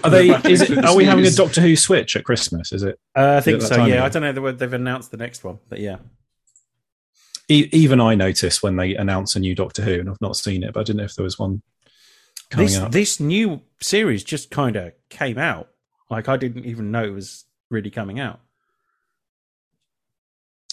Are 0.03 0.09
they? 0.09 0.29
Is 0.49 0.61
it? 0.61 0.83
Are 0.83 0.95
we 0.95 1.05
having 1.05 1.25
a 1.25 1.31
Doctor 1.31 1.61
Who 1.61 1.75
switch 1.75 2.15
at 2.15 2.23
Christmas? 2.23 2.71
Is 2.71 2.83
it? 2.83 2.99
Uh, 3.15 3.35
I 3.37 3.41
think 3.41 3.61
that 3.61 3.67
so. 3.67 3.77
Yeah, 3.85 3.95
yet? 3.95 4.03
I 4.03 4.09
don't 4.09 4.21
know. 4.23 4.31
They- 4.51 4.57
They've 4.57 4.73
announced 4.73 5.11
the 5.11 5.17
next 5.17 5.43
one, 5.43 5.59
but 5.69 5.79
yeah. 5.79 5.97
E- 7.49 7.69
even 7.71 7.99
I 8.01 8.15
notice 8.15 8.63
when 8.63 8.77
they 8.77 8.95
announce 8.95 9.35
a 9.35 9.39
new 9.39 9.53
Doctor 9.53 9.83
Who, 9.83 9.99
and 9.99 10.09
I've 10.09 10.21
not 10.21 10.35
seen 10.37 10.63
it, 10.63 10.73
but 10.73 10.79
I 10.79 10.83
didn't 10.83 10.97
know 10.97 11.03
if 11.03 11.15
there 11.15 11.23
was 11.25 11.37
one 11.37 11.61
coming 12.49 12.67
This 12.67 12.77
out. 12.77 12.91
this 12.91 13.19
new 13.19 13.61
series 13.81 14.23
just 14.23 14.49
kind 14.49 14.75
of 14.75 14.93
came 15.09 15.37
out. 15.37 15.69
Like 16.09 16.27
I 16.29 16.37
didn't 16.37 16.65
even 16.65 16.89
know 16.91 17.03
it 17.03 17.13
was 17.13 17.45
really 17.69 17.91
coming 17.91 18.19
out. 18.19 18.39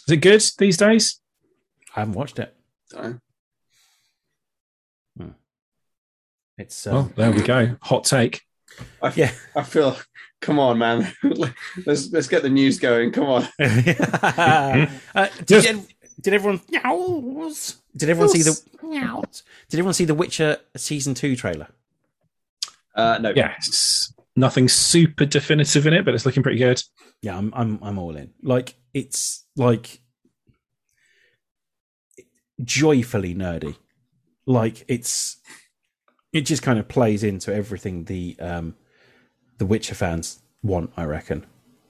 Is 0.06 0.12
it 0.14 0.16
good 0.18 0.42
these 0.58 0.76
days? 0.76 1.20
I 1.96 2.00
haven't 2.00 2.14
watched 2.14 2.38
it. 2.38 2.54
So, 2.86 3.18
It's 6.58 6.84
Well, 6.86 6.98
um, 6.98 7.12
there 7.16 7.30
we 7.32 7.40
go. 7.42 7.76
Hot 7.82 8.04
take. 8.04 8.42
I, 9.02 9.08
f- 9.08 9.16
yeah. 9.16 9.32
I 9.56 9.62
feel. 9.62 9.96
Come 10.40 10.58
on, 10.58 10.78
man. 10.78 11.10
let's 11.86 12.10
let's 12.12 12.28
get 12.28 12.42
the 12.42 12.50
news 12.50 12.78
going. 12.78 13.12
Come 13.12 13.24
on. 13.24 13.48
uh, 13.58 14.86
did, 15.46 15.64
you- 15.64 15.86
did 16.20 16.34
everyone? 16.34 16.60
Did 17.96 18.10
everyone 18.10 18.28
see 18.28 18.42
the? 18.42 18.60
Did 19.68 19.78
everyone 19.78 19.94
see 19.94 20.04
the 20.04 20.14
Witcher 20.14 20.58
season 20.76 21.14
two 21.14 21.34
trailer? 21.34 21.68
Uh, 22.94 23.18
no. 23.20 23.32
Yes. 23.34 24.12
Nothing 24.36 24.68
super 24.68 25.24
definitive 25.24 25.86
in 25.86 25.94
it, 25.94 26.04
but 26.04 26.14
it's 26.14 26.24
looking 26.26 26.42
pretty 26.42 26.58
good. 26.58 26.82
Yeah, 27.22 27.36
I'm 27.36 27.52
I'm 27.54 27.78
I'm 27.82 27.98
all 27.98 28.16
in. 28.16 28.32
Like 28.42 28.74
it's 28.94 29.44
like 29.56 30.00
joyfully 32.64 33.34
nerdy. 33.34 33.76
Like 34.46 34.84
it's 34.88 35.38
it 36.32 36.42
just 36.42 36.62
kind 36.62 36.78
of 36.78 36.88
plays 36.88 37.22
into 37.22 37.54
everything 37.54 38.04
the 38.04 38.36
um 38.40 38.74
the 39.58 39.66
Witcher 39.66 39.94
fans 39.94 40.40
want, 40.62 40.90
I 40.96 41.04
reckon. 41.04 41.46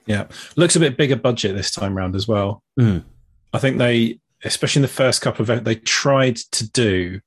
Yeah. 0.07 0.27
Looks 0.57 0.77
a 0.77 0.81
bit 0.81 0.97
bigger 0.97 1.17
budget 1.17 1.55
this 1.55 1.71
time 1.71 1.97
round 1.97 2.17
as 2.17 2.27
well. 2.27 2.63
Mm. 2.79 3.05
I 3.53 3.59
think 3.59 3.79
they, 3.79 4.19
especially 4.45 4.81
in 4.81 4.83
the 4.83 4.89
first 4.89 5.23
couple 5.23 5.49
of, 5.49 5.65
they 5.65 5.77
tried 5.77 6.37
to 6.37 6.69
do 6.69 7.21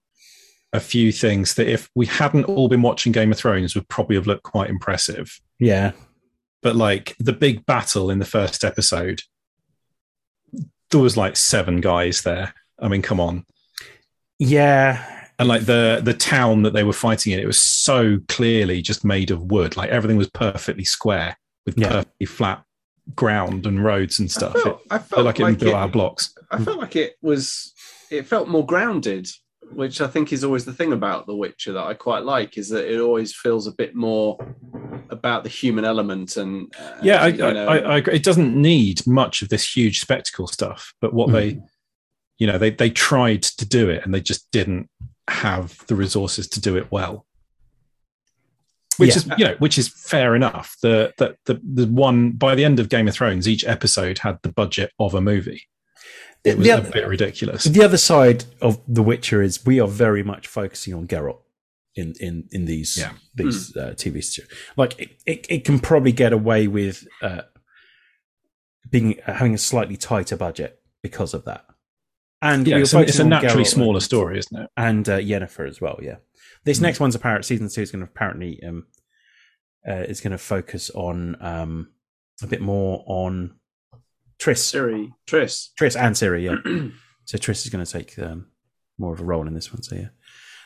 a 0.73 0.79
few 0.79 1.11
things 1.11 1.53
that 1.55 1.67
if 1.67 1.89
we 1.95 2.05
hadn't 2.05 2.45
all 2.45 2.67
been 2.67 2.81
watching 2.81 3.11
Game 3.11 3.31
of 3.31 3.37
Thrones 3.37 3.75
would 3.75 3.87
probably 3.87 4.15
have 4.15 4.27
looked 4.27 4.43
quite 4.43 4.69
impressive. 4.69 5.39
Yeah. 5.59 5.91
But 6.61 6.75
like 6.75 7.15
the 7.19 7.33
big 7.33 7.65
battle 7.65 8.09
in 8.09 8.19
the 8.19 8.25
first 8.25 8.63
episode, 8.65 9.21
there 10.91 10.99
was 10.99 11.15
like 11.15 11.37
seven 11.37 11.79
guys 11.79 12.23
there. 12.23 12.53
I 12.83 12.87
mean, 12.89 13.01
come 13.01 13.19
on. 13.19 13.45
Yeah. 14.39 15.03
And 15.39 15.47
like 15.47 15.65
the 15.65 16.01
the 16.03 16.13
town 16.13 16.61
that 16.63 16.73
they 16.73 16.83
were 16.83 16.93
fighting 16.93 17.33
in, 17.33 17.39
it 17.39 17.47
was 17.47 17.59
so 17.59 18.19
clearly 18.27 18.81
just 18.81 19.03
made 19.03 19.31
of 19.31 19.41
wood. 19.51 19.75
Like 19.77 19.89
everything 19.89 20.17
was 20.17 20.29
perfectly 20.29 20.83
square 20.83 21.37
with 21.65 21.77
Yeah. 21.77 21.89
perfectly 21.89 22.25
flat 22.27 22.63
ground 23.15 23.65
and 23.65 23.83
roads 23.83 24.19
and 24.19 24.29
I 24.29 24.31
stuff. 24.31 24.53
felt, 24.53 24.81
it 24.81 24.87
I 24.91 24.97
felt 24.97 25.09
felt 25.09 25.25
like 25.25 25.39
it 25.39 25.43
like 25.43 25.53
was 25.55 25.63
built 25.63 25.73
it- 25.73 25.77
out 25.77 25.85
of 25.85 25.91
blocks. 25.91 26.33
I 26.51 26.63
felt 26.63 26.77
like 26.79 26.95
it 26.95 27.15
was. 27.21 27.73
It 28.11 28.27
felt 28.27 28.47
more 28.47 28.65
grounded, 28.65 29.27
which 29.71 29.99
I 29.99 30.07
think 30.07 30.31
is 30.31 30.43
always 30.43 30.65
the 30.65 30.73
thing 30.73 30.93
about 30.93 31.25
The 31.25 31.35
Witcher 31.35 31.73
that 31.73 31.83
I 31.83 31.95
quite 31.95 32.23
like. 32.23 32.57
Is 32.59 32.69
that 32.69 32.85
it 32.93 32.99
always 32.99 33.33
feels 33.35 33.65
a 33.65 33.71
bit 33.71 33.95
more 33.95 34.37
about 35.09 35.43
the 35.43 35.49
human 35.49 35.83
element 35.83 36.37
and 36.37 36.71
uh, 36.79 36.97
yeah, 37.01 37.23
I, 37.23 37.27
you 37.27 37.37
know, 37.37 37.65
I, 37.67 37.77
I 37.77 37.97
agree. 37.97 38.15
It 38.15 38.23
doesn't 38.23 38.55
need 38.55 39.05
much 39.07 39.41
of 39.41 39.49
this 39.49 39.75
huge 39.75 39.99
spectacle 39.99 40.47
stuff, 40.47 40.93
but 41.01 41.13
what 41.13 41.29
Mm. 41.29 41.33
they, 41.33 41.59
you 42.37 42.47
know, 42.47 42.57
they 42.57 42.69
they 42.71 42.89
tried 42.89 43.43
to 43.43 43.65
do 43.65 43.89
it 43.89 44.03
and 44.03 44.13
they 44.13 44.21
just 44.21 44.49
didn't 44.51 44.89
have 45.29 45.85
the 45.87 45.95
resources 45.95 46.47
to 46.49 46.59
do 46.61 46.75
it 46.77 46.91
well. 46.91 47.25
Which 48.97 49.09
Yeah. 49.11 49.15
is, 49.15 49.29
you 49.37 49.45
know, 49.45 49.55
which 49.59 49.77
is 49.77 49.87
fair 49.87 50.35
enough. 50.35 50.77
The, 50.81 51.13
the 51.17 51.35
the 51.45 51.59
the 51.63 51.87
one 51.87 52.31
by 52.31 52.53
the 52.55 52.63
end 52.65 52.79
of 52.79 52.89
Game 52.89 53.07
of 53.07 53.13
Thrones, 53.15 53.47
each 53.47 53.65
episode 53.65 54.19
had 54.19 54.39
the 54.43 54.51
budget 54.51 54.91
of 54.99 55.13
a 55.15 55.21
movie. 55.21 55.63
It 56.43 56.57
was 56.57 56.67
The 56.67 56.77
a 56.77 56.81
bit 56.81 57.07
ridiculous. 57.07 57.63
The 57.63 57.83
other 57.83 57.97
side 57.97 58.43
of 58.61 58.79
The 58.87 59.01
Witcher 59.01 59.41
is 59.41 59.65
we 59.65 59.79
are 59.79 59.87
very 59.87 60.23
much 60.23 60.45
focusing 60.45 60.93
on 60.93 61.07
Geralt 61.07 61.39
in 61.95 62.13
in 62.19 62.47
in 62.51 62.65
these 62.65 62.97
Yeah. 62.97 63.13
these 63.33 63.75
uh, 63.77 63.93
TV 63.95 64.21
series. 64.23 64.51
Like 64.77 64.99
it, 64.99 65.09
it, 65.25 65.47
it 65.49 65.65
can 65.65 65.79
probably 65.79 66.11
get 66.11 66.33
away 66.33 66.67
with 66.67 67.07
uh, 67.21 67.43
being 68.89 69.19
uh, 69.25 69.33
having 69.33 69.53
a 69.55 69.57
slightly 69.57 69.95
tighter 69.97 70.35
budget 70.35 70.79
because 71.01 71.33
of 71.33 71.45
that. 71.45 71.65
And 72.43 72.67
Yeah, 72.67 72.75
we 72.75 72.79
were 72.79 72.83
it's 72.83 72.93
a, 72.93 72.99
it's 72.99 73.09
a 73.09 73.23
focusing 73.23 73.23
on 73.33 73.41
naturally 73.41 73.63
Geralt 73.63 73.67
smaller 73.67 73.93
and- 73.95 74.03
story, 74.03 74.37
isn't 74.39 74.59
it? 74.61 74.69
and 74.77 75.07
uh, 75.09 75.17
Yennefer 75.17 75.67
as 75.67 75.79
well. 75.81 75.97
Yeah, 76.01 76.17
this 76.65 76.77
Mm. 76.79 76.81
next 76.83 76.99
one's 76.99 77.15
apparent. 77.15 77.45
Season 77.45 77.69
two 77.69 77.81
is 77.81 77.91
going 77.91 78.03
to 78.05 78.09
apparently 78.11 78.61
um, 78.63 78.85
uh, 79.87 79.93
is 80.07 80.19
going 80.21 80.31
to 80.31 80.37
focus 80.37 80.89
on 80.91 81.37
um, 81.41 81.91
a 82.41 82.47
bit 82.47 82.61
more 82.61 83.03
on 83.07 83.55
Triss, 84.39 84.57
Siri, 84.57 85.13
Triss. 85.25 85.69
Triss 85.79 85.95
and 85.99 86.15
Ciri. 86.15 86.43
Yeah, 86.43 86.89
so 87.25 87.37
Triss 87.37 87.65
is 87.65 87.69
going 87.69 87.85
to 87.85 87.91
take 87.91 88.19
um, 88.19 88.47
more 88.97 89.13
of 89.13 89.21
a 89.21 89.25
role 89.25 89.47
in 89.47 89.53
this 89.53 89.71
one. 89.71 89.81
So 89.81 89.95
yeah, 89.95 90.07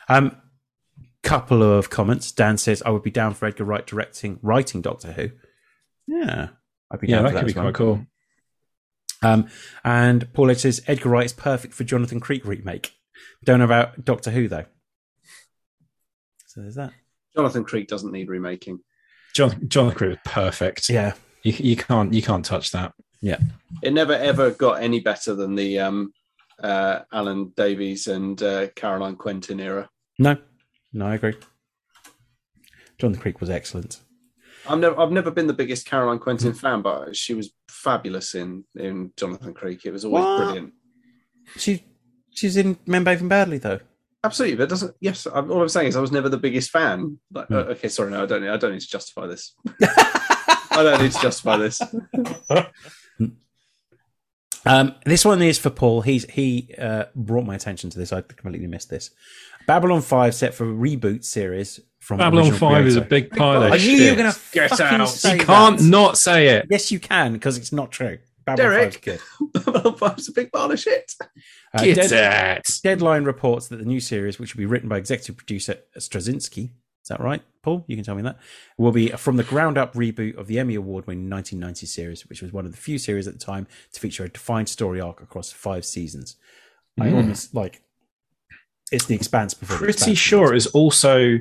um, 0.08 0.36
couple 1.22 1.62
of 1.62 1.90
comments. 1.90 2.32
Dan 2.32 2.56
says 2.58 2.82
I 2.84 2.90
would 2.90 3.02
be 3.04 3.10
down 3.12 3.34
for 3.34 3.46
Edgar 3.46 3.64
Wright 3.64 3.86
directing, 3.86 4.38
writing 4.42 4.82
Doctor 4.82 5.12
Who. 5.12 5.28
Yeah, 6.08 6.48
I'd 6.90 7.00
be 7.00 7.06
Yeah, 7.08 7.16
down 7.16 7.24
that 7.24 7.32
for 7.34 7.38
could 7.38 7.46
be 7.46 7.52
as 7.52 7.56
well. 7.56 7.64
quite 7.66 7.74
cool. 7.74 8.06
Um, 9.22 9.48
and 9.84 10.32
Paul 10.32 10.50
Edge 10.50 10.58
says 10.58 10.82
Edgar 10.86 11.08
Wright 11.08 11.24
is 11.26 11.32
perfect 11.32 11.74
for 11.74 11.84
Jonathan 11.84 12.20
Creek 12.20 12.44
remake. 12.44 12.92
Don't 13.44 13.58
know 13.58 13.64
about 13.64 14.04
Doctor 14.04 14.30
Who 14.30 14.48
though. 14.48 14.66
So 16.46 16.60
there's 16.62 16.76
that. 16.76 16.92
Jonathan 17.34 17.64
Creek 17.64 17.88
doesn't 17.88 18.12
need 18.12 18.28
remaking. 18.28 18.80
Jonathan 19.34 19.90
Creek 19.92 20.12
is 20.12 20.18
perfect. 20.24 20.88
Yeah, 20.88 21.14
You, 21.42 21.52
you 21.52 21.76
can't 21.76 22.12
you 22.12 22.22
can't 22.22 22.44
touch 22.44 22.72
that. 22.72 22.92
Yeah, 23.20 23.38
it 23.82 23.92
never 23.92 24.12
ever 24.14 24.50
got 24.50 24.82
any 24.82 25.00
better 25.00 25.34
than 25.34 25.54
the 25.54 25.78
um, 25.80 26.12
uh, 26.62 27.00
Alan 27.12 27.52
Davies 27.56 28.06
and 28.06 28.40
uh, 28.42 28.68
Caroline 28.76 29.16
Quentin 29.16 29.60
era. 29.60 29.88
no, 30.18 30.36
no, 30.92 31.06
I 31.06 31.14
agree. 31.16 31.34
Jonathan 32.98 33.20
Creek 33.22 33.40
was 33.40 33.50
excellent. 33.50 34.00
I've 34.68 34.78
never, 34.78 35.00
I've 35.00 35.10
never 35.12 35.30
been 35.30 35.46
the 35.46 35.52
biggest 35.52 35.86
Caroline 35.86 36.18
Quentin 36.18 36.52
fan, 36.52 36.82
but 36.82 37.16
she 37.16 37.34
was 37.34 37.50
fabulous 37.70 38.34
in 38.34 38.64
in 38.76 39.12
Jonathan 39.16 39.54
Creek. 39.54 39.84
It 39.86 39.92
was 39.92 40.04
always 40.04 40.24
What? 40.24 40.38
brilliant. 40.38 40.72
She 41.56 41.84
she's 42.30 42.56
in 42.56 42.78
Men 42.86 43.04
Behaving 43.04 43.28
Badly 43.28 43.58
though. 43.58 43.80
Absolutely, 44.24 44.56
but 44.56 44.64
it 44.64 44.70
doesn't. 44.70 44.94
Yes, 45.00 45.26
I'm, 45.32 45.50
all 45.50 45.62
I'm 45.62 45.68
saying 45.68 45.88
is 45.88 45.96
I 45.96 46.00
was 46.00 46.10
never 46.12 46.28
the 46.28 46.36
biggest 46.38 46.70
fan. 46.70 47.18
Like, 47.32 47.46
Hmm. 47.48 47.54
uh, 47.54 47.58
okay, 47.74 47.88
sorry, 47.88 48.10
no, 48.10 48.22
I 48.22 48.26
don't. 48.26 48.42
need- 48.42 48.48
I 48.50 48.56
don't 48.56 48.72
need 48.72 48.80
to 48.80 48.88
justify 48.88 49.26
this. 49.28 49.54
I 49.80 50.82
don't 50.82 51.00
need 51.02 51.12
to 51.12 51.20
justify 51.20 51.56
this. 51.56 51.80
Um, 54.66 54.94
this 55.06 55.24
one 55.24 55.40
is 55.40 55.58
for 55.58 55.70
Paul. 55.70 56.02
He's 56.02 56.24
he 56.30 56.74
uh, 56.78 57.04
brought 57.14 57.46
my 57.46 57.54
attention 57.54 57.90
to 57.90 57.98
this. 57.98 58.12
I 58.12 58.20
completely 58.20 58.66
missed 58.66 58.90
this. 58.90 59.10
Babylon 59.66 60.02
Five 60.02 60.34
set 60.34 60.52
for 60.52 60.64
a 60.68 60.74
reboot 60.74 61.24
series 61.24 61.80
from 62.00 62.18
Babylon 62.18 62.44
original 62.50 62.58
Five 62.70 62.86
is 62.86 62.96
a 62.96 63.00
big 63.00 63.30
pile 63.30 63.62
of 63.64 63.72
I 63.72 63.76
knew 63.76 63.82
shit. 63.82 63.98
you 64.00 64.10
were 64.10 64.16
going 64.16 64.32
to 64.32 64.38
Get 64.52 64.70
fucking 64.70 65.00
out. 65.00 65.08
say 65.08 65.36
you 65.38 65.44
can't 65.44 65.78
that. 65.78 65.84
not 65.84 66.16
say 66.18 66.48
it. 66.48 66.66
Yes, 66.70 66.90
you 66.92 67.00
can 67.00 67.32
because 67.32 67.56
it's 67.58 67.72
not 67.72 67.90
true. 67.90 68.18
Babylon 68.46 68.70
Derek. 68.70 69.02
5's 69.02 69.04
good. 69.04 70.12
it's 70.18 70.28
a 70.28 70.32
big 70.32 70.50
pile 70.52 70.70
of 70.70 70.78
shit. 70.80 71.12
Uh, 71.74 71.84
Get 71.84 72.08
Dead- 72.08 72.58
it. 72.66 72.70
Deadline 72.82 73.24
reports 73.24 73.68
that 73.68 73.76
the 73.76 73.84
new 73.84 74.00
series, 74.00 74.38
which 74.38 74.54
will 74.54 74.60
be 74.60 74.66
written 74.66 74.88
by 74.88 74.96
executive 74.96 75.36
producer 75.36 75.76
Straczynski, 75.98 76.70
is 77.02 77.08
that 77.10 77.20
right, 77.20 77.42
Paul? 77.62 77.84
You 77.88 77.96
can 77.96 78.04
tell 78.04 78.14
me 78.14 78.22
that, 78.22 78.38
will 78.78 78.92
be 78.92 79.08
from 79.10 79.36
the 79.36 79.44
ground 79.44 79.76
up 79.76 79.92
reboot 79.94 80.36
of 80.38 80.46
the 80.46 80.58
Emmy 80.58 80.76
Award 80.76 81.06
winning 81.06 81.28
1990 81.28 81.84
series, 81.86 82.26
which 82.28 82.40
was 82.40 82.52
one 82.52 82.64
of 82.64 82.70
the 82.70 82.78
few 82.78 82.96
series 82.98 83.26
at 83.28 83.34
the 83.34 83.38
time 83.44 83.66
to 83.92 84.00
feature 84.00 84.24
a 84.24 84.28
defined 84.30 84.68
story 84.70 85.00
arc 85.00 85.20
across 85.20 85.52
five 85.52 85.84
seasons. 85.84 86.36
I 86.98 87.08
Mm. 87.08 87.14
almost 87.16 87.54
like 87.54 87.82
it's 88.90 89.04
the 89.04 89.14
expanse 89.14 89.52
before 89.52 89.76
the 89.76 89.80
Pretty 89.84 89.92
Expanse. 89.98 90.18
sure 90.18 90.50
it 90.52 90.54
was 90.54 90.66
also 90.68 91.38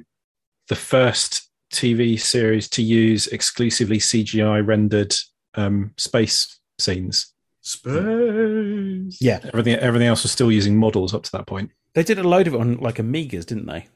the 0.69 0.75
first 0.75 1.49
TV 1.73 2.19
series 2.19 2.69
to 2.69 2.81
use 2.81 3.27
exclusively 3.27 3.97
CGI 3.97 4.65
rendered 4.65 5.13
um, 5.55 5.91
space 5.97 6.59
scenes. 6.79 7.33
Space. 7.61 9.17
Yeah, 9.19 9.39
Everything 9.43 9.75
everything 9.75 10.07
else 10.07 10.23
was 10.23 10.31
still 10.31 10.51
using 10.51 10.77
models 10.77 11.13
up 11.13 11.23
to 11.23 11.31
that 11.33 11.47
point. 11.47 11.71
they 11.95 12.03
did 12.03 12.19
a 12.19 12.23
load 12.27 12.47
of 12.47 12.53
it 12.53 12.59
on 12.61 12.77
like 12.77 12.95
Amigas, 12.95 13.45
didn't 13.45 13.65
they? 13.65 13.87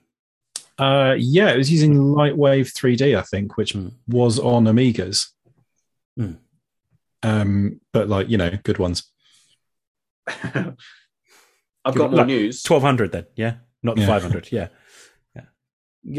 Uh, 0.78 1.16
yeah, 1.18 1.50
it 1.52 1.58
was 1.58 1.72
using 1.72 1.94
Lightwave 1.96 2.74
3D, 2.74 3.18
I 3.18 3.22
think, 3.22 3.56
which 3.58 3.74
Hmm. 3.74 3.90
was 4.08 4.40
on 4.40 4.66
Amigas. 4.66 5.28
Hmm. 6.18 6.34
Um, 7.24 7.80
but 7.94 8.10
like 8.10 8.30
you 8.30 8.38
know, 8.38 8.52
good 8.64 8.80
ones. 8.80 9.04
I've 11.86 11.96
got 11.96 12.12
more 12.12 12.20
Look, 12.20 12.28
news. 12.28 12.64
1200 12.68 13.12
then, 13.12 13.26
yeah, 13.36 13.56
not 13.84 13.96
the 13.96 14.02
Yeah. 14.02 14.08
500, 14.08 14.52
yeah. 14.52 14.62
Yeah. 14.62 14.68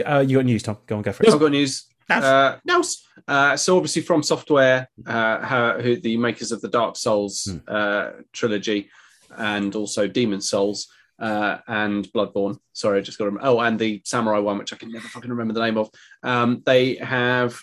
Uh, 0.04 0.20
you 0.26 0.38
got 0.38 0.44
news, 0.44 0.62
Tom? 0.62 0.78
Go 0.86 0.96
on, 0.96 1.02
go 1.02 1.12
for 1.12 1.22
it. 1.24 1.32
I've 1.32 1.40
got 1.40 1.50
news. 1.50 1.86
That's- 2.08 2.24
Uh, 2.24 2.58
Nels. 2.64 3.04
Uh, 3.28 3.56
so 3.56 3.76
obviously 3.76 4.02
from 4.02 4.22
Software, 4.22 4.88
uh, 5.06 5.40
how, 5.40 5.78
who 5.80 5.96
the 5.96 6.16
makers 6.16 6.52
of 6.52 6.60
the 6.60 6.68
Dark 6.68 6.96
Souls 6.96 7.44
Hmm. 7.50 7.58
uh, 7.68 8.10
trilogy, 8.32 8.90
and 9.36 9.74
also 9.76 10.06
Demon 10.06 10.40
Souls 10.40 10.88
uh, 11.18 11.58
and 11.68 12.06
Bloodborne. 12.12 12.58
Sorry, 12.72 12.98
I 12.98 13.02
just 13.02 13.18
got 13.18 13.30
to. 13.30 13.38
Oh, 13.40 13.60
and 13.60 13.78
the 13.78 14.02
Samurai 14.04 14.38
one, 14.40 14.58
which 14.58 14.72
I 14.72 14.76
can 14.76 14.90
never 14.90 15.06
fucking 15.08 15.30
remember 15.30 15.54
the 15.54 15.60
name 15.64 15.78
of. 15.78 15.90
Um, 16.22 16.62
they 16.66 16.96
have 16.96 17.58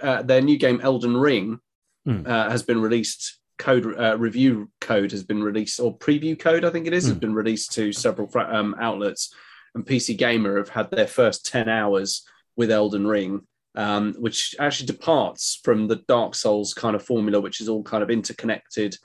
uh, 0.00 0.22
their 0.22 0.40
new 0.40 0.56
game 0.56 0.80
Elden 0.82 1.16
Ring 1.16 1.58
Hmm. 2.06 2.22
uh, 2.24 2.48
has 2.48 2.62
been 2.62 2.80
released 2.80 3.38
code 3.58 3.98
uh, 3.98 4.16
review 4.16 4.70
code 4.80 5.10
has 5.10 5.24
been 5.24 5.42
released, 5.42 5.80
or 5.80 5.98
preview 5.98 6.38
code, 6.38 6.64
I 6.64 6.70
think 6.70 6.86
it 6.86 6.92
is, 6.92 7.04
has 7.06 7.14
Hmm. 7.14 7.18
been 7.18 7.34
released 7.34 7.72
to 7.72 7.92
several 7.92 8.30
um, 8.38 8.76
outlets. 8.80 9.34
And 9.74 9.86
PC 9.86 10.16
Gamer 10.16 10.58
have 10.58 10.68
had 10.68 10.90
their 10.90 11.06
first 11.06 11.46
10 11.46 11.68
hours 11.68 12.24
with 12.56 12.70
Elden 12.70 13.06
Ring, 13.06 13.42
um, 13.74 14.14
which 14.18 14.54
actually 14.58 14.86
departs 14.86 15.60
from 15.62 15.86
the 15.86 16.02
Dark 16.08 16.34
Souls 16.34 16.74
kind 16.74 16.96
of 16.96 17.02
formula, 17.02 17.40
which 17.40 17.60
is 17.60 17.68
all 17.68 17.82
kind 17.82 18.02
of 18.02 18.10
interconnected 18.10 18.96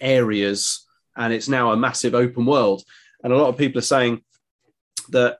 areas. 0.00 0.86
And 1.16 1.32
it's 1.32 1.48
now 1.48 1.72
a 1.72 1.76
massive 1.76 2.14
open 2.14 2.46
world. 2.46 2.82
And 3.22 3.32
a 3.32 3.36
lot 3.36 3.48
of 3.48 3.58
people 3.58 3.78
are 3.78 3.82
saying 3.82 4.22
that 5.10 5.38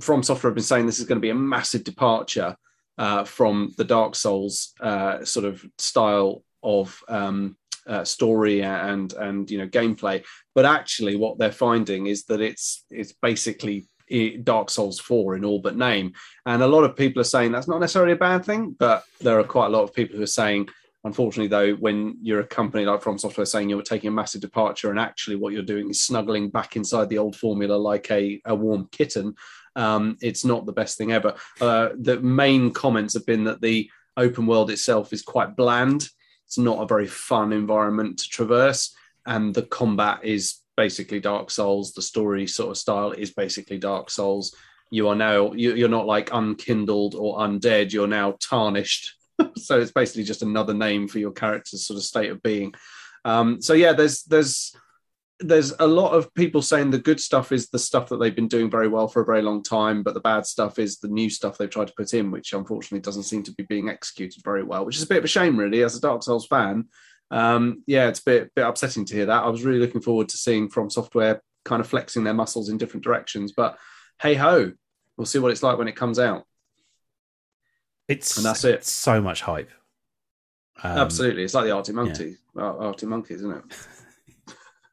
From 0.00 0.22
Software 0.22 0.50
have 0.50 0.54
been 0.54 0.64
saying 0.64 0.86
this 0.86 0.98
is 0.98 1.06
going 1.06 1.16
to 1.16 1.20
be 1.20 1.30
a 1.30 1.34
massive 1.34 1.84
departure 1.84 2.56
uh, 2.98 3.24
from 3.24 3.72
the 3.76 3.84
Dark 3.84 4.14
Souls 4.14 4.72
uh, 4.80 5.24
sort 5.24 5.44
of 5.46 5.64
style 5.78 6.44
of 6.62 7.02
um, 7.08 7.56
uh, 7.86 8.04
story 8.04 8.62
and 8.62 9.12
and 9.14 9.50
you 9.50 9.58
know 9.58 9.68
gameplay. 9.68 10.24
But 10.54 10.66
actually, 10.66 11.16
what 11.16 11.38
they're 11.38 11.52
finding 11.52 12.06
is 12.06 12.24
that 12.24 12.40
it's 12.40 12.84
it's 12.90 13.12
basically 13.12 13.88
Dark 14.42 14.70
Souls 14.70 15.00
4 15.00 15.36
in 15.36 15.44
all 15.44 15.58
but 15.58 15.76
name. 15.76 16.12
And 16.46 16.62
a 16.62 16.66
lot 16.66 16.84
of 16.84 16.96
people 16.96 17.20
are 17.20 17.24
saying 17.24 17.52
that's 17.52 17.68
not 17.68 17.80
necessarily 17.80 18.12
a 18.12 18.16
bad 18.16 18.44
thing, 18.44 18.76
but 18.78 19.04
there 19.20 19.38
are 19.38 19.44
quite 19.44 19.66
a 19.66 19.70
lot 19.70 19.84
of 19.84 19.94
people 19.94 20.16
who 20.16 20.22
are 20.22 20.26
saying, 20.26 20.68
unfortunately, 21.04 21.48
though, 21.48 21.74
when 21.76 22.16
you're 22.20 22.40
a 22.40 22.46
company 22.46 22.84
like 22.84 23.02
From 23.02 23.18
Software 23.18 23.46
saying 23.46 23.70
you're 23.70 23.82
taking 23.82 24.08
a 24.08 24.12
massive 24.12 24.40
departure 24.40 24.90
and 24.90 24.98
actually 24.98 25.36
what 25.36 25.52
you're 25.52 25.62
doing 25.62 25.90
is 25.90 26.04
snuggling 26.04 26.50
back 26.50 26.76
inside 26.76 27.08
the 27.08 27.18
old 27.18 27.36
formula 27.36 27.74
like 27.74 28.10
a, 28.10 28.40
a 28.44 28.54
warm 28.54 28.88
kitten, 28.92 29.34
um, 29.76 30.16
it's 30.20 30.44
not 30.44 30.66
the 30.66 30.72
best 30.72 30.98
thing 30.98 31.12
ever. 31.12 31.34
Uh, 31.60 31.90
the 31.98 32.20
main 32.20 32.70
comments 32.70 33.14
have 33.14 33.26
been 33.26 33.44
that 33.44 33.62
the 33.62 33.90
open 34.16 34.46
world 34.46 34.70
itself 34.70 35.12
is 35.12 35.22
quite 35.22 35.56
bland. 35.56 36.08
It's 36.52 36.58
not 36.58 36.82
a 36.82 36.86
very 36.86 37.06
fun 37.06 37.50
environment 37.50 38.18
to 38.18 38.28
traverse, 38.28 38.94
and 39.24 39.54
the 39.54 39.62
combat 39.62 40.20
is 40.22 40.56
basically 40.76 41.18
Dark 41.18 41.50
Souls. 41.50 41.94
The 41.94 42.02
story 42.02 42.46
sort 42.46 42.72
of 42.72 42.76
style 42.76 43.12
is 43.12 43.32
basically 43.32 43.78
Dark 43.78 44.10
Souls. 44.10 44.54
You 44.90 45.08
are 45.08 45.14
now 45.14 45.54
you, 45.54 45.74
you're 45.74 45.88
not 45.88 46.04
like 46.04 46.28
unkindled 46.30 47.14
or 47.14 47.38
undead. 47.38 47.94
You're 47.94 48.06
now 48.06 48.36
tarnished. 48.38 49.14
so 49.56 49.80
it's 49.80 49.92
basically 49.92 50.24
just 50.24 50.42
another 50.42 50.74
name 50.74 51.08
for 51.08 51.18
your 51.18 51.32
character's 51.32 51.86
sort 51.86 51.96
of 51.96 52.04
state 52.04 52.30
of 52.30 52.42
being. 52.42 52.74
Um, 53.24 53.62
so 53.62 53.72
yeah, 53.72 53.94
there's 53.94 54.22
there's 54.24 54.76
there's 55.42 55.72
a 55.78 55.86
lot 55.86 56.12
of 56.12 56.32
people 56.34 56.62
saying 56.62 56.90
the 56.90 56.98
good 56.98 57.20
stuff 57.20 57.52
is 57.52 57.68
the 57.68 57.78
stuff 57.78 58.08
that 58.08 58.18
they've 58.18 58.34
been 58.34 58.48
doing 58.48 58.70
very 58.70 58.88
well 58.88 59.08
for 59.08 59.22
a 59.22 59.24
very 59.24 59.42
long 59.42 59.62
time, 59.62 60.02
but 60.02 60.14
the 60.14 60.20
bad 60.20 60.46
stuff 60.46 60.78
is 60.78 60.98
the 60.98 61.08
new 61.08 61.28
stuff 61.28 61.58
they've 61.58 61.70
tried 61.70 61.88
to 61.88 61.94
put 61.96 62.14
in, 62.14 62.30
which 62.30 62.52
unfortunately 62.52 63.00
doesn't 63.00 63.24
seem 63.24 63.42
to 63.42 63.52
be 63.52 63.64
being 63.64 63.88
executed 63.88 64.42
very 64.44 64.62
well, 64.62 64.84
which 64.84 64.96
is 64.96 65.02
a 65.02 65.06
bit 65.06 65.18
of 65.18 65.24
a 65.24 65.28
shame, 65.28 65.56
really, 65.56 65.82
as 65.82 65.96
a 65.96 66.00
Dark 66.00 66.22
Souls 66.22 66.46
fan. 66.46 66.86
Um, 67.30 67.82
yeah, 67.86 68.08
it's 68.08 68.20
a 68.20 68.24
bit, 68.24 68.54
bit 68.54 68.66
upsetting 68.66 69.04
to 69.06 69.14
hear 69.14 69.26
that. 69.26 69.44
I 69.44 69.48
was 69.48 69.64
really 69.64 69.80
looking 69.80 70.02
forward 70.02 70.28
to 70.30 70.36
seeing 70.36 70.68
From 70.68 70.90
Software 70.90 71.42
kind 71.64 71.80
of 71.80 71.88
flexing 71.88 72.24
their 72.24 72.34
muscles 72.34 72.68
in 72.68 72.78
different 72.78 73.04
directions, 73.04 73.52
but 73.52 73.78
hey 74.20 74.34
ho, 74.34 74.72
we'll 75.16 75.26
see 75.26 75.38
what 75.38 75.50
it's 75.50 75.62
like 75.62 75.78
when 75.78 75.88
it 75.88 75.96
comes 75.96 76.18
out. 76.18 76.44
It's 78.08 78.36
And 78.36 78.44
that's 78.44 78.64
it. 78.64 78.84
So 78.84 79.20
much 79.20 79.42
hype. 79.42 79.70
Um, 80.82 80.98
Absolutely, 80.98 81.44
it's 81.44 81.54
like 81.54 81.64
the 81.64 81.70
Arctic 81.70 81.94
Monkey, 81.94 82.36
uh, 82.56 82.76
Arctic 82.78 83.08
Monkeys, 83.08 83.38
isn't 83.38 83.56
it? 83.56 83.64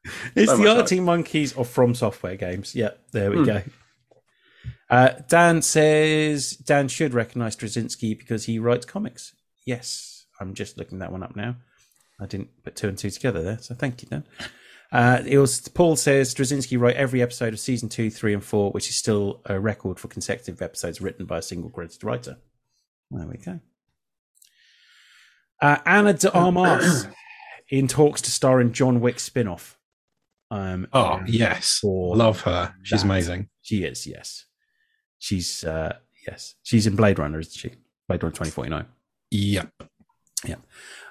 It's 0.34 0.50
So 0.50 0.56
the 0.56 0.68
Arctic 0.68 1.00
Monkeys 1.02 1.52
or 1.54 1.64
From 1.64 1.94
Software 1.94 2.36
games. 2.36 2.74
Yep, 2.74 2.98
there 3.12 3.30
we 3.30 3.36
Hmm. 3.38 3.44
go. 3.44 3.62
Uh, 4.88 5.10
Dan 5.28 5.62
says 5.62 6.50
Dan 6.52 6.88
should 6.88 7.14
recognize 7.14 7.56
Straczynski 7.56 8.18
because 8.18 8.44
he 8.46 8.58
writes 8.58 8.84
comics. 8.86 9.34
Yes, 9.64 10.26
I'm 10.40 10.54
just 10.54 10.78
looking 10.78 10.98
that 10.98 11.12
one 11.12 11.22
up 11.22 11.36
now. 11.36 11.56
I 12.18 12.26
didn't 12.26 12.48
put 12.64 12.76
two 12.76 12.88
and 12.88 12.98
two 12.98 13.10
together 13.10 13.42
there, 13.42 13.58
so 13.58 13.74
thank 13.74 14.02
you, 14.02 14.08
Dan. 14.08 14.24
Uh, 14.92 15.22
it 15.24 15.38
was 15.38 15.60
Paul 15.68 15.94
says 15.96 16.34
Straczynski 16.34 16.76
wrote 16.78 16.96
every 16.96 17.22
episode 17.22 17.52
of 17.54 17.60
season 17.60 17.88
two, 17.88 18.10
three, 18.10 18.34
and 18.34 18.42
four, 18.42 18.72
which 18.72 18.88
is 18.88 18.96
still 18.96 19.40
a 19.46 19.60
record 19.60 20.00
for 20.00 20.08
consecutive 20.08 20.60
episodes 20.60 21.00
written 21.00 21.24
by 21.26 21.38
a 21.38 21.42
single 21.42 21.70
credited 21.70 22.02
writer. 22.02 22.38
There 23.12 23.26
we 23.28 23.36
go. 23.36 23.60
Uh, 25.62 25.76
Ana 25.86 26.14
de 26.14 26.32
Armas 26.32 27.06
in 27.68 27.86
talks 27.86 28.20
to 28.22 28.30
star 28.30 28.60
in 28.60 28.72
John 28.72 29.00
Wick 29.00 29.20
spin-off. 29.20 29.76
Um, 30.50 30.88
Oh 30.92 31.20
yes, 31.26 31.80
love 31.84 32.40
her. 32.42 32.74
She's 32.82 33.00
that. 33.00 33.06
amazing. 33.06 33.48
she 33.62 33.84
is, 33.84 34.06
yes. 34.06 34.46
She's 35.18 35.64
uh 35.64 35.96
yes. 36.26 36.54
She's 36.62 36.86
in 36.86 36.96
Blade 36.96 37.18
Runner, 37.18 37.38
isn't 37.40 37.52
she? 37.56 37.70
Blade 38.08 38.22
Runner 38.22 38.32
2049. 38.34 38.86
Yep. 39.30 39.70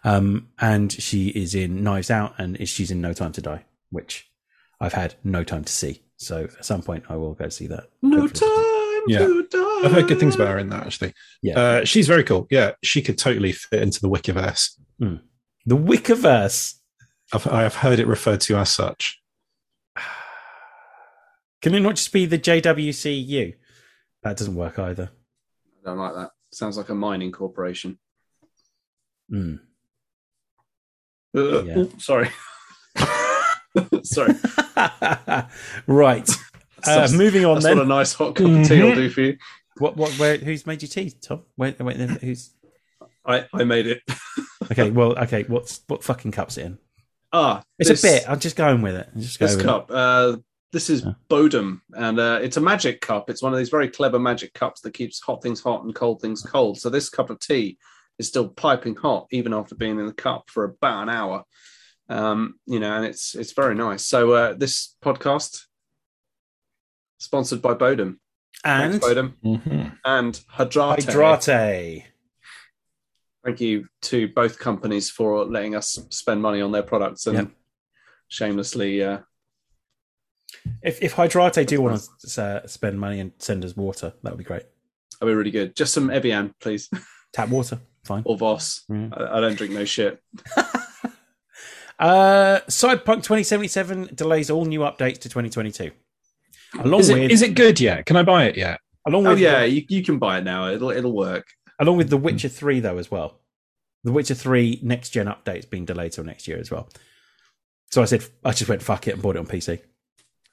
Um 0.04 0.48
and 0.60 0.92
she 0.92 1.28
is 1.30 1.54
in 1.56 1.84
Knives 1.84 2.10
Out 2.10 2.34
and 2.38 2.68
she's 2.68 2.90
in 2.92 3.02
No 3.02 3.14
Time 3.14 3.32
to 3.34 3.42
Die, 3.42 3.66
which 3.92 4.30
I've 4.80 4.94
had 4.94 5.16
no 5.24 5.44
time 5.44 5.64
to 5.66 5.72
see. 5.74 6.04
So 6.18 6.46
at 6.58 6.66
some 6.66 6.82
point 6.82 7.04
I 7.10 7.16
will 7.16 7.34
go 7.34 7.50
see 7.50 7.68
that. 7.68 7.86
No 8.02 8.22
Hopefully. 8.22 8.50
time 8.50 9.04
Yeah. 9.08 9.20
to 9.20 9.48
die. 9.50 9.82
I've 9.86 9.92
heard 9.92 10.08
good 10.08 10.20
things 10.20 10.36
about 10.36 10.48
her 10.50 10.58
in 10.60 10.70
that 10.70 10.86
actually. 10.86 11.14
Yeah. 11.42 11.60
Uh, 11.60 11.86
she's 11.86 12.08
very 12.08 12.24
cool. 12.24 12.48
Yeah, 12.50 12.72
she 12.84 13.02
could 13.02 13.18
totally 13.18 13.52
fit 13.52 13.82
into 13.82 14.00
the 14.02 14.10
Wickiverse. 14.10 14.72
The 15.00 15.78
Wickerverse. 15.78 16.76
I've, 17.34 17.46
I 17.48 17.62
have 17.62 17.76
heard 17.76 18.00
it 18.00 18.08
referred 18.08 18.42
to 18.42 18.58
as 18.58 18.72
such. 18.74 19.19
Can 21.62 21.76
it 21.76 21.82
not 21.82 21.96
just 21.96 22.12
be 22.14 22.26
the 22.26 22.40
JWCU? 22.40 23.56
That 24.24 24.38
doesn't 24.38 24.56
work 24.56 24.80
either. 24.80 25.10
I 25.82 25.90
don't 25.90 25.98
like 25.98 26.14
that. 26.16 26.32
Sounds 26.52 26.78
like 26.78 26.90
a 26.90 26.96
mining 26.96 27.32
corporation. 27.32 28.00
Mm. 29.32 29.60
Uh, 31.36 31.64
Yeah. 31.64 31.74
oh, 31.78 31.92
sorry. 31.98 32.30
sorry. 34.04 34.34
right. 35.88 36.30
Uh, 36.86 37.08
moving 37.14 37.46
on 37.46 37.56
That's 37.56 37.66
then. 37.66 37.78
what 37.78 37.86
a 37.86 37.90
nice 37.90 38.14
hot 38.14 38.36
cup 38.36 38.50
of 38.50 38.68
tea 38.68 38.82
will 38.82 38.96
do 38.96 39.10
for 39.10 39.22
you. 39.22 39.38
What? 39.78 39.96
What? 39.98 40.12
Where? 40.14 40.38
Who's 40.38 40.66
made 40.66 40.82
your 40.82 40.90
tea, 40.90 41.12
Tom? 41.12 41.44
Where? 41.56 41.72
where 41.74 41.94
who's? 41.94 42.52
I, 43.26 43.46
I 43.54 43.64
made 43.64 43.88
it. 43.88 44.02
Okay. 44.72 44.92
Well. 44.92 45.18
Okay. 45.18 45.44
What's 45.48 45.82
what 45.88 46.04
fucking 46.04 46.32
cup's 46.32 46.58
it 46.58 46.66
in? 46.66 46.78
Ah, 47.34 47.64
It's 47.80 47.90
this, 47.90 48.04
a 48.04 48.08
bit. 48.08 48.30
I'm 48.30 48.40
just 48.40 48.56
going 48.56 48.84
with 48.84 48.94
it. 48.94 49.10
I'm 49.16 49.20
just 49.22 49.40
going 49.40 49.52
This 49.52 49.66
cup. 49.66 49.90
Uh, 49.90 50.38
this 50.72 50.90
is 50.90 51.04
Yeah. 51.04 51.14
Bodum, 51.30 51.82
and 51.94 52.20
uh, 52.20 52.40
it's 52.42 52.58
a 52.58 52.62
magic 52.62 53.02
cup. 53.02 53.30
It's 53.30 53.42
one 53.42 53.54
of 53.54 53.58
these 53.60 53.70
very 53.70 53.90
clever 53.90 54.20
magic 54.20 54.54
cups 54.54 54.82
that 54.82 54.94
keeps 54.94 55.20
hot 55.22 55.42
things 55.42 55.62
hot 55.62 55.84
and 55.84 55.96
cold 55.96 56.22
things 56.22 56.42
cold. 56.42 56.80
So 56.80 56.90
this 56.90 57.10
cup 57.10 57.30
of 57.30 57.40
tea 57.40 57.78
is 58.18 58.28
still 58.28 58.48
piping 58.50 58.96
hot 58.96 59.28
even 59.32 59.54
after 59.54 59.76
being 59.76 60.00
in 60.00 60.06
the 60.06 60.14
cup 60.14 60.50
for 60.50 60.64
about 60.66 61.04
an 61.04 61.10
hour. 61.10 61.44
Um, 62.10 62.56
you 62.66 62.80
know, 62.80 62.96
and 62.96 63.06
it's 63.06 63.36
it's 63.36 63.54
very 63.54 63.76
nice. 63.76 64.06
So 64.06 64.32
uh, 64.34 64.54
this 64.54 64.96
podcast 65.04 65.66
sponsored 67.20 67.62
by 67.62 67.74
Bodum. 67.74 68.18
And 68.64 68.92
Thanks, 68.94 69.06
Bodum. 69.06 69.34
Mhm. 69.44 69.98
And 70.06 70.40
Hydrate. 70.48 71.06
Hydrate. 71.06 72.04
Thank 73.46 73.62
you 73.62 73.88
to 74.04 74.28
both 74.28 74.60
companies 74.60 75.10
for 75.10 75.46
letting 75.46 75.76
us 75.76 75.98
spend 76.10 76.42
money 76.42 76.62
on 76.62 76.72
their 76.72 76.84
products 76.84 77.26
and 77.26 77.38
Yep. 77.38 77.52
shamelessly. 78.28 79.04
Uh, 79.04 79.20
If 80.84 81.02
if 81.02 81.14
Hydrate 81.14 81.68
do 81.68 81.82
want 81.82 82.02
to 82.28 82.42
uh, 82.44 82.68
spend 82.68 83.00
money 83.00 83.20
and 83.20 83.32
send 83.40 83.64
us 83.66 83.76
water, 83.76 84.14
that 84.24 84.32
would 84.32 84.38
be 84.38 84.44
great. 84.44 84.64
that'd 85.20 85.32
be 85.32 85.36
really 85.36 85.52
good. 85.52 85.76
Just 85.76 85.94
some 85.94 86.10
Evian, 86.10 86.54
please, 86.62 86.90
Tap 87.34 87.50
water, 87.50 87.80
fine. 88.06 88.24
or 88.26 88.38
Voss. 88.38 88.84
Yeah. 88.90 89.10
I, 89.14 89.38
I 89.38 89.42
don't 89.42 89.56
drink 89.56 89.74
no 89.74 89.86
shit. 89.86 90.22
Uh, 92.00 92.62
Cyberpunk 92.70 93.24
2077 93.24 94.12
delays 94.16 94.50
all 94.50 94.64
new 94.64 94.80
updates 94.82 95.18
to 95.20 95.28
2022. 95.28 95.92
Along 96.80 97.02
Is 97.02 97.10
with 97.10 97.18
it, 97.18 97.30
is 97.32 97.42
it 97.42 97.56
good 97.56 97.82
yet? 97.82 98.06
Can 98.06 98.16
I 98.16 98.24
buy 98.24 98.46
it 98.46 98.56
yet? 98.56 98.80
along 99.06 99.28
Oh 99.28 99.32
with 99.32 99.40
yeah, 99.40 99.64
you, 99.64 99.84
you 99.90 100.02
can 100.04 100.18
buy 100.18 100.38
it 100.38 100.46
now. 100.46 100.70
It'll 100.70 100.92
it'll 100.92 101.12
work. 101.16 101.48
along 101.80 101.98
with 101.98 102.10
The 102.10 102.16
Witcher 102.16 102.48
3 102.48 102.80
though 102.80 102.98
as 103.00 103.12
well. 103.12 103.40
The 104.06 104.14
Witcher 104.14 104.34
3 104.36 104.80
next 104.82 105.10
gen 105.10 105.26
updates 105.26 105.70
being 105.70 105.84
delayed 105.84 106.14
till 106.14 106.24
next 106.24 106.48
year 106.48 106.58
as 106.58 106.72
well. 106.72 106.88
So 107.92 108.02
I 108.02 108.06
said 108.06 108.24
I 108.46 108.52
just 108.52 108.70
went 108.70 108.82
fuck 108.82 109.06
it 109.10 109.16
and 109.16 109.22
bought 109.22 109.36
it 109.36 109.40
on 109.40 109.48
PC. 109.48 109.82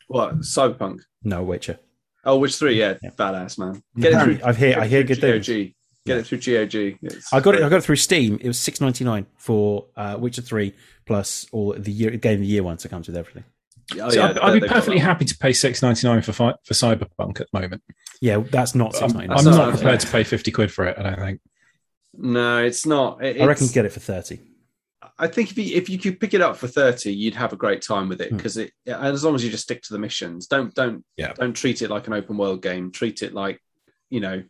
What 0.07 0.41
Cyberpunk? 0.41 1.01
No 1.25 1.43
Witcher. 1.43 1.79
Oh, 2.25 2.39
which 2.39 2.57
three? 2.57 2.79
Yeah, 2.79 2.95
Yeah. 3.03 3.11
badass 3.11 3.59
man. 3.59 3.83
Get 3.99 4.13
it 4.13 4.23
through. 4.23 4.41
I've 4.45 4.57
hear 4.57 4.79
I 4.79 4.87
hear 4.87 5.03
good 5.05 5.21
things. 5.21 5.47
GOG. 5.47 5.73
Get 6.07 6.19
it 6.19 6.27
through 6.27 6.39
GOG. 6.39 6.99
It's 7.03 7.33
I 7.33 7.41
got 7.41 7.55
it. 7.57 7.63
I 7.63 7.69
got 7.69 7.79
it 7.79 7.85
through 7.85 7.97
Steam. 7.97 8.39
It 8.41 8.47
was 8.47 8.59
six 8.59 8.81
ninety 8.81 9.05
nine 9.05 9.27
for 9.39 9.87
uh, 9.97 10.17
Witcher 10.19 10.43
three 10.43 10.75
plus 11.07 11.47
all 11.53 11.73
the 11.77 11.91
year 11.93 12.11
game 12.13 12.35
of 12.35 12.41
the 12.41 12.47
year 12.47 12.63
ones 12.63 12.83
that 12.85 12.89
comes 12.91 13.07
with 13.09 13.17
everything. 13.17 13.45
Oh, 14.01 14.09
So 14.11 14.17
yeah, 14.21 14.27
I'd, 14.31 14.39
I'd 14.39 14.61
be 14.63 14.67
perfectly 14.69 14.99
happy 14.99 15.25
to 15.25 15.37
pay 15.39 15.53
six 15.53 15.83
ninety 15.83 16.07
nine 16.07 16.23
for 16.23 16.33
fi- 16.33 16.55
for 16.65 16.75
Cyberpunk 16.75 17.41
at 17.41 17.47
the 17.53 17.61
moment. 17.61 17.83
Yeah, 18.21 18.39
that's 18.39 18.75
not 18.75 18.95
I'm, 18.95 19.01
six 19.11 19.15
ninety 19.15 19.31
I'm 19.35 19.45
not 19.45 19.57
not 19.57 19.71
prepared 19.75 20.01
fair. 20.03 20.07
to 20.11 20.13
pay 20.13 20.25
fifty 20.25 20.51
quid 20.53 20.73
for 20.73 20.85
it. 20.87 20.97
I 20.99 21.03
don't 21.03 21.19
think. 21.19 21.41
No, 22.15 22.59
it's 22.65 22.87
not. 22.87 23.25
It- 23.25 23.41
I 23.41 23.45
reckon 23.47 23.65
it's- 23.65 23.73
get 23.73 23.85
it 23.85 23.93
for 23.93 24.01
thirty. 24.01 24.41
I 25.19 25.27
think 25.27 25.51
if 25.51 25.59
you 25.59 25.77
if 25.77 25.89
you 25.89 25.99
could 25.99 26.19
pick 26.21 26.35
it 26.35 26.41
up 26.41 26.57
for 26.57 26.69
thirty, 26.69 27.13
you'd 27.15 27.35
have 27.35 27.53
a 27.53 27.57
great 27.57 27.83
time 27.83 28.09
with 28.09 28.21
it 28.21 28.31
Hmm. 28.31 28.37
because 28.37 28.57
it 28.57 28.73
as 28.87 29.25
long 29.25 29.35
as 29.35 29.45
you 29.45 29.51
just 29.51 29.65
stick 29.65 29.83
to 29.83 29.93
the 29.93 29.99
missions, 29.99 30.47
don't 30.47 30.75
don't 30.75 31.05
Yeah. 31.17 31.33
don't 31.35 31.55
treat 31.55 31.83
it 31.83 31.91
like 31.91 32.07
an 32.07 32.13
open 32.13 32.37
world 32.37 32.63
game. 32.63 32.91
Treat 32.93 33.23
it 33.23 33.33
like 33.35 33.61
you 34.11 34.21
know, 34.21 34.43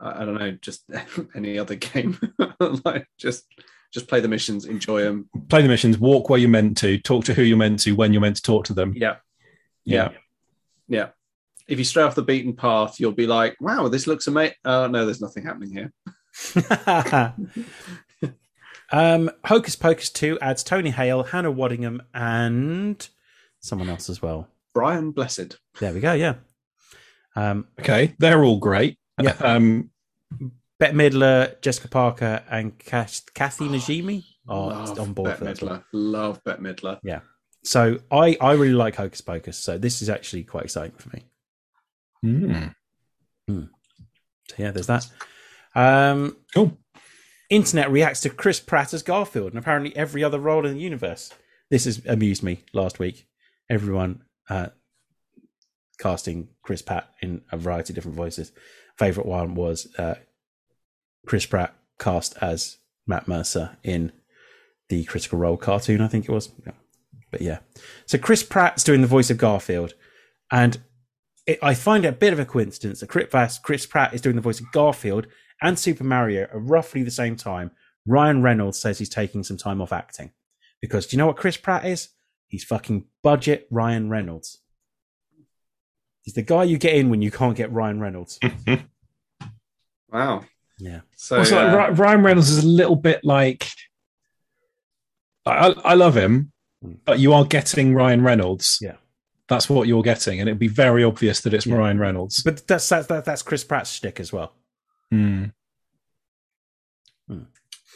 I, 0.00 0.22
I 0.22 0.24
don't 0.24 0.38
know, 0.38 0.52
just 0.60 0.84
any 1.34 1.58
other 1.58 1.74
game. 1.76 2.18
like 2.84 3.06
just 3.18 3.44
Just 3.92 4.08
play 4.08 4.20
the 4.20 4.28
missions, 4.28 4.64
enjoy 4.66 5.02
them. 5.02 5.30
Play 5.48 5.62
the 5.62 5.68
missions, 5.68 5.96
walk 5.98 6.28
where 6.28 6.40
you're 6.40 6.50
meant 6.50 6.76
to, 6.78 6.98
talk 6.98 7.24
to 7.26 7.34
who 7.34 7.42
you're 7.42 7.56
meant 7.56 7.78
to 7.84 7.92
when 7.92 8.12
you're 8.12 8.20
meant 8.20 8.36
to 8.36 8.42
talk 8.42 8.64
to 8.66 8.74
them. 8.74 8.92
Yeah. 8.96 9.16
Yeah. 9.84 10.10
Yeah. 10.88 11.10
If 11.68 11.78
you 11.78 11.84
stray 11.84 12.02
off 12.02 12.14
the 12.16 12.22
beaten 12.22 12.54
path, 12.54 12.98
you'll 13.00 13.12
be 13.12 13.26
like, 13.28 13.56
wow, 13.60 13.86
this 13.88 14.06
looks 14.08 14.26
amazing. 14.26 14.56
Oh, 14.64 14.86
no, 14.88 15.04
there's 15.04 15.20
nothing 15.20 15.44
happening 15.44 15.72
here. 15.72 15.92
um, 18.92 19.30
Hocus 19.44 19.76
Pocus 19.76 20.10
2 20.10 20.38
adds 20.40 20.62
Tony 20.62 20.90
Hale, 20.90 21.22
Hannah 21.24 21.52
Waddingham, 21.52 22.00
and 22.14 23.08
someone 23.60 23.88
else 23.88 24.08
as 24.10 24.20
well. 24.22 24.48
Brian 24.74 25.10
Blessed. 25.12 25.58
There 25.80 25.92
we 25.92 26.00
go. 26.00 26.12
Yeah. 26.12 26.34
Um, 27.34 27.66
Okay, 27.80 28.14
they're 28.18 28.42
all 28.44 28.58
great. 28.58 28.98
Yeah. 29.20 29.34
Um, 29.40 29.90
Bette 30.78 30.92
Midler, 30.94 31.58
Jessica 31.62 31.88
Parker, 31.88 32.42
and 32.50 32.78
Kath- 32.78 33.32
Kathy 33.32 33.64
Najimy 33.64 34.24
are 34.46 34.68
Love 34.68 35.00
on 35.00 35.12
board 35.14 35.38
Bette 35.40 35.54
for. 35.54 35.66
Midler. 35.66 35.84
Love 35.94 36.44
Bette 36.44 36.60
Midler. 36.62 36.98
Yeah. 37.02 37.20
So 37.64 37.98
I, 38.10 38.36
I 38.40 38.52
really 38.52 38.74
like 38.74 38.94
Hocus 38.96 39.22
Pocus. 39.22 39.56
So 39.58 39.78
this 39.78 40.02
is 40.02 40.10
actually 40.10 40.44
quite 40.44 40.64
exciting 40.64 40.96
for 40.98 41.08
me. 41.16 41.24
hmm, 42.22 43.62
So 44.48 44.54
yeah, 44.58 44.70
there's 44.70 44.86
that. 44.88 45.06
Um, 45.74 46.36
cool. 46.54 46.76
Internet 47.48 47.90
reacts 47.90 48.20
to 48.20 48.30
Chris 48.30 48.60
Pratt 48.60 48.92
as 48.92 49.02
Garfield 49.02 49.52
and 49.52 49.58
apparently 49.58 49.96
every 49.96 50.24
other 50.24 50.38
role 50.38 50.66
in 50.66 50.74
the 50.74 50.80
universe. 50.80 51.32
This 51.70 51.84
has 51.84 52.04
amused 52.06 52.42
me 52.42 52.64
last 52.72 52.98
week. 52.98 53.26
Everyone 53.70 54.22
uh, 54.48 54.68
casting 55.98 56.48
Chris 56.62 56.82
Pratt 56.82 57.10
in 57.20 57.42
a 57.52 57.56
variety 57.56 57.92
of 57.92 57.94
different 57.96 58.16
voices. 58.16 58.52
Favorite 58.98 59.26
one 59.26 59.54
was 59.54 59.88
uh, 59.98 60.14
Chris 61.26 61.46
Pratt 61.46 61.74
cast 61.98 62.36
as 62.40 62.78
Matt 63.06 63.28
Mercer 63.28 63.76
in 63.82 64.12
the 64.88 65.04
Critical 65.04 65.38
Role 65.38 65.56
cartoon, 65.56 66.00
I 66.00 66.08
think 66.08 66.28
it 66.28 66.32
was. 66.32 66.50
Yeah. 66.64 66.72
But 67.30 67.40
yeah. 67.40 67.58
So 68.06 68.18
Chris 68.18 68.42
Pratt's 68.42 68.84
doing 68.84 69.00
the 69.00 69.06
voice 69.06 69.30
of 69.30 69.38
Garfield. 69.38 69.94
And 70.50 70.78
it, 71.46 71.58
I 71.62 71.74
find 71.74 72.04
it 72.04 72.08
a 72.08 72.12
bit 72.12 72.32
of 72.32 72.38
a 72.38 72.44
coincidence 72.44 73.00
that 73.00 73.08
Chris 73.08 73.26
Pratt- 73.30 73.58
Chris 73.62 73.86
Pratt 73.86 74.14
is 74.14 74.20
doing 74.20 74.36
the 74.36 74.42
voice 74.42 74.60
of 74.60 74.70
Garfield 74.72 75.26
and 75.62 75.78
Super 75.78 76.04
Mario 76.04 76.42
at 76.44 76.50
roughly 76.52 77.02
the 77.02 77.10
same 77.10 77.36
time. 77.36 77.70
Ryan 78.06 78.42
Reynolds 78.42 78.78
says 78.78 78.98
he's 78.98 79.08
taking 79.08 79.42
some 79.42 79.56
time 79.56 79.80
off 79.80 79.92
acting. 79.92 80.32
Because 80.80 81.06
do 81.06 81.16
you 81.16 81.18
know 81.18 81.26
what 81.26 81.36
Chris 81.36 81.56
Pratt 81.56 81.84
is? 81.84 82.10
He's 82.48 82.62
fucking 82.64 83.04
budget 83.22 83.66
Ryan 83.70 84.08
Reynolds. 84.10 84.58
He's 86.22 86.34
the 86.34 86.42
guy 86.42 86.64
you 86.64 86.76
get 86.78 86.94
in 86.94 87.08
when 87.10 87.22
you 87.22 87.30
can't 87.30 87.56
get 87.56 87.72
Ryan 87.72 88.00
Reynolds. 88.00 88.38
Wow. 90.12 90.44
Yeah. 90.78 91.00
So, 91.16 91.38
Also, 91.38 91.58
uh, 91.58 91.74
Ry- 91.74 91.88
Ryan 91.90 92.22
Reynolds 92.22 92.50
is 92.50 92.64
a 92.64 92.66
little 92.68 92.96
bit 92.96 93.24
like. 93.24 93.66
I, 95.44 95.68
I 95.84 95.94
love 95.94 96.16
him, 96.16 96.52
Mm. 96.84 96.98
but 97.04 97.18
you 97.18 97.32
are 97.32 97.44
getting 97.44 97.94
Ryan 97.94 98.22
Reynolds. 98.22 98.78
Yeah. 98.82 98.96
That's 99.48 99.68
what 99.70 99.88
you're 99.88 100.02
getting, 100.02 100.40
and 100.40 100.48
it'd 100.48 100.58
be 100.58 100.68
very 100.68 101.02
obvious 101.02 101.40
that 101.40 101.54
it's 101.54 101.66
Yeah. 101.66 101.76
Ryan 101.76 101.98
Reynolds. 101.98 102.42
But 102.42 102.66
that's 102.66 102.88
that's 102.88 103.06
that's 103.06 103.42
Chris 103.42 103.64
Pratt's 103.64 103.90
shtick 103.92 104.20
as 104.20 104.32
well. 104.32 104.54
Hmm. 105.10 105.44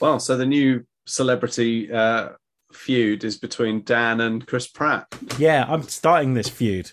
well, 0.01 0.21
so 0.21 0.37
the 0.37 0.47
new 0.47 0.85
celebrity 1.07 1.93
uh, 1.93 2.31
feud 2.73 3.25
is 3.25 3.37
between 3.37 3.83
Dan 3.83 4.21
and 4.21 4.47
Chris 4.47 4.67
Pratt. 4.69 5.07
Yeah, 5.39 5.67
I'm 5.69 5.83
starting 5.83 6.35
this 6.35 6.49
feud. 6.49 6.93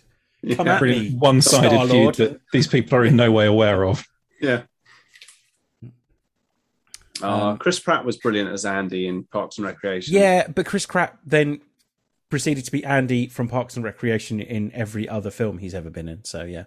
Come 0.56 0.68
at 0.68 0.82
me. 0.82 1.12
One-sided 1.12 1.70
Star-Lord. 1.70 2.16
feud 2.16 2.30
that 2.30 2.42
these 2.52 2.68
people 2.68 2.98
are 2.98 3.06
in 3.06 3.16
no 3.16 3.32
way 3.32 3.46
aware 3.46 3.86
of. 3.86 4.06
Yeah. 4.42 4.64
Uh, 7.22 7.50
Um, 7.50 7.58
Chris 7.58 7.80
Pratt 7.80 8.06
was 8.06 8.18
brilliant 8.18 8.50
as 8.52 8.66
Andy 8.66 9.08
in 9.08 9.24
Parks 9.24 9.58
and 9.58 9.66
Recreation. 9.66 10.14
Yeah, 10.14 10.48
but 10.48 10.66
Chris 10.66 10.86
Pratt 10.86 11.18
then 11.26 11.62
proceeded 12.30 12.66
to 12.66 12.72
be 12.72 12.84
Andy 12.86 13.28
from 13.28 13.48
Parks 13.48 13.76
and 13.76 13.84
Recreation 13.84 14.40
in 14.40 14.72
every 14.74 15.10
other 15.10 15.32
film 15.32 15.58
he's 15.58 15.74
ever 15.74 15.90
been 15.90 16.08
in. 16.08 16.24
So 16.24 16.44
yeah. 16.44 16.66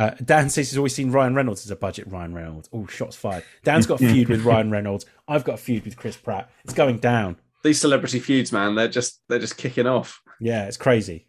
Uh, 0.00 0.14
Dan 0.24 0.48
says 0.48 0.70
he's 0.70 0.78
always 0.78 0.94
seen 0.94 1.10
Ryan 1.12 1.34
Reynolds 1.34 1.62
as 1.66 1.70
a 1.70 1.76
budget 1.76 2.06
Ryan 2.08 2.32
Reynolds. 2.34 2.70
Oh, 2.72 2.86
shots 2.86 3.16
fired. 3.16 3.44
Dan's 3.64 3.86
got 3.86 4.00
a 4.00 4.08
feud 4.08 4.30
with 4.30 4.46
Ryan 4.46 4.70
Reynolds. 4.76 5.04
I've 5.28 5.44
got 5.44 5.56
a 5.56 5.58
feud 5.58 5.84
with 5.84 5.98
Chris 5.98 6.16
Pratt. 6.16 6.50
It's 6.64 6.72
going 6.72 7.00
down. 7.00 7.36
These 7.62 7.82
celebrity 7.82 8.18
feuds, 8.18 8.50
man, 8.50 8.74
they're 8.74 8.88
just 8.88 9.20
they're 9.28 9.38
just 9.38 9.58
kicking 9.58 9.86
off. 9.86 10.22
Yeah, 10.40 10.64
it's 10.64 10.78
crazy. 10.78 11.26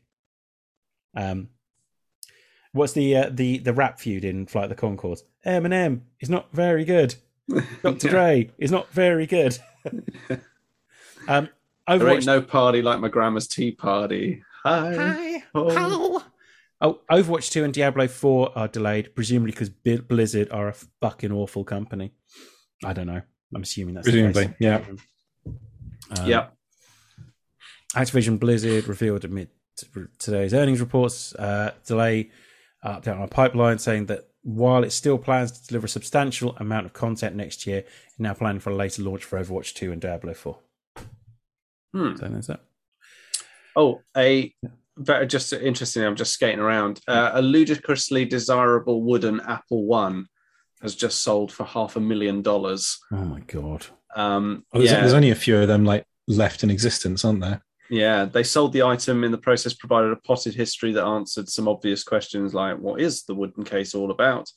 Um, 1.13 1.49
what's 2.71 2.93
the 2.93 3.13
uh, 3.17 3.29
the 3.29 3.57
the 3.57 3.73
rap 3.73 3.99
feud 3.99 4.23
in 4.23 4.45
Flight 4.45 4.71
of 4.71 4.77
the 4.77 4.81
Conchords? 4.81 5.23
Eminem 5.45 6.03
is 6.21 6.29
not 6.29 6.49
very 6.53 6.85
good. 6.85 7.15
Dr. 7.83 8.07
Yeah. 8.07 8.11
Dre 8.11 8.51
is 8.57 8.71
not 8.71 8.87
very 8.93 9.27
good. 9.27 9.59
um, 9.91 9.99
There 11.27 11.49
ain't 11.89 12.01
Overwatch. 12.01 12.25
no 12.25 12.41
party 12.41 12.81
like 12.81 13.01
my 13.01 13.09
grandma's 13.09 13.49
tea 13.49 13.71
party. 13.73 14.41
Hi. 14.63 14.95
Hi. 14.95 15.43
Oh. 15.53 16.23
Oh, 16.83 16.99
Overwatch 17.11 17.51
2 17.51 17.63
and 17.63 17.73
Diablo 17.73 18.07
4 18.07 18.57
are 18.57 18.67
delayed, 18.67 19.13
presumably 19.13 19.51
because 19.51 19.69
Blizzard 19.69 20.49
are 20.51 20.67
a 20.69 20.73
fucking 20.73 21.31
awful 21.31 21.63
company. 21.63 22.11
I 22.83 22.93
don't 22.93 23.05
know. 23.07 23.21
I'm 23.53 23.61
assuming 23.61 23.93
that's 23.95 24.05
the 24.07 24.11
Presumably, 24.11 24.45
case. 24.47 24.55
yeah. 24.59 24.81
Um, 26.19 26.25
Yeah. 26.25 26.47
Activision 27.95 28.39
Blizzard 28.39 28.87
revealed 28.87 29.25
amid 29.25 29.49
t- 29.77 29.87
today's 30.17 30.53
earnings 30.53 30.79
reports 30.79 31.35
uh, 31.35 31.73
delay 31.85 32.31
uh, 32.83 32.99
update 32.99 33.15
on 33.15 33.21
a 33.23 33.27
pipeline 33.27 33.77
saying 33.77 34.05
that 34.07 34.29
while 34.43 34.83
it 34.83 34.91
still 34.91 35.17
plans 35.19 35.51
to 35.51 35.67
deliver 35.67 35.85
a 35.85 35.89
substantial 35.89 36.55
amount 36.57 36.85
of 36.87 36.93
content 36.93 37.35
next 37.35 37.67
year, 37.67 37.79
it's 38.07 38.17
now 38.19 38.33
planning 38.33 38.59
for 38.61 38.71
a 38.71 38.75
later 38.75 39.03
launch 39.03 39.23
for 39.23 39.39
Overwatch 39.39 39.73
2 39.75 39.91
and 39.91 40.01
Diablo 40.01 40.33
4. 40.33 40.57
Hmm. 41.93 42.15
So 42.15 42.27
there's 42.27 42.47
that. 42.47 42.61
Oh, 43.75 44.01
a 44.17 44.53
very 45.03 45.27
just 45.27 45.51
interesting. 45.53 46.03
I'm 46.03 46.15
just 46.15 46.33
skating 46.33 46.59
around. 46.59 46.99
Uh, 47.07 47.31
a 47.33 47.41
ludicrously 47.41 48.25
desirable 48.25 49.03
wooden 49.03 49.39
Apple 49.41 49.85
One 49.85 50.27
has 50.81 50.95
just 50.95 51.19
sold 51.23 51.51
for 51.51 51.63
half 51.63 51.95
a 51.95 51.99
million 51.99 52.41
dollars. 52.41 52.97
Oh 53.11 53.17
my 53.25 53.39
god. 53.41 53.85
Um, 54.15 54.65
Well, 54.73 54.81
there's, 54.81 54.91
yeah, 54.91 54.99
there's 55.01 55.13
only 55.13 55.29
a 55.31 55.35
few 55.35 55.57
of 55.57 55.67
them 55.67 55.85
like 55.85 56.05
left 56.27 56.63
in 56.63 56.69
existence, 56.69 57.23
aren't 57.25 57.41
there? 57.41 57.61
yeah. 57.89 58.25
They 58.25 58.43
sold 58.43 58.73
the 58.73 58.83
item 58.83 59.23
in 59.23 59.31
the 59.31 59.37
process, 59.37 59.73
provided 59.73 60.11
a 60.11 60.15
potted 60.15 60.55
history 60.55 60.91
that 60.93 61.03
answered 61.03 61.49
some 61.49 61.67
obvious 61.67 62.03
questions 62.03 62.53
like, 62.53 62.77
"What 62.77 63.01
is 63.01 63.23
the 63.23 63.35
wooden 63.35 63.63
case 63.63 63.93
all 63.93 64.11
about?" 64.11 64.49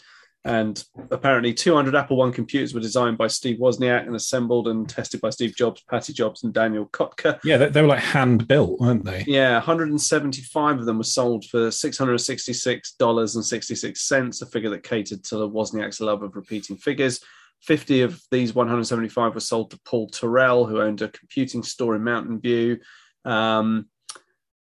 And 0.47 0.84
apparently, 1.11 1.55
200 1.55 1.95
Apple 1.95 2.18
One 2.18 2.30
computers 2.30 2.74
were 2.74 2.80
designed 2.80 3.16
by 3.16 3.28
Steve 3.28 3.57
Wozniak 3.59 4.07
and 4.07 4.14
assembled 4.14 4.68
and 4.68 4.86
tested 4.86 5.22
by 5.22 5.30
Steve 5.30 5.57
Jobs, 5.57 5.82
Patty 5.88 6.12
Jobs, 6.12 6.45
and 6.45 6.53
Daniel 6.53 6.84
Kottke. 6.86 7.40
Yeah, 7.45 7.57
they, 7.57 7.70
they 7.70 7.80
were 7.80 7.88
like 7.88 8.01
hand 8.01 8.47
built, 8.47 8.78
weren't 8.78 9.07
they? 9.07 9.24
Yeah, 9.26 9.55
175 9.55 10.80
of 10.80 10.84
them 10.84 10.99
were 10.99 11.05
sold 11.05 11.47
for 11.47 11.68
$666.66, 11.68 14.42
a 14.42 14.47
figure 14.47 14.68
that 14.68 14.82
catered 14.82 15.24
to 15.24 15.36
the 15.36 15.49
Wozniak's 15.49 16.01
love 16.01 16.22
of 16.22 16.36
repeating 16.36 16.76
figures. 16.76 17.20
50 17.62 18.03
of 18.03 18.20
these 18.30 18.55
175 18.55 19.34
were 19.34 19.40
sold 19.40 19.70
to 19.70 19.80
Paul 19.86 20.09
Terrell, 20.09 20.66
who 20.66 20.82
owned 20.82 21.01
a 21.01 21.09
computing 21.09 21.62
store 21.62 21.97
in 21.97 22.05
Mountain 22.05 22.40
View. 22.40 22.80
Um, 23.24 23.86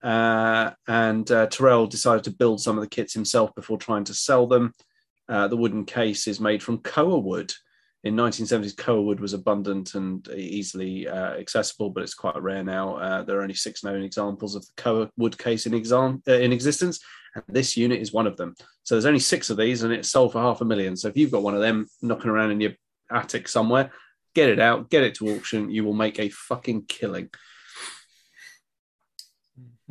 uh, 0.02 0.72
and 0.88 1.30
uh, 1.30 1.48
Terrell 1.48 1.88
decided 1.88 2.24
to 2.26 2.32
build 2.32 2.62
some 2.62 2.78
of 2.78 2.84
the 2.84 2.90
kits 2.90 3.14
himself 3.14 3.54
before 3.56 3.78
trying 3.78 4.06
to 4.06 4.14
sell 4.14 4.48
them. 4.48 4.74
Uh, 5.30 5.48
the 5.48 5.58
wooden 5.58 5.86
case 5.86 6.28
is 6.28 6.40
made 6.40 6.62
from 6.62 6.80
koa 6.80 7.18
wood. 7.18 7.54
In 8.04 8.16
1970s, 8.16 8.76
koa 8.76 9.02
wood 9.02 9.22
was 9.22 9.34
abundant 9.34 9.96
and 9.96 10.28
easily 10.30 11.08
uh, 11.08 11.34
accessible, 11.36 11.90
but 11.90 12.04
it's 12.04 12.14
quite 12.14 12.42
rare 12.42 12.64
now. 12.64 12.98
Uh, 12.98 13.24
there 13.24 13.40
are 13.40 13.44
only 13.44 13.54
six 13.54 13.84
known 13.84 14.04
examples 14.04 14.56
of 14.56 14.64
the 14.64 14.72
koa 14.82 15.10
wood 15.16 15.38
case 15.38 15.66
in, 15.66 15.74
exam- 15.74 16.22
uh, 16.28 16.34
in 16.34 16.52
existence, 16.52 17.00
and 17.36 17.44
this 17.48 17.78
unit 17.78 18.02
is 18.02 18.12
one 18.12 18.28
of 18.28 18.36
them. 18.36 18.56
So 18.84 18.96
there's 18.96 19.06
only 19.06 19.20
six 19.20 19.50
of 19.50 19.58
these, 19.58 19.84
and 19.84 19.94
it's 19.94 20.12
sold 20.12 20.34
for 20.34 20.42
half 20.42 20.60
a 20.60 20.66
million. 20.66 20.98
So 20.98 21.08
if 21.08 21.16
you've 21.16 21.32
got 21.32 21.44
one 21.44 21.56
of 21.56 21.62
them 21.62 21.88
knocking 22.02 22.30
around 22.30 22.52
in 22.52 22.60
your 22.60 22.74
attic 23.10 23.48
somewhere, 23.48 23.92
get 24.36 24.50
it 24.50 24.60
out, 24.60 24.90
get 24.90 25.04
it 25.04 25.16
to 25.16 25.30
auction. 25.30 25.72
You 25.72 25.86
will 25.86 25.94
make 25.94 26.20
a 26.20 26.30
fucking 26.30 26.86
killing. 26.88 27.30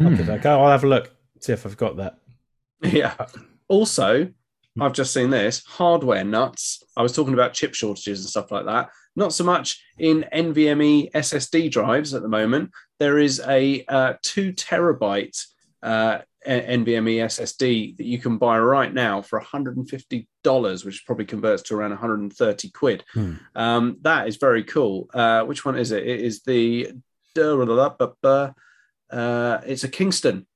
I'll 0.01 0.11
give 0.11 0.27
that 0.27 0.39
a 0.39 0.43
go. 0.43 0.63
I'll 0.63 0.71
have 0.71 0.85
a 0.85 0.89
look, 0.89 1.11
see 1.41 1.53
if 1.53 1.65
I've 1.65 1.77
got 1.77 1.97
that. 1.97 2.19
Yeah. 2.85 3.15
Also, 3.69 4.33
I've 4.81 4.93
just 4.93 5.13
seen 5.13 5.31
this 5.31 5.65
hardware 5.67 6.25
nuts. 6.25 6.83
I 6.97 7.03
was 7.03 7.13
talking 7.13 7.35
about 7.35 7.53
chip 7.53 7.75
shortages 7.75 8.21
and 8.21 8.29
stuff 8.29 8.51
like 8.51 8.65
that. 8.65 8.91
Not 9.15 9.33
so 9.33 9.45
much 9.45 9.83
in 9.99 10.25
NVMe 10.33 11.13
SSD 11.13 11.71
drives 11.71 12.15
at 12.15 12.23
the 12.23 12.29
moment. 12.29 12.71
There 12.99 13.19
is 13.19 13.41
a 13.47 13.85
uh, 13.87 14.15
two 14.23 14.53
terabyte 14.53 15.45
uh, 15.83 16.21
NVMe 16.47 17.17
SSD 17.17 17.97
that 17.97 18.07
you 18.07 18.19
can 18.19 18.39
buy 18.39 18.59
right 18.59 18.93
now 18.93 19.21
for 19.23 19.41
$150, 19.41 20.85
which 20.85 21.07
probably 21.07 21.25
converts 21.25 21.63
to 21.65 21.77
around 21.77 21.91
130 21.91 22.71
quid. 22.71 23.05
Hmm. 23.13 23.35
Um, 23.55 23.99
that 24.03 24.29
is 24.29 24.37
very 24.37 24.65
cool. 24.65 25.09
Uh, 25.13 25.43
which 25.43 25.65
one 25.65 25.77
is 25.77 25.93
it? 25.93 26.07
It 26.07 26.21
is 26.21 26.43
the 26.43 26.93
uh, 29.11 29.61
it's 29.67 29.85
a 29.85 29.89
Kingston 29.89 30.47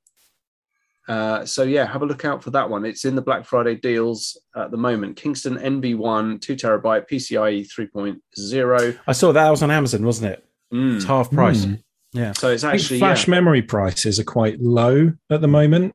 Uh, 1.09 1.45
so 1.45 1.63
yeah, 1.63 1.87
have 1.87 2.03
a 2.03 2.07
look 2.07 2.25
out 2.25 2.43
for 2.43 2.51
that 2.51 2.69
one. 2.69 2.85
It's 2.85 3.05
in 3.05 3.15
the 3.15 3.23
Black 3.23 3.45
Friday 3.47 3.77
deals 3.77 4.37
at 4.57 4.71
the 4.71 4.77
moment. 4.77 5.17
Kingston 5.17 5.57
NV1, 5.57 6.41
two 6.41 6.57
terabyte, 6.57 7.09
PCIe 7.09 7.67
3.0. 7.69 8.99
I 9.07 9.13
saw 9.13 9.33
that 9.33 9.51
was 9.51 9.63
on 9.63 9.71
Amazon, 9.71 10.05
wasn't 10.05 10.33
it? 10.33 10.45
Mm. 10.73 10.97
It's 10.97 11.05
half 11.05 11.31
price. 11.31 11.65
Mm. 11.65 11.83
Yeah, 12.13 12.33
So 12.33 12.51
it's 12.51 12.65
actually 12.65 12.99
flash 12.99 13.27
yeah. 13.27 13.33
memory 13.33 13.63
prices 13.63 14.19
are 14.19 14.25
quite 14.25 14.61
low 14.61 15.13
at 15.31 15.41
the 15.41 15.49
moment. 15.49 15.95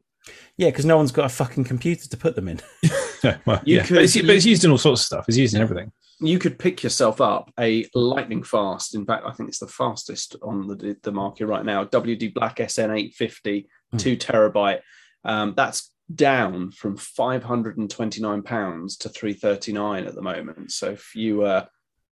yeah, 0.57 0.69
because 0.69 0.85
no 0.85 0.95
one's 0.97 1.11
got 1.11 1.25
a 1.25 1.29
fucking 1.29 1.63
computer 1.63 2.07
to 2.07 2.17
put 2.17 2.35
them 2.35 2.47
in. 2.47 2.59
Yeah, 3.23 3.37
well, 3.45 3.61
You 3.63 3.77
yeah. 3.77 3.83
could- 3.85 3.93
but, 3.97 4.03
it's, 4.05 4.15
but 4.19 4.29
it's 4.31 4.45
used 4.47 4.63
in 4.65 4.71
all 4.71 4.79
sorts 4.79 5.01
of 5.01 5.05
stuff. 5.05 5.25
It's 5.27 5.37
used 5.37 5.53
in 5.53 5.61
everything. 5.61 5.91
you 6.21 6.39
could 6.39 6.57
pick 6.57 6.81
yourself 6.81 7.21
up 7.21 7.51
a 7.59 7.85
lightning 7.93 8.41
fast. 8.41 8.95
In 8.95 9.05
fact, 9.05 9.25
I 9.27 9.31
think 9.33 9.49
it's 9.49 9.59
the 9.59 9.67
fastest 9.67 10.35
on 10.41 10.65
the 10.65 10.97
the 11.03 11.11
market 11.11 11.45
right 11.45 11.63
now. 11.63 11.83
WD 11.85 12.33
Black 12.33 12.55
SN850, 12.57 13.67
Hmm. 13.91 13.97
two 13.97 14.17
terabyte. 14.17 14.79
Um, 15.23 15.53
that's 15.55 15.91
down 16.13 16.71
from 16.71 16.97
five 16.97 17.43
hundred 17.43 17.77
and 17.77 17.89
twenty 17.89 18.21
nine 18.21 18.41
pounds 18.41 18.97
to 18.97 19.09
three 19.09 19.33
thirty 19.33 19.71
nine 19.71 20.05
at 20.05 20.15
the 20.15 20.21
moment. 20.21 20.71
So 20.71 20.91
if 20.91 21.15
you, 21.15 21.43
uh, 21.43 21.65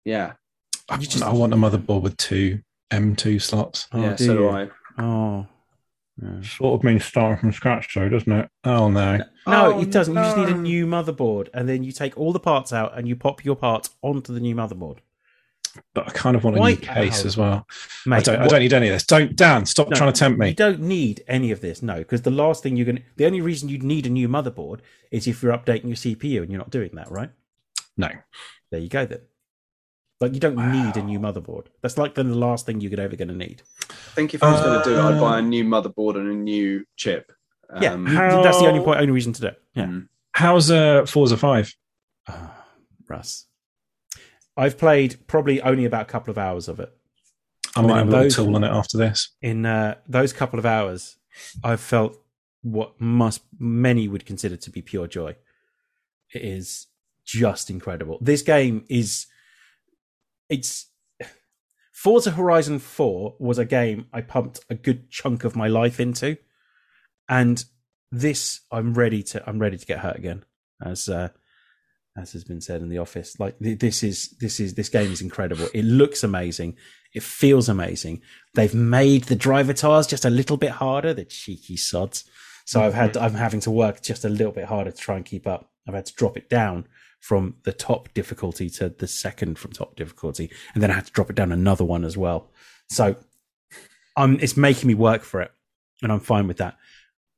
yeah, 0.04 0.34
I, 0.88 0.96
You 0.98 1.06
just- 1.06 1.22
I 1.24 1.32
want 1.32 1.52
a 1.52 1.56
motherboard 1.56 2.02
with 2.02 2.16
two 2.16 2.60
M2 2.92 3.40
slots. 3.42 3.86
Oh, 3.92 4.00
yeah, 4.00 4.14
do 4.16 4.26
so 4.26 4.36
do? 4.36 4.48
I. 4.48 4.68
Oh, 4.98 5.46
yeah. 6.22 6.40
Sort 6.42 6.80
of 6.80 6.84
means 6.84 7.04
starting 7.04 7.38
from 7.38 7.52
scratch, 7.52 7.94
though, 7.94 8.08
doesn't 8.08 8.32
it? 8.32 8.48
Oh 8.64 8.88
no. 8.88 9.16
No, 9.18 9.24
Oh, 9.46 9.80
it 9.80 9.90
doesn't. 9.90 10.14
You 10.14 10.20
just 10.22 10.36
need 10.36 10.48
a 10.48 10.54
new 10.56 10.86
motherboard, 10.86 11.48
and 11.54 11.68
then 11.68 11.82
you 11.84 11.92
take 11.92 12.16
all 12.16 12.32
the 12.32 12.40
parts 12.40 12.72
out 12.72 12.96
and 12.98 13.06
you 13.06 13.14
pop 13.16 13.44
your 13.44 13.56
parts 13.56 13.90
onto 14.02 14.32
the 14.34 14.40
new 14.40 14.54
motherboard. 14.54 14.98
But 15.94 16.08
I 16.08 16.10
kind 16.12 16.36
of 16.36 16.44
want 16.44 16.56
a 16.56 16.60
Why- 16.60 16.70
new 16.70 16.76
case 16.76 17.24
as 17.24 17.36
well. 17.36 17.66
I 18.10 18.20
don't. 18.20 18.40
I 18.40 18.46
don't 18.48 18.60
need 18.60 18.72
any 18.72 18.88
of 18.88 18.94
this. 18.94 19.04
Don't, 19.04 19.34
Dan. 19.36 19.66
Stop 19.66 19.88
No, 19.90 19.96
trying 19.96 20.12
to 20.12 20.18
tempt 20.18 20.38
me. 20.38 20.48
You 20.48 20.54
don't 20.54 20.80
need 20.80 21.22
any 21.28 21.50
of 21.50 21.60
this, 21.60 21.82
no, 21.82 21.98
because 21.98 22.22
the 22.22 22.30
last 22.30 22.62
thing 22.62 22.76
you're 22.76 22.86
going 22.86 22.96
to, 22.96 23.02
the 23.16 23.26
only 23.26 23.40
reason 23.40 23.68
you'd 23.68 23.82
need 23.82 24.06
a 24.06 24.10
new 24.10 24.28
motherboard 24.28 24.80
is 25.10 25.26
if 25.26 25.42
you're 25.42 25.52
updating 25.56 25.84
your 25.86 25.96
CPU 25.96 26.42
and 26.42 26.50
you're 26.50 26.58
not 26.58 26.70
doing 26.70 26.90
that, 26.94 27.10
right? 27.10 27.30
No. 27.96 28.08
There 28.70 28.80
you 28.80 28.88
go 28.88 29.06
then. 29.06 29.20
Like 30.20 30.34
you 30.34 30.40
don't 30.40 30.56
need 30.72 30.96
a 30.96 31.02
new 31.02 31.20
motherboard. 31.20 31.66
That's 31.80 31.96
like 31.96 32.14
the 32.16 32.24
last 32.24 32.66
thing 32.66 32.80
you're 32.80 33.00
ever 33.00 33.14
going 33.16 33.28
to 33.28 33.34
need. 33.34 33.62
I 33.90 33.94
think 34.14 34.34
if 34.34 34.42
I 34.42 34.50
was 34.52 34.60
going 34.60 34.82
to 34.82 34.84
do 34.84 34.96
it, 34.96 35.00
I'd 35.00 35.14
Uh, 35.14 35.20
buy 35.20 35.38
a 35.38 35.42
new 35.42 35.64
motherboard 35.64 36.16
and 36.16 36.28
a 36.28 36.34
new 36.34 36.84
chip. 36.96 37.30
yeah, 37.80 37.92
Um, 37.92 38.06
you- 38.08 38.14
that's 38.14 38.58
the 38.58 38.66
only 38.66 38.80
point, 38.84 39.00
only 39.00 39.12
reason 39.12 39.32
to 39.34 39.40
do 39.40 39.46
it. 39.48 39.62
Yeah. 39.74 39.84
mm. 39.86 40.08
How's 40.32 40.70
uh, 40.70 41.06
Forza 41.06 41.36
Five? 41.36 41.72
Ah, 42.28 42.64
Russ. 43.08 43.46
I've 44.58 44.76
played 44.76 45.26
probably 45.28 45.62
only 45.62 45.84
about 45.84 46.02
a 46.02 46.06
couple 46.06 46.30
of 46.32 46.36
hours 46.36 46.68
of 46.68 46.80
it. 46.80 46.92
I 47.76 47.82
might 47.82 47.98
have 47.98 48.08
a 48.08 48.10
little 48.10 48.24
those- 48.24 48.34
tool 48.34 48.56
on 48.56 48.64
it 48.64 48.68
after 48.70 48.98
this. 48.98 49.30
In 49.40 49.64
uh, 49.64 49.94
those 50.08 50.32
couple 50.32 50.58
of 50.58 50.66
hours, 50.66 51.16
I've 51.62 51.80
felt 51.80 52.18
what 52.62 53.00
must 53.00 53.42
many 53.58 54.08
would 54.08 54.26
consider 54.26 54.56
to 54.56 54.70
be 54.70 54.82
pure 54.82 55.06
joy. 55.06 55.36
It 56.34 56.42
is 56.42 56.88
just 57.24 57.70
incredible. 57.70 58.18
This 58.20 58.42
game 58.42 58.84
is 58.88 59.26
it's 60.48 60.86
Forza 61.92 62.32
Horizon 62.32 62.78
4 62.78 63.36
was 63.38 63.58
a 63.58 63.64
game 63.64 64.06
I 64.12 64.22
pumped 64.22 64.60
a 64.70 64.74
good 64.74 65.10
chunk 65.10 65.44
of 65.44 65.54
my 65.54 65.68
life 65.68 66.00
into. 66.00 66.36
And 67.28 67.64
this 68.10 68.60
I'm 68.72 68.94
ready 68.94 69.22
to 69.24 69.48
I'm 69.48 69.58
ready 69.58 69.76
to 69.78 69.86
get 69.86 70.00
hurt 70.00 70.16
again. 70.16 70.44
As 70.82 71.08
uh 71.08 71.28
as 72.18 72.32
has 72.32 72.44
been 72.44 72.60
said 72.60 72.82
in 72.82 72.88
the 72.88 72.98
office. 72.98 73.38
Like 73.38 73.56
this 73.60 74.02
is 74.02 74.30
this 74.40 74.60
is 74.60 74.74
this 74.74 74.88
game 74.88 75.12
is 75.12 75.20
incredible. 75.20 75.68
It 75.72 75.84
looks 75.84 76.24
amazing. 76.24 76.76
It 77.14 77.22
feels 77.22 77.68
amazing. 77.68 78.22
They've 78.54 78.74
made 78.74 79.24
the 79.24 79.36
driver 79.36 79.72
tires 79.72 80.06
just 80.06 80.24
a 80.24 80.30
little 80.30 80.56
bit 80.56 80.72
harder, 80.72 81.14
the 81.14 81.24
cheeky 81.24 81.76
sods. 81.76 82.24
So 82.64 82.82
I've 82.82 82.94
had 82.94 83.16
I'm 83.16 83.34
having 83.34 83.60
to 83.60 83.70
work 83.70 84.02
just 84.02 84.24
a 84.24 84.28
little 84.28 84.52
bit 84.52 84.66
harder 84.66 84.90
to 84.90 84.96
try 84.96 85.16
and 85.16 85.24
keep 85.24 85.46
up. 85.46 85.70
I've 85.86 85.94
had 85.94 86.06
to 86.06 86.14
drop 86.14 86.36
it 86.36 86.50
down 86.50 86.86
from 87.20 87.56
the 87.64 87.72
top 87.72 88.12
difficulty 88.14 88.68
to 88.70 88.90
the 88.90 89.08
second 89.08 89.58
from 89.58 89.72
top 89.72 89.96
difficulty, 89.96 90.50
and 90.74 90.82
then 90.82 90.90
I 90.90 90.94
had 90.94 91.06
to 91.06 91.12
drop 91.12 91.30
it 91.30 91.36
down 91.36 91.52
another 91.52 91.84
one 91.84 92.04
as 92.04 92.16
well. 92.16 92.50
So 92.90 93.16
I'm 94.16 94.38
it's 94.40 94.56
making 94.56 94.88
me 94.88 94.94
work 94.94 95.22
for 95.22 95.40
it, 95.40 95.52
and 96.02 96.12
I'm 96.12 96.20
fine 96.20 96.46
with 96.46 96.58
that. 96.58 96.76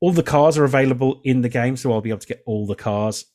All 0.01 0.13
the 0.13 0.23
cars 0.23 0.57
are 0.57 0.65
available 0.65 1.21
in 1.25 1.43
the 1.43 1.49
game, 1.51 1.77
so 1.77 1.93
I'll 1.93 2.01
be 2.01 2.11
able 2.11 2.21
to 2.21 2.27
get 2.27 2.43
all 2.47 2.67
the 2.67 2.75
cars. 2.75 3.27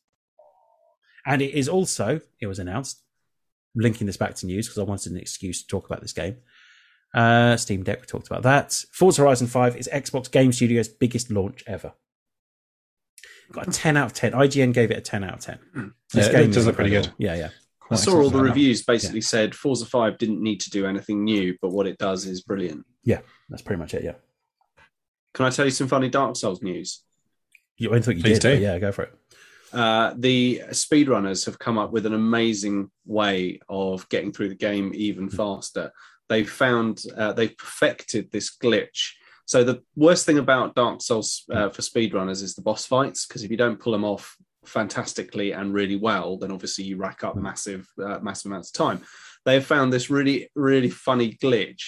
And 1.25 1.41
it 1.41 1.53
is 1.57 1.67
also, 1.67 2.21
it 2.39 2.47
was 2.47 2.59
announced, 2.59 3.01
linking 3.75 4.07
this 4.07 4.17
back 4.17 4.35
to 4.35 4.45
news 4.45 4.67
because 4.67 4.79
I 4.79 4.83
wanted 4.83 5.11
an 5.11 5.17
excuse 5.17 5.61
to 5.61 5.67
talk 5.67 5.85
about 5.85 6.01
this 6.01 6.13
game. 6.13 6.37
Uh, 7.13 7.57
Steam 7.57 7.83
Deck, 7.83 8.01
we 8.01 8.07
talked 8.07 8.27
about 8.27 8.43
that. 8.43 8.73
Forza 8.91 9.21
Horizon 9.21 9.47
5 9.47 9.77
is 9.77 9.89
Xbox 9.91 10.29
Game 10.29 10.51
Studios' 10.51 10.87
biggest 10.87 11.31
launch 11.31 11.63
ever. 11.65 11.93
Got 13.51 13.67
a 13.67 13.71
10 13.71 13.97
out 13.97 14.07
of 14.07 14.13
10. 14.13 14.33
IGN 14.33 14.73
gave 14.73 14.91
it 14.91 14.97
a 14.97 15.01
10 15.01 15.23
out 15.23 15.35
of 15.35 15.39
10. 15.39 15.59
This 16.13 16.25
Yeah, 16.27 16.31
it 16.31 16.43
game 16.43 16.51
does 16.51 16.65
look 16.65 16.75
pretty 16.75 16.89
good. 16.89 17.09
Yeah, 17.17 17.35
yeah. 17.35 17.49
I 17.91 17.95
saw 17.95 18.11
all 18.13 18.17
the 18.17 18.25
excited 18.25 18.39
that. 18.39 18.43
reviews 18.43 18.83
basically 18.83 19.21
said 19.21 19.53
Forza 19.53 19.85
5 19.85 20.17
didn't 20.17 20.41
need 20.41 20.59
to 20.61 20.69
do 20.71 20.87
anything 20.87 21.23
new, 21.23 21.55
but 21.61 21.69
what 21.69 21.85
it 21.85 21.97
does 21.99 22.25
is 22.25 22.41
brilliant. 22.41 22.85
Yeah, 23.03 23.19
that's 23.49 23.61
pretty 23.61 23.79
much 23.79 23.93
it, 23.93 24.03
yeah. 24.03 24.15
Can 25.33 25.45
I 25.45 25.51
tell 25.51 25.65
you 25.65 25.71
some 25.71 25.87
funny 25.87 26.09
Dark 26.09 26.35
Souls 26.35 26.61
news? 26.63 27.03
You, 27.77 27.93
I 27.93 27.99
thought 27.99 28.15
you 28.15 28.23
Please 28.23 28.39
did, 28.39 28.57
do. 28.57 28.63
yeah, 28.63 28.79
go 28.79 28.91
for 28.91 29.03
it. 29.03 29.13
Uh, 29.75 30.13
the 30.17 30.61
speedrunners 30.69 31.45
have 31.45 31.59
come 31.59 31.77
up 31.77 31.91
with 31.91 32.05
an 32.05 32.13
amazing 32.13 32.89
way 33.05 33.59
of 33.67 34.07
getting 34.07 34.31
through 34.31 34.49
the 34.49 34.55
game 34.55 34.91
even 34.95 35.29
faster. 35.29 35.91
They've 36.29 36.49
found, 36.49 37.03
uh, 37.17 37.33
they've 37.33 37.57
perfected 37.57 38.31
this 38.31 38.55
glitch. 38.57 39.11
So 39.45 39.63
the 39.63 39.83
worst 39.95 40.25
thing 40.25 40.39
about 40.39 40.75
Dark 40.75 41.01
Souls 41.01 41.43
uh, 41.51 41.69
for 41.69 41.81
speedrunners 41.81 42.41
is 42.41 42.55
the 42.55 42.61
boss 42.61 42.85
fights, 42.85 43.27
because 43.27 43.43
if 43.43 43.51
you 43.51 43.57
don't 43.57 43.79
pull 43.79 43.91
them 43.91 44.05
off 44.05 44.35
fantastically 44.65 45.51
and 45.51 45.73
really 45.73 45.97
well, 45.97 46.37
then 46.37 46.51
obviously 46.51 46.85
you 46.85 46.97
rack 46.97 47.23
up 47.23 47.35
massive, 47.35 47.85
uh, 48.01 48.19
massive 48.19 48.51
amounts 48.51 48.69
of 48.69 48.73
time. 48.73 49.03
They 49.43 49.55
have 49.55 49.65
found 49.65 49.91
this 49.91 50.09
really, 50.09 50.49
really 50.55 50.89
funny 50.89 51.37
glitch 51.43 51.83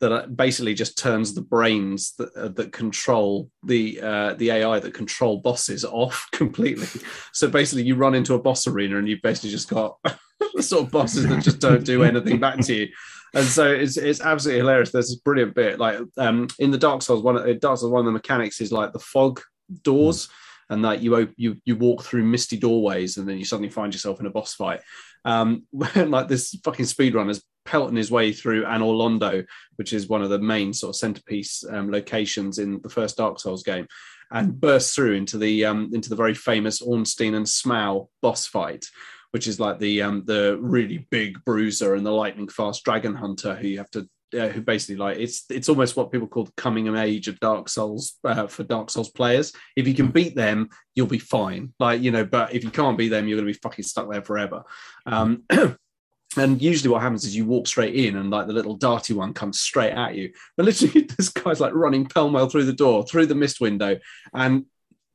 that 0.00 0.12
uh, 0.12 0.26
basically 0.26 0.74
just 0.74 0.96
turns 0.96 1.34
the 1.34 1.40
brains 1.40 2.14
that, 2.18 2.32
uh, 2.36 2.48
that 2.48 2.72
control 2.72 3.50
the 3.64 4.00
uh, 4.00 4.34
the 4.34 4.50
AI 4.50 4.78
that 4.78 4.94
control 4.94 5.38
bosses 5.38 5.84
off 5.84 6.28
completely. 6.32 6.86
So 7.32 7.48
basically, 7.48 7.84
you 7.84 7.96
run 7.96 8.14
into 8.14 8.34
a 8.34 8.38
boss 8.38 8.66
arena 8.66 8.98
and 8.98 9.08
you've 9.08 9.22
basically 9.22 9.50
just 9.50 9.68
got 9.68 9.96
the 10.54 10.62
sort 10.62 10.84
of 10.84 10.92
bosses 10.92 11.26
that 11.26 11.42
just 11.42 11.60
don't 11.60 11.84
do 11.84 12.02
anything 12.04 12.38
back 12.38 12.60
to 12.60 12.74
you. 12.74 12.88
And 13.34 13.44
so 13.44 13.70
it's 13.70 13.96
it's 13.96 14.20
absolutely 14.20 14.60
hilarious. 14.60 14.90
There's 14.90 15.08
this 15.08 15.18
brilliant 15.18 15.54
bit 15.54 15.78
like 15.78 15.98
um, 16.16 16.48
in 16.58 16.70
the 16.70 16.78
Dark 16.78 17.02
Souls 17.02 17.22
one. 17.22 17.36
of- 17.36 17.60
Dark 17.60 17.78
Souls 17.78 17.92
one 17.92 18.00
of 18.00 18.06
the 18.06 18.12
mechanics 18.12 18.60
is 18.60 18.72
like 18.72 18.92
the 18.92 18.98
fog 18.98 19.40
doors. 19.82 20.28
And 20.70 20.84
that 20.84 21.00
you 21.00 21.32
you 21.38 21.56
you 21.64 21.76
walk 21.76 22.02
through 22.04 22.24
misty 22.24 22.58
doorways, 22.58 23.16
and 23.16 23.26
then 23.26 23.38
you 23.38 23.46
suddenly 23.46 23.70
find 23.70 23.90
yourself 23.90 24.20
in 24.20 24.26
a 24.26 24.30
boss 24.30 24.54
fight. 24.54 24.80
Um, 25.24 25.64
like 25.72 26.28
this 26.28 26.58
fucking 26.64 26.86
speedrunner's 26.86 27.42
pelting 27.64 27.96
his 27.96 28.10
way 28.10 28.32
through 28.32 28.64
Anor 28.64 28.96
Londo, 28.96 29.44
which 29.76 29.92
is 29.92 30.08
one 30.08 30.22
of 30.22 30.30
the 30.30 30.38
main 30.38 30.72
sort 30.72 30.90
of 30.90 30.96
centerpiece 30.96 31.62
um, 31.70 31.90
locations 31.90 32.58
in 32.58 32.80
the 32.82 32.88
first 32.88 33.18
Dark 33.18 33.38
Souls 33.38 33.62
game, 33.62 33.86
and 34.30 34.58
bursts 34.58 34.94
through 34.94 35.14
into 35.14 35.38
the 35.38 35.64
um, 35.64 35.90
into 35.92 36.08
the 36.08 36.16
very 36.16 36.34
famous 36.34 36.80
Ornstein 36.80 37.34
and 37.34 37.46
Smough 37.46 38.08
boss 38.22 38.46
fight, 38.46 38.86
which 39.32 39.46
is 39.46 39.60
like 39.60 39.78
the 39.78 40.02
um, 40.02 40.24
the 40.26 40.58
really 40.60 41.06
big 41.10 41.44
bruiser 41.44 41.94
and 41.94 42.06
the 42.06 42.10
lightning 42.10 42.48
fast 42.48 42.84
dragon 42.84 43.14
hunter 43.14 43.54
who 43.54 43.68
you 43.68 43.78
have 43.78 43.90
to. 43.90 44.08
Uh, 44.38 44.48
who 44.48 44.60
basically 44.60 44.96
like 44.96 45.16
it's 45.16 45.46
it's 45.48 45.70
almost 45.70 45.96
what 45.96 46.12
people 46.12 46.28
call 46.28 46.44
the 46.44 46.52
coming 46.52 46.86
of 46.86 46.94
age 46.94 47.28
of 47.28 47.40
Dark 47.40 47.66
Souls 47.66 48.18
uh, 48.24 48.46
for 48.46 48.62
Dark 48.62 48.90
Souls 48.90 49.08
players. 49.08 49.54
If 49.74 49.88
you 49.88 49.94
can 49.94 50.08
beat 50.08 50.36
them, 50.36 50.68
you'll 50.94 51.06
be 51.06 51.18
fine. 51.18 51.72
Like 51.80 52.02
you 52.02 52.10
know, 52.10 52.26
but 52.26 52.54
if 52.54 52.62
you 52.62 52.70
can't 52.70 52.98
beat 52.98 53.08
them, 53.08 53.26
you're 53.26 53.38
going 53.38 53.46
to 53.46 53.54
be 53.54 53.58
fucking 53.62 53.84
stuck 53.84 54.10
there 54.10 54.20
forever. 54.20 54.64
Um, 55.06 55.44
and 56.36 56.60
usually 56.60 56.90
what 56.90 57.00
happens 57.00 57.24
is 57.24 57.34
you 57.34 57.46
walk 57.46 57.66
straight 57.66 57.94
in 57.94 58.16
and 58.16 58.30
like 58.30 58.46
the 58.46 58.52
little 58.52 58.78
darty 58.78 59.14
one 59.14 59.32
comes 59.32 59.60
straight 59.60 59.92
at 59.92 60.14
you 60.14 60.30
but 60.56 60.66
literally 60.66 61.00
this 61.16 61.30
guy's 61.30 61.60
like 61.60 61.72
running 61.72 62.04
pell-mell 62.04 62.48
through 62.48 62.64
the 62.64 62.72
door 62.72 63.04
through 63.06 63.26
the 63.26 63.34
mist 63.34 63.60
window 63.60 63.98
and 64.34 64.66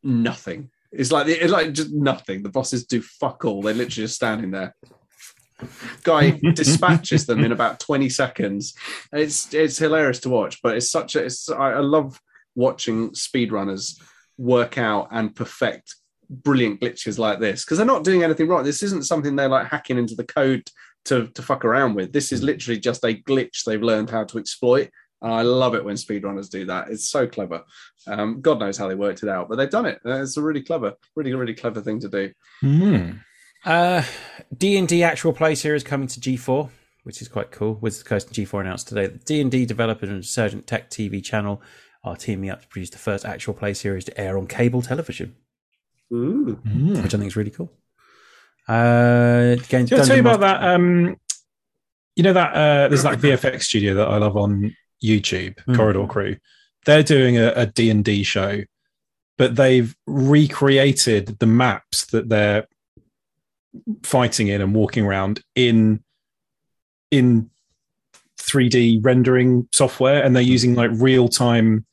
nothing 0.01 0.72
it's 0.91 1.11
like 1.11 1.28
it's 1.28 1.51
like 1.51 1.72
just 1.72 1.91
nothing 1.91 2.41
the 2.41 2.49
bosses 2.49 2.86
do 2.86 3.01
fuck 3.01 3.45
all 3.45 3.61
they're 3.61 3.74
literally 3.74 4.07
just 4.07 4.16
standing 4.16 4.51
there 4.51 4.76
guy 6.04 6.32
dispatches 6.54 7.26
them 7.26 7.43
in 7.43 7.51
about 7.51 7.80
20 7.80 8.10
seconds 8.10 8.74
it's 9.12 9.54
it's 9.54 9.78
hilarious 9.78 10.20
to 10.20 10.30
watch 10.30 10.62
but 10.62 10.76
it's 10.76 10.91
such 10.91 11.16
a 11.16 11.24
it's 11.24 11.49
i, 11.49 11.74
I 11.74 11.80
love 11.80 12.20
watching 12.56 13.12
speedrunners 13.12 14.01
work 14.38 14.78
out 14.78 15.08
and 15.12 15.36
perfect 15.36 15.95
brilliant 16.30 16.82
glitches 16.82 17.20
like 17.20 17.39
this 17.39 17.64
because 17.64 17.78
they're 17.78 17.86
not 17.86 18.04
doing 18.04 18.24
anything 18.24 18.47
wrong 18.47 18.64
this 18.64 18.84
isn't 18.84 19.06
something 19.06 19.36
they're 19.36 19.47
like 19.49 19.68
hacking 19.68 19.97
into 19.97 20.16
the 20.16 20.24
code 20.24 20.64
to, 21.06 21.28
to 21.28 21.41
fuck 21.41 21.66
around 21.66 21.95
with. 21.95 22.14
This 22.14 22.32
is 22.32 22.43
literally 22.43 22.80
just 22.80 23.04
a 23.04 23.16
glitch 23.16 23.64
they've 23.64 23.82
learned 23.82 24.10
how 24.10 24.24
to 24.26 24.38
exploit. 24.38 24.89
And 25.22 25.34
I 25.34 25.41
love 25.41 25.76
it 25.76 25.84
when 25.84 25.95
speedrunners 25.95 26.49
do 26.49 26.66
that. 26.66 26.89
It's 26.89 27.10
so 27.10 27.28
clever. 27.28 27.64
Um, 28.08 28.41
God 28.41 28.60
knows 28.60 28.78
how 28.78 28.88
they 28.88 28.95
worked 28.95 29.24
it 29.24 29.30
out, 29.30 29.47
but 29.47 29.56
they've 29.56 29.70
done 29.70 29.86
it. 29.86 29.99
It's 30.04 30.38
a 30.38 30.41
really 30.41 30.62
clever, 30.62 30.93
really, 31.16 31.34
really 31.34 31.54
clever 31.54 31.82
thing 31.82 31.99
to 32.01 32.10
do. 32.10 32.32
Hmm. 32.62 33.12
Uh, 33.66 34.03
D&D 34.57 35.03
actual 35.03 35.34
play 35.34 35.55
series 35.55 35.84
coming 35.84 36.07
to 36.07 36.20
G4, 36.20 36.70
which 37.03 37.22
is 37.22 37.28
quite 37.28 37.51
cool. 37.51 37.76
Wizards 37.76 38.01
of 38.01 38.05
the 38.05 38.09
Coast 38.09 38.28
and 38.28 38.36
G4 38.36 38.61
announced 38.61 38.88
today 38.89 39.07
that 39.07 39.26
D&D 39.26 39.66
developer 39.66 40.05
and 40.05 40.16
Resurgent 40.18 40.68
Tech 40.68 40.89
TV 40.89 41.24
channel 41.24 41.61
are 42.03 42.16
teaming 42.16 42.49
up 42.49 42.61
to 42.61 42.68
produce 42.68 42.89
the 42.89 42.97
first 42.97 43.26
actual 43.26 43.53
play 43.53 43.74
series 43.74 44.03
to 44.05 44.20
air 44.20 44.38
on 44.38 44.47
cable 44.47 44.82
television, 44.82 45.36
Ooh. 46.11 46.59
Mm. 46.68 47.01
which 47.01 47.14
I 47.14 47.18
think 47.18 47.28
is 47.28 47.36
really 47.38 47.51
cool. 47.51 47.72
Uh, 48.68 49.55
games, 49.70 49.89
Did 49.89 49.99
I 49.99 50.05
tell 50.05 50.16
you 50.18 50.22
about 50.22 50.39
that? 50.41 50.64
Um, 50.64 51.18
you 52.16 52.24
know 52.24 52.34
that 52.34 52.53
uh, 52.53 52.88
there's 52.89 53.03
that 53.03 53.20
VFX 53.20 53.64
studio 53.64 53.93
that 53.95 54.07
I 54.07 54.18
love 54.18 54.38
on 54.38 54.76
YouTube, 55.03 55.55
Mm. 55.68 55.76
Corridor 55.76 56.05
Crew. 56.07 56.38
They're 56.86 57.03
doing 57.03 57.38
a, 57.38 57.51
a 57.55 57.66
D&D 57.66 58.24
show, 58.24 58.61
but 59.38 59.55
they've 59.55 59.95
recreated 60.05 61.39
the 61.39 61.47
maps 61.47 62.05
that 62.07 62.30
they're 62.30 62.68
fighting 64.04 64.48
in 64.48 64.62
and 64.62 64.76
walking 64.76 65.06
around 65.06 65.42
in 65.56 66.04
in 67.12 67.50
3D 68.40 69.04
rendering 69.04 69.68
software, 69.72 70.24
and 70.24 70.36
they're 70.36 70.44
using 70.44 70.76
like 70.76 70.92
real 70.94 71.28
time 71.28 71.86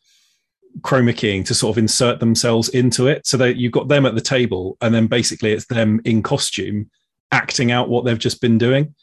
chroma 0.81 1.17
keying 1.17 1.45
to 1.45 1.55
sort 1.55 1.75
of 1.75 1.79
insert 1.79 2.21
themselves 2.21 2.69
into 2.71 3.07
it. 3.07 3.27
So 3.27 3.37
that 3.39 3.57
you've 3.57 3.73
got 3.73 3.89
them 3.89 4.07
at 4.07 4.15
the 4.15 4.21
table, 4.21 4.77
and 4.81 4.95
then 4.95 5.07
basically 5.07 5.53
it's 5.53 5.67
them 5.67 6.01
in 6.05 6.23
costume 6.23 6.91
acting 7.33 7.71
out 7.71 7.89
what 7.89 8.05
they've 8.05 8.19
just 8.19 8.41
been 8.41 8.59
doing. 8.59 8.95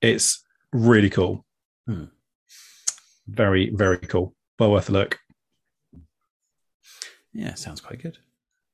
It's 0.00 0.42
really 0.72 1.10
cool. 1.10 1.44
Hmm. 1.86 2.04
Very, 3.26 3.70
very 3.70 3.98
cool. 3.98 4.34
Well 4.58 4.72
worth 4.72 4.88
a 4.88 4.92
look. 4.92 5.18
Yeah, 7.32 7.54
sounds 7.54 7.80
quite 7.80 8.02
good. 8.02 8.18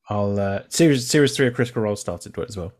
I'll 0.08 0.38
uh, 0.38 0.62
series 0.68 1.08
series 1.08 1.36
three 1.36 1.46
of 1.46 1.54
Critical 1.54 1.82
Role 1.82 1.96
started 1.96 2.34
to 2.34 2.42
it 2.42 2.50
as 2.50 2.56
well. 2.56 2.72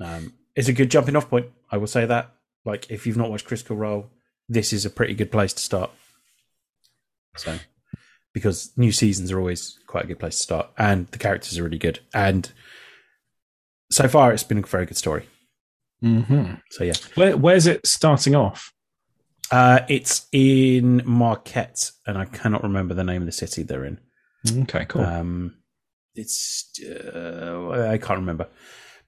Um, 0.00 0.32
it's 0.54 0.68
a 0.68 0.72
good 0.72 0.90
jumping 0.90 1.16
off 1.16 1.28
point. 1.30 1.46
I 1.70 1.76
will 1.76 1.86
say 1.86 2.06
that. 2.06 2.34
Like, 2.64 2.90
if 2.90 3.06
you've 3.06 3.16
not 3.16 3.30
watched 3.30 3.46
Critical 3.46 3.76
Role, 3.76 4.10
this 4.48 4.72
is 4.72 4.84
a 4.84 4.90
pretty 4.90 5.14
good 5.14 5.30
place 5.32 5.52
to 5.52 5.62
start. 5.62 5.90
So, 7.36 7.58
because 8.32 8.72
new 8.76 8.92
seasons 8.92 9.30
are 9.32 9.38
always 9.38 9.78
quite 9.86 10.04
a 10.04 10.06
good 10.06 10.18
place 10.18 10.36
to 10.36 10.42
start, 10.42 10.70
and 10.76 11.06
the 11.08 11.18
characters 11.18 11.58
are 11.58 11.62
really 11.64 11.78
good, 11.78 12.00
and 12.12 12.50
so 13.90 14.08
far 14.08 14.32
it's 14.32 14.42
been 14.42 14.58
a 14.58 14.62
very 14.62 14.86
good 14.86 14.96
story. 14.96 15.26
hmm 16.00 16.54
So 16.70 16.84
yeah, 16.84 16.94
Where, 17.14 17.36
where's 17.36 17.66
it 17.66 17.86
starting 17.86 18.34
off? 18.34 18.72
uh, 19.50 19.80
it's 19.88 20.26
in 20.32 21.00
Marquet, 21.06 21.72
and 22.06 22.18
I 22.18 22.24
cannot 22.26 22.62
remember 22.62 22.92
the 22.94 23.04
name 23.04 23.22
of 23.22 23.26
the 23.26 23.32
city 23.32 23.62
they're 23.62 23.84
in. 23.84 23.98
Okay, 24.62 24.84
cool. 24.86 25.02
Um, 25.02 25.54
it's 26.14 26.70
uh, 26.84 27.88
I 27.90 27.98
can't 27.98 28.18
remember, 28.20 28.48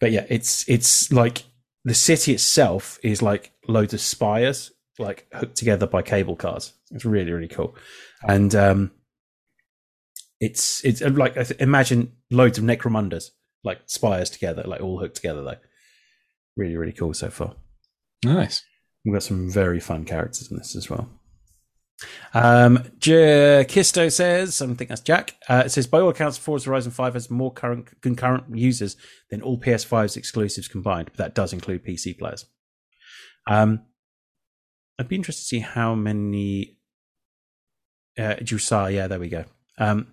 but 0.00 0.10
yeah, 0.10 0.26
it's 0.28 0.68
it's 0.68 1.12
like 1.12 1.44
the 1.84 1.94
city 1.94 2.32
itself 2.32 2.98
is 3.02 3.22
like 3.22 3.52
loads 3.68 3.94
of 3.94 4.00
spires 4.00 4.72
like 4.98 5.26
hooked 5.32 5.56
together 5.56 5.86
by 5.86 6.02
cable 6.02 6.36
cars. 6.36 6.72
It's 6.90 7.04
really 7.04 7.30
really 7.32 7.48
cool, 7.48 7.76
and 8.26 8.54
um, 8.54 8.90
it's 10.40 10.84
it's 10.84 11.02
uh, 11.02 11.10
like 11.10 11.36
imagine 11.60 12.12
loads 12.30 12.58
of 12.58 12.64
Necromundas 12.64 13.30
like 13.62 13.80
spires 13.86 14.30
together, 14.30 14.64
like 14.66 14.80
all 14.80 14.98
hooked 14.98 15.16
together 15.16 15.42
though. 15.42 15.58
Really 16.56 16.76
really 16.76 16.92
cool 16.92 17.14
so 17.14 17.30
far. 17.30 17.54
nice. 18.24 18.64
We've 19.04 19.14
got 19.14 19.22
some 19.22 19.50
very 19.50 19.80
fun 19.80 20.04
characters 20.04 20.50
in 20.50 20.58
this 20.58 20.76
as 20.76 20.90
well. 20.90 21.08
Um, 22.32 22.84
J- 22.98 23.64
Kisto 23.68 24.10
says, 24.10 24.62
I 24.62 24.66
think 24.74 24.88
that's 24.88 25.00
Jack. 25.00 25.36
Uh, 25.48 25.62
it 25.66 25.70
says, 25.70 25.86
by 25.86 26.00
all 26.00 26.08
accounts, 26.08 26.38
Forza 26.38 26.70
Horizon 26.70 26.92
5 26.92 27.14
has 27.14 27.30
more 27.30 27.52
current 27.52 28.00
concurrent 28.00 28.44
users 28.56 28.96
than 29.30 29.42
all 29.42 29.58
PS5's 29.58 30.16
exclusives 30.16 30.68
combined, 30.68 31.06
but 31.06 31.16
that 31.16 31.34
does 31.34 31.52
include 31.52 31.84
PC 31.84 32.18
players. 32.18 32.46
Um, 33.46 33.82
I'd 34.98 35.08
be 35.08 35.16
interested 35.16 35.42
to 35.42 35.48
see 35.48 35.58
how 35.60 35.94
many. 35.94 36.78
Uh, 38.18 38.34
Jusar, 38.36 38.92
yeah, 38.92 39.06
there 39.06 39.20
we 39.20 39.28
go. 39.28 39.44
Um, 39.78 40.08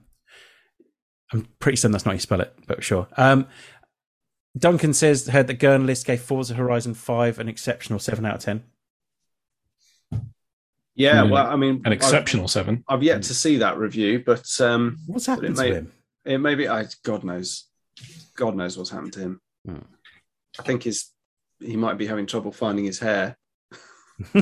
I'm 1.34 1.48
pretty 1.60 1.76
certain 1.76 1.92
that's 1.92 2.06
not 2.06 2.12
how 2.12 2.16
you 2.16 2.20
spell 2.20 2.42
it, 2.42 2.54
but 2.68 2.84
sure. 2.84 3.08
Um, 3.18 3.48
Duncan 4.58 4.94
says, 4.94 5.28
heard 5.28 5.48
that 5.48 5.60
Gurnlist 5.60 6.06
gave 6.06 6.22
Forza 6.22 6.54
Horizon 6.56 6.94
5 6.94 7.40
an 7.40 7.50
exceptional 7.50 8.00
7 8.00 8.26
out 8.26 8.36
of 8.36 8.42
10. 8.42 8.64
Yeah, 10.98 11.22
well, 11.24 11.46
I 11.48 11.56
mean, 11.56 11.84
An 11.86 11.94
exceptional 11.94 12.48
seven. 12.48 12.84
I've, 12.88 12.96
I've 12.98 13.04
yet 13.04 13.22
to 13.24 13.34
see 13.36 13.58
that 13.58 13.78
review, 13.78 14.24
but 14.26 14.46
um, 14.60 14.98
What's 15.06 15.28
happened 15.28 15.56
But 15.56 15.66
it 15.66 15.70
to 15.70 15.74
may- 15.74 15.78
him? 15.78 15.92
it 16.26 16.38
may 16.40 16.56
be. 16.56 16.68
I, 16.68 16.86
God 17.04 17.24
knows, 17.24 17.66
God 18.36 18.56
knows 18.56 18.78
what's 18.78 18.90
happened 18.90 19.14
to 19.14 19.20
him. 19.20 19.42
Hmm. 19.66 19.78
I 20.60 20.64
think 20.64 20.84
his 20.84 21.12
he 21.60 21.76
might 21.78 21.98
be 22.00 22.08
having 22.08 22.26
trouble 22.26 22.52
finding 22.52 22.86
his 22.86 23.00
hair. 23.00 23.38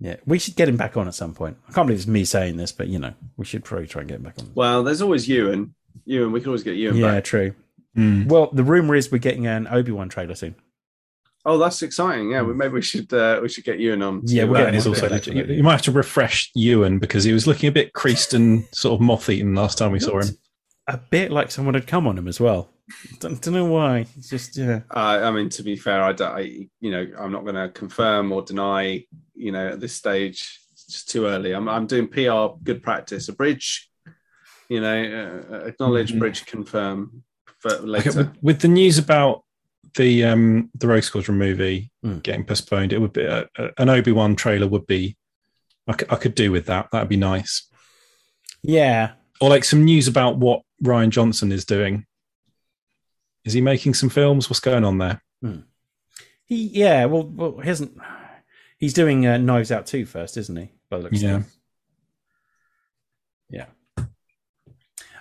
yeah, 0.00 0.16
we 0.26 0.38
should 0.38 0.56
get 0.56 0.68
him 0.68 0.76
back 0.76 0.96
on 0.96 1.06
at 1.06 1.14
some 1.14 1.34
point. 1.34 1.56
I 1.68 1.72
can't 1.72 1.86
believe 1.86 2.00
it's 2.00 2.08
me 2.08 2.24
saying 2.24 2.56
this, 2.56 2.72
but 2.72 2.88
you 2.88 2.98
know, 2.98 3.14
we 3.36 3.44
should 3.44 3.64
probably 3.64 3.86
try 3.86 4.00
and 4.00 4.08
get 4.08 4.16
him 4.16 4.22
back 4.22 4.38
on. 4.38 4.50
Well, 4.54 4.82
there's 4.82 5.02
always 5.02 5.28
Ewan. 5.28 5.74
Ewan, 6.06 6.32
we 6.32 6.40
can 6.40 6.48
always 6.48 6.62
get 6.64 6.76
Ewan 6.76 6.96
yeah, 6.96 7.12
back. 7.16 7.24
true. 7.24 7.54
Mm. 7.96 8.26
Well, 8.26 8.48
the 8.52 8.64
rumor 8.64 8.94
is 8.94 9.12
we're 9.12 9.18
getting 9.18 9.46
an 9.46 9.68
Obi 9.70 9.92
Wan 9.92 10.08
trailer 10.08 10.34
soon. 10.34 10.54
Oh, 11.44 11.58
that's 11.58 11.82
exciting. 11.82 12.30
Yeah, 12.30 12.42
we, 12.42 12.54
maybe 12.54 12.74
we 12.74 12.82
should 12.82 13.12
uh, 13.12 13.40
we 13.42 13.48
should 13.48 13.64
get 13.64 13.80
Ewan 13.80 14.02
on. 14.02 14.22
Yeah, 14.24 14.44
we're 14.44 14.58
getting 14.58 14.64
get 14.64 14.72
That 14.72 14.74
is 14.78 14.86
him 14.86 14.92
also 14.92 15.30
on. 15.32 15.36
You, 15.36 15.54
you 15.56 15.62
might 15.62 15.72
have 15.72 15.82
to 15.82 15.92
refresh 15.92 16.50
Ewan 16.54 16.98
because 17.00 17.24
he 17.24 17.32
was 17.32 17.46
looking 17.46 17.68
a 17.68 17.72
bit 17.72 17.92
creased 17.92 18.32
and 18.34 18.64
sort 18.72 18.94
of 18.94 19.00
moth 19.00 19.28
eaten 19.28 19.54
last 19.54 19.78
time 19.78 19.90
we 19.92 19.98
saw 20.00 20.20
him. 20.20 20.36
A 20.86 20.98
bit 20.98 21.30
like 21.32 21.50
someone 21.50 21.74
had 21.74 21.86
come 21.86 22.06
on 22.06 22.16
him 22.18 22.28
as 22.28 22.38
well. 22.40 22.70
Don't, 23.20 23.40
don't 23.40 23.54
know 23.54 23.64
why. 23.64 24.06
It's 24.16 24.28
just 24.28 24.56
yeah. 24.56 24.80
Uh, 24.94 25.20
I 25.22 25.30
mean, 25.30 25.48
to 25.50 25.62
be 25.62 25.76
fair, 25.76 26.02
I, 26.02 26.12
don't- 26.12 26.36
I 26.36 26.66
you 26.80 26.90
know 26.90 27.06
I'm 27.18 27.32
not 27.32 27.42
going 27.42 27.54
to 27.56 27.68
confirm 27.70 28.30
or 28.32 28.42
deny. 28.42 29.04
You 29.34 29.50
know, 29.52 29.68
at 29.68 29.80
this 29.80 29.94
stage, 29.94 30.60
it's 30.72 30.86
just 30.86 31.10
too 31.10 31.26
early. 31.26 31.52
I'm 31.54 31.68
I'm 31.68 31.86
doing 31.86 32.06
PR 32.08 32.56
good 32.62 32.82
practice. 32.82 33.28
A 33.28 33.32
bridge, 33.32 33.90
you 34.68 34.80
know, 34.80 35.44
uh, 35.50 35.56
acknowledge, 35.66 36.12
Mhm. 36.12 36.18
bridge, 36.20 36.46
confirm 36.46 37.22
for 37.58 37.72
Okay, 37.72 37.84
later. 37.86 38.12
with, 38.18 38.36
with 38.42 38.60
the 38.60 38.68
news 38.68 38.98
about 38.98 39.44
the 39.94 40.24
um 40.24 40.70
the 40.74 40.86
Rogue 40.88 41.02
Squadron 41.02 41.38
movie 41.38 41.90
Mm. 42.04 42.22
getting 42.22 42.44
postponed, 42.44 42.92
it 42.92 42.98
would 43.00 43.12
be 43.12 43.22
a, 43.24 43.48
a- 43.56 43.70
an 43.78 43.88
Obi 43.88 44.10
Wan 44.12 44.34
trailer 44.36 44.66
would 44.66 44.86
be. 44.86 45.16
I 45.86 45.92
could, 45.94 46.12
I 46.12 46.16
could 46.16 46.34
do 46.34 46.50
with 46.52 46.66
that. 46.66 46.88
That'd 46.92 47.08
be 47.08 47.16
nice. 47.16 47.68
Yeah. 48.62 49.12
Or 49.40 49.48
like 49.50 49.64
some 49.64 49.84
news 49.84 50.08
about 50.08 50.36
what 50.38 50.62
Rian 50.82 51.10
Johnson 51.10 51.50
is 51.52 51.64
doing. 51.64 52.06
Is 53.44 53.52
he 53.52 53.60
making 53.60 53.94
some 53.94 54.08
films? 54.08 54.48
What's 54.48 54.60
going 54.60 54.84
on 54.84 54.98
there? 54.98 55.22
He 56.44 56.68
yeah, 56.68 57.04
well 57.06 57.24
well 57.24 57.58
he 57.58 57.68
hasn't 57.68 57.96
he's 58.78 58.92
doing 58.94 59.26
uh, 59.26 59.38
Knives 59.38 59.72
Out 59.72 59.86
2 59.86 60.06
first, 60.06 60.36
isn't 60.36 60.56
he? 60.56 60.70
By 60.90 60.98
the 60.98 61.02
looks 61.04 61.16
of 61.18 61.22
Yeah. 61.22 61.38
things. 61.40 61.58
Yeah. 63.50 63.66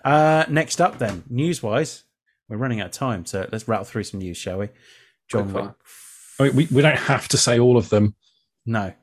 Uh 0.04 0.46
next 0.50 0.82
up 0.82 0.98
then, 1.00 1.24
news 1.30 1.62
wise, 1.62 2.04
we're 2.52 2.58
running 2.58 2.82
out 2.82 2.88
of 2.88 2.92
time, 2.92 3.26
so 3.26 3.48
let's 3.52 3.66
rattle 3.68 3.86
through 3.86 4.04
some 4.04 4.20
news, 4.20 4.36
shall 4.36 4.58
we? 4.60 4.68
John 5.30 5.54
Wick. 5.54 5.72
I 6.38 6.44
mean, 6.44 6.56
we, 6.56 6.68
we 6.70 6.82
don't 6.82 6.98
have 6.98 7.30
to 7.30 7.38
say 7.38 7.58
all 7.58 7.78
of 7.78 7.88
them. 7.90 8.14
No. 8.66 8.94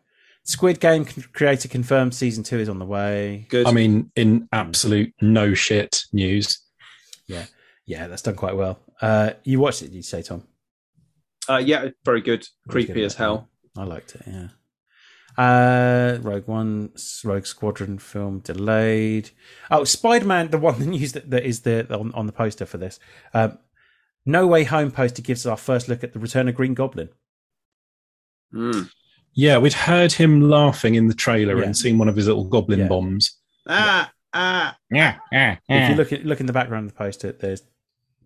Squid 0.44 0.80
Game 0.80 1.06
creator 1.32 1.66
confirmed 1.68 2.14
season 2.14 2.44
two 2.44 2.58
is 2.58 2.68
on 2.68 2.78
the 2.78 2.84
way. 2.84 3.46
Good. 3.48 3.66
I 3.66 3.72
mean, 3.72 4.12
in 4.16 4.48
absolute 4.52 5.14
no 5.22 5.54
shit 5.54 6.04
news. 6.12 6.58
Yeah, 7.26 7.46
Yeah, 7.86 8.06
that's 8.06 8.22
done 8.22 8.36
quite 8.36 8.54
well. 8.56 8.78
Uh, 9.00 9.30
you 9.44 9.60
watched 9.60 9.80
it, 9.82 9.86
did 9.86 9.94
you 9.94 10.02
say, 10.02 10.22
Tom? 10.22 10.44
uh, 11.48 11.56
yeah, 11.56 11.88
very 12.04 12.20
good. 12.20 12.46
Creepy 12.68 12.92
good, 12.92 13.04
as 13.04 13.14
hell. 13.14 13.48
I 13.76 13.84
liked 13.84 14.14
it. 14.14 14.22
Yeah. 14.26 14.48
Uh, 15.38 16.18
Rogue 16.20 16.48
One, 16.48 16.90
Rogue 17.24 17.46
Squadron 17.46 17.98
film 17.98 18.40
delayed. 18.40 19.30
Oh, 19.70 19.84
Spider 19.84 20.26
Man, 20.26 20.50
the 20.50 20.58
one 20.58 20.78
the 20.80 20.86
news 20.86 21.12
that, 21.12 21.30
that 21.30 21.44
is 21.44 21.60
the 21.60 21.86
on, 21.96 22.12
on 22.12 22.26
the 22.26 22.32
poster 22.32 22.66
for 22.66 22.76
this. 22.76 22.98
Um, 23.32 23.58
no 24.26 24.46
Way 24.48 24.64
Home 24.64 24.90
poster 24.90 25.22
gives 25.22 25.46
us 25.46 25.50
our 25.50 25.56
first 25.56 25.88
look 25.88 26.02
at 26.02 26.12
the 26.12 26.18
return 26.18 26.48
of 26.48 26.56
Green 26.56 26.74
Goblin. 26.74 27.08
Mm. 28.52 28.90
Yeah, 29.32 29.58
we'd 29.58 29.72
heard 29.74 30.12
him 30.12 30.40
laughing 30.50 30.96
in 30.96 31.06
the 31.06 31.14
trailer 31.14 31.58
Yeah. 31.58 31.64
and 31.66 31.76
seen 31.76 31.98
one 31.98 32.08
of 32.08 32.16
his 32.16 32.26
little 32.26 32.44
goblin 32.44 32.80
Yeah. 32.80 32.88
bombs. 32.88 33.36
Ah, 33.68 34.10
ah. 34.34 34.76
Yeah, 34.90 35.18
yeah, 35.30 35.56
If 35.68 35.90
you 35.90 35.96
look 35.96 36.12
at 36.12 36.24
look 36.24 36.40
in 36.40 36.46
the 36.46 36.52
background 36.52 36.86
of 36.86 36.92
the 36.92 36.98
poster, 36.98 37.30
there's 37.32 37.62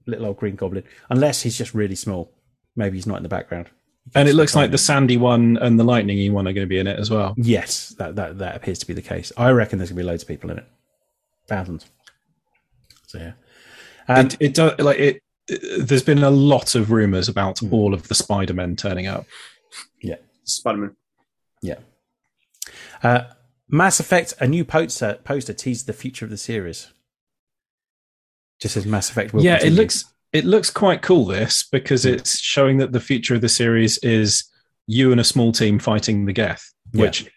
little 0.06 0.26
old 0.26 0.38
Green 0.38 0.56
Goblin. 0.56 0.84
Unless 1.10 1.42
he's 1.42 1.58
just 1.58 1.74
really 1.74 1.94
small, 1.96 2.32
maybe 2.74 2.96
he's 2.96 3.06
not 3.06 3.18
in 3.18 3.22
the 3.22 3.28
background. 3.28 3.68
And 4.14 4.28
it 4.28 4.34
looks 4.34 4.54
like 4.54 4.70
the 4.70 4.78
sandy 4.78 5.16
one 5.16 5.56
and 5.58 5.78
the 5.78 5.84
lightningy 5.84 6.30
one 6.30 6.46
are 6.48 6.52
going 6.52 6.66
to 6.66 6.68
be 6.68 6.78
in 6.78 6.86
it 6.86 6.98
as 6.98 7.10
well. 7.10 7.34
Yes, 7.36 7.90
that, 7.98 8.16
that 8.16 8.38
that 8.38 8.56
appears 8.56 8.78
to 8.80 8.86
be 8.86 8.94
the 8.94 9.02
case. 9.02 9.32
I 9.36 9.50
reckon 9.50 9.78
there's 9.78 9.90
gonna 9.90 10.00
be 10.00 10.06
loads 10.06 10.22
of 10.22 10.28
people 10.28 10.50
in 10.50 10.58
it, 10.58 10.66
thousands. 11.48 11.86
So 13.06 13.18
yeah, 13.18 13.32
um, 14.08 14.26
it, 14.26 14.36
it 14.40 14.54
does 14.54 14.78
like 14.78 14.98
it. 14.98 15.22
There's 15.78 16.02
been 16.04 16.22
a 16.22 16.30
lot 16.30 16.74
of 16.74 16.90
rumors 16.90 17.28
about 17.28 17.58
Hmm. 17.58 17.72
all 17.74 17.94
of 17.94 18.08
the 18.08 18.14
Spider 18.14 18.54
Men 18.54 18.76
turning 18.76 19.06
up. 19.06 19.26
Yeah, 20.02 20.16
Spider-Man. 20.44 20.96
yeah. 21.62 21.76
Uh, 23.02 23.24
Mass 23.68 24.00
Effect, 24.00 24.34
a 24.40 24.46
new 24.46 24.64
poster 24.64 25.18
poster 25.24 25.52
teased 25.52 25.86
the 25.86 25.92
future 25.92 26.24
of 26.24 26.30
the 26.30 26.36
series. 26.36 26.88
Just 28.60 28.76
as 28.76 28.86
Mass 28.86 29.10
Effect 29.10 29.32
will. 29.32 29.42
yeah, 29.42 29.58
it 29.62 29.70
looks 29.72 30.04
it 30.32 30.44
looks 30.44 30.70
quite 30.70 31.02
cool. 31.02 31.24
This 31.26 31.64
because 31.70 32.04
it's 32.06 32.38
showing 32.38 32.78
that 32.78 32.92
the 32.92 33.00
future 33.00 33.34
of 33.34 33.40
the 33.40 33.48
series 33.48 33.98
is 33.98 34.44
you 34.86 35.12
and 35.12 35.20
a 35.20 35.24
small 35.24 35.52
team 35.52 35.78
fighting 35.78 36.24
the 36.26 36.32
Geth, 36.32 36.64
Yeah. 36.92 37.02
which 37.02 37.30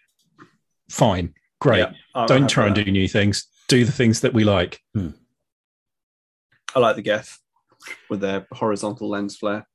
fine, 0.90 1.34
great. 1.60 1.78
Yeah, 1.80 2.26
Don't 2.26 2.42
happy 2.42 2.52
try 2.52 2.66
and 2.66 2.74
do 2.74 2.84
new 2.84 3.08
things. 3.08 3.46
Do 3.68 3.84
the 3.84 3.92
things 3.92 4.20
that 4.20 4.32
we 4.32 4.44
like. 4.44 4.80
that. 4.94 5.14
I 6.74 6.78
like 6.78 6.96
the 6.96 7.02
Geth 7.02 7.38
with 8.10 8.20
their 8.20 8.46
horizontal 8.52 9.08
lens 9.08 9.36
flare. 9.36 9.66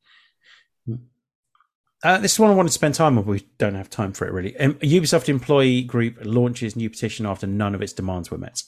Uh, 2.03 2.17
this 2.17 2.34
is 2.34 2.39
one 2.39 2.49
I 2.49 2.55
wanted 2.55 2.69
to 2.69 2.74
spend 2.74 2.95
time 2.95 3.17
on, 3.19 3.24
but 3.26 3.30
we 3.32 3.47
don't 3.59 3.76
have 3.76 3.89
time 3.89 4.11
for 4.11 4.26
it 4.26 4.34
really. 4.34 4.57
Um, 4.57 4.72
a 4.82 4.89
Ubisoft 4.89 5.30
employee 5.30 5.84
group 5.84 6.17
launches 6.24 6.76
new 6.76 6.89
petition 6.89 7.28
after 7.28 7.45
none 7.45 7.76
of 7.76 7.82
its 7.84 7.93
demands 7.93 8.32
were 8.32 8.39
met, 8.39 8.63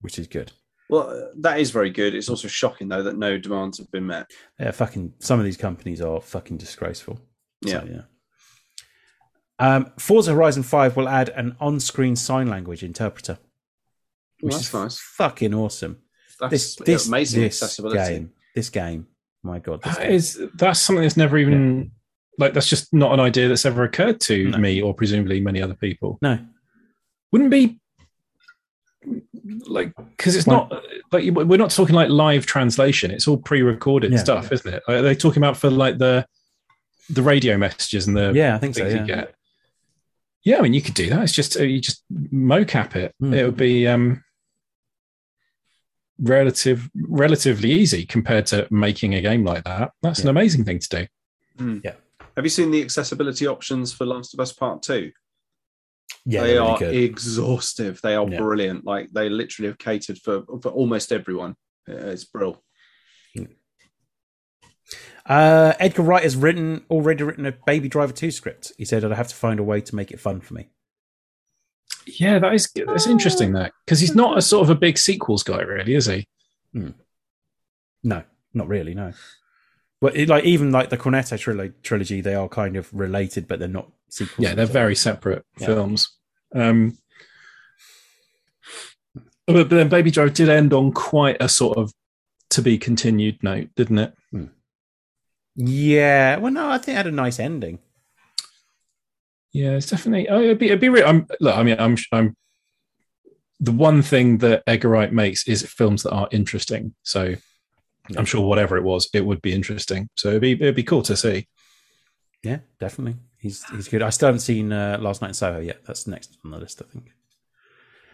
which 0.00 0.18
is 0.18 0.26
good. 0.26 0.50
Well, 0.88 1.10
uh, 1.10 1.26
that 1.38 1.58
is 1.60 1.70
very 1.70 1.90
good. 1.90 2.14
It's 2.14 2.28
also 2.28 2.48
shocking 2.48 2.88
though 2.88 3.02
that 3.02 3.18
no 3.18 3.38
demands 3.38 3.78
have 3.78 3.90
been 3.90 4.06
met. 4.06 4.30
Yeah, 4.60 4.70
fucking. 4.70 5.14
Some 5.18 5.38
of 5.38 5.44
these 5.44 5.56
companies 5.56 6.00
are 6.00 6.20
fucking 6.20 6.56
disgraceful. 6.58 7.18
Yeah. 7.62 7.80
So, 7.80 7.88
yeah. 7.90 8.00
Um, 9.58 9.92
Forza 9.98 10.32
Horizon 10.34 10.62
Five 10.62 10.96
will 10.96 11.08
add 11.08 11.30
an 11.30 11.56
on-screen 11.60 12.14
sign 12.16 12.48
language 12.48 12.82
interpreter, 12.82 13.38
Well, 14.42 14.48
which 14.48 14.54
that's 14.54 14.68
is 14.68 14.74
nice. 14.74 14.98
fucking 15.16 15.54
awesome. 15.54 15.98
That's 16.38 16.50
This 16.50 16.76
this 16.76 17.08
amazing 17.08 17.42
this 17.42 17.62
accessibility. 17.62 17.96
game. 17.98 18.32
This 18.54 18.68
game. 18.68 19.06
My 19.42 19.58
god. 19.58 19.82
This 19.82 19.94
That 19.96 20.02
game. 20.02 20.12
is 20.12 20.40
that's 20.54 20.80
something 20.80 21.02
that's 21.02 21.16
never 21.16 21.38
even 21.38 21.90
like 22.38 22.52
that's 22.52 22.68
just 22.68 22.92
not 22.92 23.14
an 23.14 23.20
idea 23.20 23.48
that's 23.48 23.64
ever 23.64 23.84
occurred 23.84 24.20
to 24.22 24.50
No. 24.50 24.58
me 24.58 24.82
or 24.82 24.92
presumably 24.94 25.40
many 25.40 25.62
other 25.62 25.74
people. 25.74 26.18
no. 26.20 26.38
Wouldn't 27.32 27.50
be 27.50 27.80
like 29.66 29.92
because 30.16 30.34
it's 30.36 30.46
not 30.46 30.72
like 31.12 31.24
we're 31.32 31.56
not 31.56 31.70
talking 31.70 31.94
like 31.94 32.08
live 32.10 32.46
translation. 32.46 33.10
It's 33.10 33.28
all 33.28 33.36
pre-recorded 33.38 34.12
Yeah. 34.12 34.18
stuff, 34.18 34.52
isn't 34.52 34.74
it? 34.74 34.82
Like, 34.88 34.96
are 34.98 35.02
they 35.02 35.14
talking 35.14 35.42
about 35.42 35.56
for 35.56 35.70
like 35.70 35.98
the 35.98 36.26
the 37.10 37.22
radio 37.22 37.56
messages 37.56 38.06
and 38.06 38.16
the 38.16 38.32
Yeah, 38.34 38.56
I 38.56 38.58
think 38.58 38.74
so. 38.74 38.86
Yeah. 38.86 39.04
get. 39.04 39.34
Yeah, 40.42 40.58
I 40.58 40.62
mean, 40.62 40.74
you 40.74 40.82
could 40.82 40.94
do 40.94 41.08
that. 41.10 41.22
It's 41.22 41.32
just 41.32 41.56
uh, 41.58 41.62
you 41.64 41.80
just 41.80 42.02
mocap 42.32 42.94
it. 42.96 43.14
Mm. 43.22 43.34
It 43.34 43.44
would 43.44 43.56
be 43.56 43.86
um, 43.88 44.22
relative 46.20 46.88
relatively 46.94 47.72
easy 47.72 48.06
compared 48.06 48.46
to 48.46 48.66
making 48.70 49.14
a 49.14 49.20
game 49.20 49.44
like 49.44 49.64
that. 49.64 49.92
That's 50.02 50.20
an 50.20 50.28
amazing 50.28 50.64
thing 50.64 50.78
to 50.78 50.88
do. 51.58 51.80
Yeah. 51.84 51.92
Have 52.36 52.44
you 52.44 52.50
seen 52.50 52.70
the 52.70 52.82
accessibility 52.82 53.46
options 53.46 53.92
for 53.92 54.04
Last 54.04 54.34
of 54.34 54.40
Us 54.40 54.52
Part 54.52 54.82
Two? 54.82 55.12
Yeah, 56.24 56.42
they 56.42 56.54
they're 56.54 56.76
really 56.80 57.04
exhaustive. 57.04 58.00
They 58.02 58.14
are 58.14 58.28
Yeah. 58.28 58.38
brilliant. 58.38 58.84
Like 58.84 59.10
they 59.12 59.28
literally 59.28 59.68
have 59.68 59.78
catered 59.78 60.18
for 60.18 60.42
for 60.62 60.70
almost 60.70 61.12
everyone. 61.12 61.54
Uh, 61.88 61.94
It's 61.94 62.24
brilliant. 62.24 62.60
Uh, 65.24 65.72
Edgar 65.80 66.02
Wright 66.02 66.22
has 66.22 66.36
written 66.36 66.84
already 66.88 67.24
written 67.24 67.46
a 67.46 67.52
Baby 67.66 67.88
Driver 67.88 68.12
2 68.12 68.30
script. 68.30 68.70
He 68.78 68.84
said, 68.84 69.04
I'd 69.04 69.10
have 69.12 69.26
to 69.28 69.34
find 69.34 69.58
a 69.58 69.64
way 69.64 69.80
to 69.80 69.96
make 69.96 70.12
it 70.12 70.20
fun 70.20 70.40
for 70.40 70.54
me. 70.54 70.68
Yeah, 72.06 72.38
that 72.38 72.54
is 72.54 72.70
that's 72.86 73.08
interesting. 73.08 73.52
That 73.52 73.72
because 73.84 73.98
he's 73.98 74.14
not 74.14 74.38
a 74.38 74.42
sort 74.42 74.62
of 74.62 74.70
a 74.70 74.76
big 74.78 74.96
sequels 74.98 75.42
guy, 75.42 75.60
really, 75.62 75.94
is 75.94 76.06
he? 76.06 76.28
No, 76.72 78.22
not 78.54 78.68
really, 78.68 78.94
no. 78.94 79.12
But 80.00 80.16
it, 80.16 80.28
like 80.28 80.44
even 80.44 80.72
like 80.72 80.90
the 80.90 80.98
Cornetto 80.98 81.36
trilo- 81.38 81.72
trilogy, 81.82 82.20
they 82.20 82.34
are 82.34 82.48
kind 82.48 82.76
of 82.76 82.92
related, 82.92 83.48
but 83.48 83.58
they're 83.58 83.68
not 83.68 83.90
sequels. 84.08 84.46
Yeah, 84.46 84.54
they're 84.54 84.66
very 84.66 84.94
separate 84.94 85.44
Yeah. 85.58 85.66
films. 85.66 86.08
Um, 86.54 86.98
but, 89.46 89.70
then 89.70 89.88
Baby 89.88 90.10
Driver 90.10 90.30
did 90.30 90.48
end 90.48 90.72
on 90.72 90.92
quite 90.92 91.36
a 91.40 91.48
sort 91.48 91.78
of 91.78 91.92
to 92.50 92.62
be 92.62 92.78
continued 92.78 93.42
note, 93.42 93.68
didn't 93.76 93.98
it? 93.98 94.14
Yeah, 95.56 96.36
well, 96.36 96.52
no, 96.52 96.68
I 96.70 96.78
think 96.78 96.94
it 96.94 96.98
had 96.98 97.06
a 97.06 97.12
nice 97.12 97.38
ending. 97.40 97.78
Yeah, 99.52 99.70
it's 99.70 99.88
definitely. 99.88 100.28
Oh, 100.28 100.42
it'd 100.42 100.58
be. 100.58 100.66
It'd 100.66 100.80
be. 100.80 100.90
Real, 100.90 101.06
I'm. 101.06 101.26
Look, 101.40 101.56
I 101.56 101.62
mean, 101.62 101.76
I'm. 101.78 101.96
I'm. 102.12 102.36
The 103.60 103.72
one 103.72 104.02
thing 104.02 104.38
that 104.38 104.62
Edgar 104.66 104.90
Wright 104.90 105.10
makes 105.10 105.48
is 105.48 105.62
films 105.62 106.02
that 106.02 106.12
are 106.12 106.28
interesting. 106.30 106.94
So, 107.04 107.36
I'm 108.16 108.24
sure 108.24 108.46
whatever 108.46 108.76
it 108.76 108.84
was, 108.84 109.08
it 109.14 109.24
would 109.24 109.40
be 109.42 109.52
interesting. 109.52 110.08
So 110.14 110.28
it'd 110.28 110.40
be. 110.42 110.52
It'd 110.52 110.74
be 110.76 110.82
cool 110.82 111.02
to 111.02 111.16
see. 111.16 111.48
Yeah, 112.42 112.58
definitely. 112.78 113.16
He's 113.38 113.64
he's 113.70 113.88
good. 113.88 114.02
I 114.02 114.10
still 114.10 114.28
haven't 114.28 114.40
seen 114.40 114.72
uh, 114.72 114.98
Last 115.00 115.20
Night 115.22 115.28
in 115.28 115.34
Soho 115.34 115.60
yet. 115.60 115.84
That's 115.86 116.06
next 116.06 116.36
on 116.44 116.50
the 116.52 116.58
list, 116.58 116.80
I 116.82 116.90
think. 116.92 117.10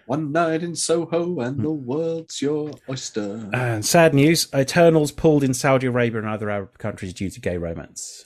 One 0.07 0.33
night 0.33 0.63
in 0.63 0.75
Soho 0.75 1.41
and 1.41 1.57
Hmm. 1.57 1.63
the 1.63 1.71
world's 1.71 2.43
your 2.43 2.73
oyster. 2.89 3.49
And 3.53 3.85
sad 3.85 4.15
news: 4.15 4.49
Eternals 4.55 5.13
pulled 5.13 5.45
in 5.45 5.55
Saudi 5.55 5.87
Arabia 5.87 6.19
and 6.21 6.29
other 6.29 6.51
Arab 6.51 6.79
countries 6.79 7.13
due 7.15 7.31
to 7.31 7.41
gay 7.41 7.57
romance. 7.57 8.25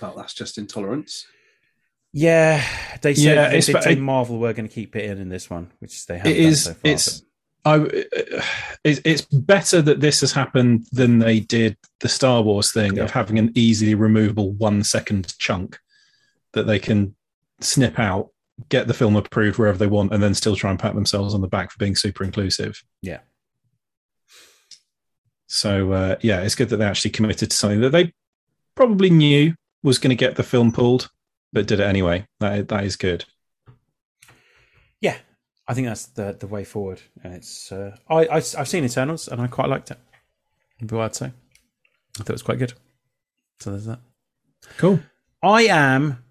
well, 0.00 0.14
that's 0.16 0.34
just 0.34 0.58
intolerance. 0.58 1.26
Yeah, 2.12 2.64
they 3.02 3.14
said 3.14 3.22
Yeah, 3.24 3.34
they 3.50 3.58
it's- 3.58 3.66
did 3.66 3.82
say 3.82 3.92
it- 3.92 3.98
Marvel 4.00 4.38
were 4.38 4.52
going 4.52 4.68
to 4.68 4.74
keep 4.74 4.96
it 4.96 5.04
in 5.10 5.18
in 5.18 5.28
this 5.28 5.50
one, 5.50 5.72
which 5.80 6.06
they 6.06 6.18
haven't 6.18 6.32
It 6.32 6.36
done 6.36 6.44
is. 6.52 6.64
so 6.64 6.74
far. 6.74 6.80
it's. 6.92 7.22
I. 7.64 7.86
It's, 8.84 9.00
it's 9.04 9.22
better 9.22 9.82
that 9.82 10.00
this 10.00 10.20
has 10.20 10.32
happened 10.32 10.86
than 10.92 11.18
they 11.18 11.40
did 11.40 11.76
the 12.00 12.08
Star 12.08 12.42
Wars 12.42 12.72
thing 12.72 12.96
Yeah. 12.96 13.04
of 13.04 13.10
having 13.10 13.38
an 13.38 13.52
easily 13.54 13.94
removable 13.94 14.52
one 14.52 14.84
second 14.84 15.36
chunk 15.38 15.78
that 16.52 16.66
they 16.66 16.78
can 16.78 17.14
snip 17.60 17.98
out, 17.98 18.30
get 18.68 18.86
the 18.86 18.94
film 18.94 19.16
approved 19.16 19.58
wherever 19.58 19.76
they 19.76 19.86
want, 19.88 20.12
and 20.14 20.22
then 20.22 20.32
still 20.34 20.56
try 20.56 20.70
and 20.70 20.78
pat 20.78 20.94
themselves 20.94 21.34
on 21.34 21.40
the 21.40 21.48
back 21.48 21.70
for 21.70 21.78
being 21.78 21.96
super 21.96 22.24
inclusive. 22.24 22.82
Yeah. 23.02 23.18
So 25.46 25.92
uh, 25.92 26.16
yeah, 26.20 26.40
it's 26.42 26.54
good 26.54 26.68
that 26.70 26.76
they 26.76 26.84
actually 26.84 27.10
committed 27.10 27.50
to 27.50 27.56
something 27.56 27.80
that 27.80 27.90
they 27.90 28.12
probably 28.74 29.10
knew 29.10 29.54
was 29.82 29.98
going 29.98 30.10
to 30.10 30.16
get 30.16 30.36
the 30.36 30.42
film 30.42 30.72
pulled, 30.72 31.10
but 31.52 31.66
did 31.66 31.80
it 31.80 31.84
anyway. 31.84 32.26
That 32.40 32.68
that 32.68 32.84
is 32.84 32.96
good. 32.96 33.24
yeah, 35.00 35.16
I 35.68 35.74
think 35.74 35.86
that's 35.86 36.06
the 36.06 36.36
the 36.38 36.46
way 36.46 36.64
forward. 36.64 37.00
And 37.22 37.34
it's 37.34 37.70
uh, 37.70 37.96
I, 38.08 38.24
I 38.26 38.36
I've 38.36 38.68
seen 38.68 38.84
Eternals 38.84 39.28
and 39.28 39.40
I 39.40 39.46
quite 39.46 39.68
liked 39.68 39.90
it. 39.90 39.98
Would 40.80 40.88
be 40.88 40.96
what 40.96 41.04
I'd 41.04 41.14
say. 41.14 41.26
I 41.26 42.18
thought 42.18 42.30
it 42.30 42.32
was 42.32 42.42
quite 42.42 42.58
good. 42.58 42.72
So 43.60 43.70
there's 43.70 43.84
that. 43.84 44.00
Cool. 44.78 45.00
I 45.42 45.64
am 45.64 46.24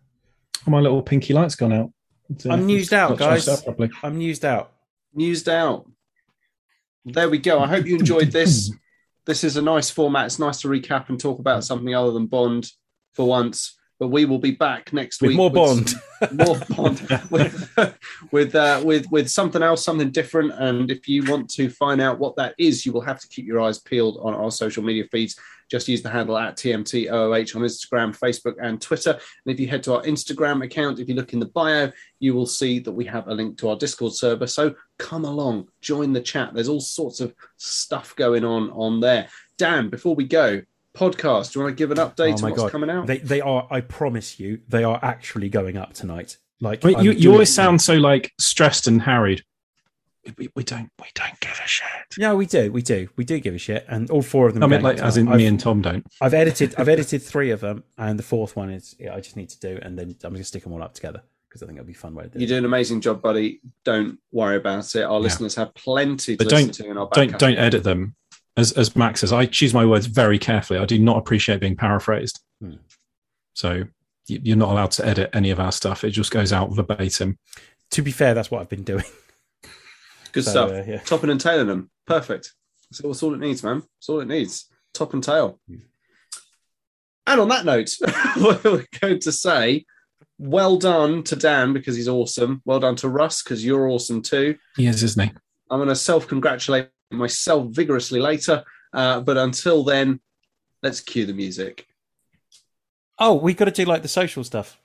my 0.66 0.80
little 0.80 1.02
pinky 1.02 1.34
light's 1.34 1.56
gone 1.56 1.72
out. 1.72 1.92
It's, 2.30 2.46
uh, 2.46 2.52
I'm 2.52 2.68
used 2.68 2.94
out, 2.94 3.18
guys. 3.18 3.48
up. 3.48 3.64
I'm 4.04 4.20
used 4.20 4.44
out. 4.44 4.74
Mused 5.14 5.48
out. 5.48 5.90
There 7.06 7.30
we 7.30 7.38
go. 7.38 7.60
I 7.60 7.68
hope 7.68 7.86
you 7.86 7.96
enjoyed 7.96 8.32
this. 8.32 8.72
This 9.26 9.44
is 9.44 9.58
a 9.58 9.62
nice 9.62 9.90
format. 9.90 10.28
It's 10.28 10.40
nice 10.40 10.62
to 10.62 10.70
recap 10.70 11.10
and 11.10 11.20
talk 11.20 11.40
about 11.40 11.66
something 11.66 11.94
other 11.94 12.12
than 12.12 12.28
Bond 12.28 12.72
for 13.14 13.28
once. 13.28 13.77
But 14.00 14.10
we 14.10 14.26
will 14.26 14.38
be 14.38 14.52
back 14.52 14.94
next 14.94 15.22
With 15.22 15.30
week 15.30 15.38
more 15.38 15.52
Bond. 15.52 15.96
more 16.32 16.60
Bond 16.70 17.00
with 17.32 17.98
with 18.32 18.56
uh, 18.56 18.82
with 18.84 19.10
with 19.10 19.30
something 19.30 19.64
else, 19.64 19.84
something 19.84 20.12
different. 20.12 20.54
And 20.54 20.92
if 20.92 21.08
you 21.08 21.24
want 21.26 21.50
to 21.52 21.70
find 21.70 22.00
out 22.00 22.20
what 22.20 22.36
that 22.36 22.54
is, 22.58 22.86
you 22.86 22.92
will 22.92 23.02
have 23.02 23.20
to 23.20 23.28
keep 23.28 23.46
your 23.46 23.60
eyes 23.60 23.80
peeled 23.80 24.20
on 24.22 24.36
our 24.36 24.52
social 24.52 24.84
media 24.84 25.06
feeds. 25.12 25.40
Just 25.70 25.90
use 25.90 26.02
the 26.02 26.10
handle 26.10 26.38
at 26.38 26.56
TMTOOH 26.56 27.56
on 27.56 27.62
Instagram, 27.62 28.18
Facebook, 28.18 28.56
and 28.62 28.82
Twitter. 28.82 29.12
And 29.12 29.54
if 29.54 29.60
you 29.60 29.68
head 29.68 29.84
to 29.84 29.96
our 29.96 30.04
Instagram 30.04 30.64
account, 30.64 31.00
if 31.00 31.10
you 31.10 31.16
look 31.16 31.34
in 31.34 31.40
the 31.40 31.46
bio, 31.46 31.92
you 32.20 32.34
will 32.34 32.46
see 32.46 32.80
that 32.80 32.92
we 32.92 33.04
have 33.06 33.28
a 33.28 33.34
link 33.34 33.58
to 33.58 33.70
our 33.70 33.76
Discord 33.76 34.14
server. 34.14 34.48
So 34.48 34.76
come 34.98 35.26
along, 35.26 35.68
join 35.82 36.14
the 36.14 36.22
chat. 36.22 36.54
There's 36.54 36.70
all 36.70 36.80
sorts 36.80 37.20
of 37.20 37.34
stuff 37.58 38.16
going 38.16 38.46
on 38.46 38.72
on 38.72 39.02
there. 39.02 39.28
Dan, 39.58 39.90
before 39.90 40.16
we 40.16 40.24
go, 40.24 40.62
podcast. 40.98 41.54
Do 41.54 41.60
you 41.60 41.66
want 41.66 41.78
to 41.78 41.82
give 41.82 41.92
an 41.92 41.98
update 41.98 42.34
Oh 42.34 42.36
on 42.36 42.42
my 42.42 42.50
what's 42.50 42.62
God. 42.64 42.72
coming 42.72 42.90
out? 42.90 43.08
They 43.08 43.18
they 43.20 43.42
are. 43.42 43.68
I 43.70 43.82
promise 43.82 44.40
you, 44.40 44.60
they 44.68 44.84
are 44.84 45.00
actually 45.02 45.50
going 45.50 45.78
up 45.78 45.94
tonight. 45.94 46.38
Like 46.60 46.84
Wait, 46.84 46.98
you, 47.00 47.12
you 47.12 47.20
doing- 47.20 47.34
always 47.34 47.54
sound 47.54 47.82
so 47.82 47.94
like 47.96 48.34
stressed 48.40 48.88
and 48.88 49.02
harried. 49.02 49.44
We, 50.38 50.50
we 50.56 50.64
don't 50.64 50.90
we 51.00 51.08
don't 51.16 51.40
give 51.40 51.58
a 51.64 51.68
shit. 51.68 51.88
No, 52.18 52.36
we 52.36 52.46
do, 52.46 52.70
we 52.70 52.82
do, 52.82 53.08
we 53.16 53.24
do 53.24 53.40
give 53.40 53.56
a 53.56 53.58
shit, 53.58 53.86
and 53.88 54.10
all 54.10 54.22
four 54.22 54.48
of 54.48 54.54
them. 54.56 54.64
I 54.64 54.68
mean, 54.68 54.82
like 54.82 55.00
as 55.00 55.16
in 55.16 55.30
I've, 55.30 55.40
and 55.40 55.58
Tom 55.58 55.82
don't. 55.82 56.06
I've 56.20 56.34
edited 56.34 56.76
I've 56.78 56.90
edited 56.90 57.22
three 57.22 57.52
of 57.52 57.62
them, 57.62 57.86
and 57.98 58.20
the 58.20 58.24
fourth 58.24 58.56
one 58.58 58.70
is 58.70 58.94
yeah, 59.00 59.16
I 59.16 59.22
just 59.22 59.38
need 59.38 59.48
to 59.50 59.60
do, 59.60 59.80
and 59.82 59.98
then 59.98 60.10
I'm 60.26 60.32
going 60.32 60.42
to 60.42 60.44
stick 60.44 60.64
them 60.64 60.74
all 60.74 60.84
up 60.84 60.94
together 60.94 61.22
because 61.48 61.64
I 61.64 61.66
think 61.66 61.78
it'll 61.78 61.88
be 61.88 61.94
fun 61.94 62.14
way 62.14 62.24
to 62.24 62.30
do. 62.30 62.40
You 62.40 62.46
it. 62.46 62.50
do 62.50 62.58
an 62.58 62.66
amazing 62.66 63.00
job, 63.00 63.22
buddy. 63.22 63.62
Don't 63.86 64.20
worry 64.34 64.58
about 64.58 64.94
it. 64.96 65.04
Our 65.04 65.18
listeners 65.20 65.56
have 65.56 65.74
plenty 65.76 66.36
to 66.36 66.44
But 66.44 66.50
don't- 66.50 66.74
to 66.74 66.90
in 66.90 66.98
our 66.98 67.06
back 67.08 67.14
Don't 67.30 67.40
don't 67.40 67.58
edit 67.58 67.84
them. 67.84 68.16
As 68.58 68.72
as 68.74 68.96
Max 68.96 69.22
says, 69.22 69.32
I 69.32 69.46
choose 69.46 69.74
my 69.74 69.86
words 69.86 70.08
very 70.08 70.40
carefully. 70.40 70.80
I 70.80 70.86
do 70.86 70.98
not 71.00 71.18
appreciate 71.18 71.60
being 71.62 71.76
paraphrased. 71.78 72.42
Hmm. 72.62 72.74
So 73.54 73.84
you- 74.28 74.42
you're 74.44 74.58
not 74.58 74.72
allowed 74.72 74.92
to 74.92 75.06
edit 75.06 75.30
any 75.34 75.52
of 75.52 75.60
our 75.60 75.72
stuff. 75.72 76.04
It 76.04 76.10
just 76.12 76.32
goes 76.32 76.52
out 76.52 76.74
verbatim. 76.74 77.38
To 77.92 78.02
be 78.02 78.12
fair, 78.12 78.34
that's 78.34 78.52
what 78.52 78.60
I've 78.62 78.70
been 78.70 78.84
doing. 78.84 79.06
Good 80.34 80.44
So, 80.44 80.52
stuff. 80.52 80.72
uh, 80.72 80.84
yeah. 80.92 81.00
Topping 81.00 81.30
and 81.30 81.40
tailing 81.40 81.68
them. 81.68 81.90
Perfect. 82.06 82.54
That's 82.90 83.02
all, 83.02 83.12
that's 83.12 83.24
all 83.24 83.34
it 83.34 83.40
needs, 83.40 83.64
man. 83.64 83.80
That's 83.80 84.10
all 84.10 84.20
it 84.20 84.28
needs. 84.28 84.66
Top 84.94 85.14
and 85.14 85.24
tail. 85.24 85.60
Yeah. 85.68 85.78
And 87.28 87.42
on 87.42 87.50
that 87.50 87.66
note, 87.66 87.90
we're 88.64 88.86
going 89.02 89.20
to 89.20 89.32
say 89.32 89.86
well 90.40 90.78
done 90.78 91.24
to 91.24 91.36
Dan 91.36 91.74
because 91.74 91.96
he's 91.96 92.08
awesome. 92.08 92.62
Well 92.66 92.80
done 92.80 92.96
to 92.98 93.10
Russ 93.10 93.44
because 93.44 93.66
you're 93.66 93.88
awesome 93.90 94.22
too. 94.22 94.58
He 94.76 94.88
is, 94.88 95.04
isn't 95.04 95.24
he? 95.24 95.32
I'm 95.70 95.80
going 95.80 95.90
to 95.90 95.96
self 95.96 96.28
congratulate 96.28 96.90
myself 97.12 97.68
vigorously 97.70 98.20
later. 98.20 98.64
Uh, 98.94 99.20
but 99.22 99.38
until 99.38 99.84
then, 99.84 100.20
let's 100.84 101.02
cue 101.02 101.26
the 101.26 101.34
music. 101.34 101.88
Oh, 103.20 103.34
we 103.36 103.54
got 103.54 103.66
to 103.66 103.72
do 103.72 103.86
like 103.86 104.02
the 104.02 104.08
social 104.08 104.44
stuff. 104.44 104.80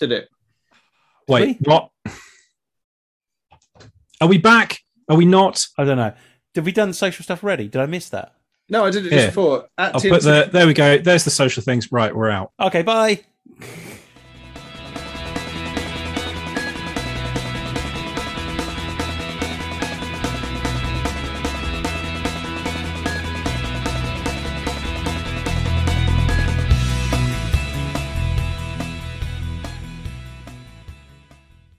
Did 0.00 0.12
it? 0.12 0.28
Wait, 1.28 1.58
we? 1.60 1.70
what? 1.70 1.90
Are 4.20 4.28
we 4.28 4.38
back? 4.38 4.80
Are 5.08 5.16
we 5.16 5.24
not? 5.24 5.64
I 5.78 5.84
don't 5.84 5.96
know. 5.96 6.14
Did 6.54 6.64
we 6.64 6.72
done 6.72 6.92
social 6.92 7.22
stuff 7.22 7.42
already? 7.42 7.68
Did 7.68 7.80
I 7.80 7.86
miss 7.86 8.08
that? 8.10 8.34
No, 8.68 8.84
I 8.84 8.90
did 8.90 9.06
it 9.06 9.12
Yeah. 9.12 9.18
just 9.18 9.28
before. 9.36 9.68
At 9.76 9.94
I'll 9.94 10.00
TNT 10.00 10.10
put 10.10 10.22
the. 10.22 10.48
There 10.52 10.66
we 10.66 10.74
go. 10.74 10.98
There's 10.98 11.24
the 11.24 11.30
social 11.30 11.62
things. 11.62 11.92
Right, 11.92 12.14
we're 12.14 12.30
out. 12.30 12.52
Okay, 12.58 12.82
bye. 12.82 13.20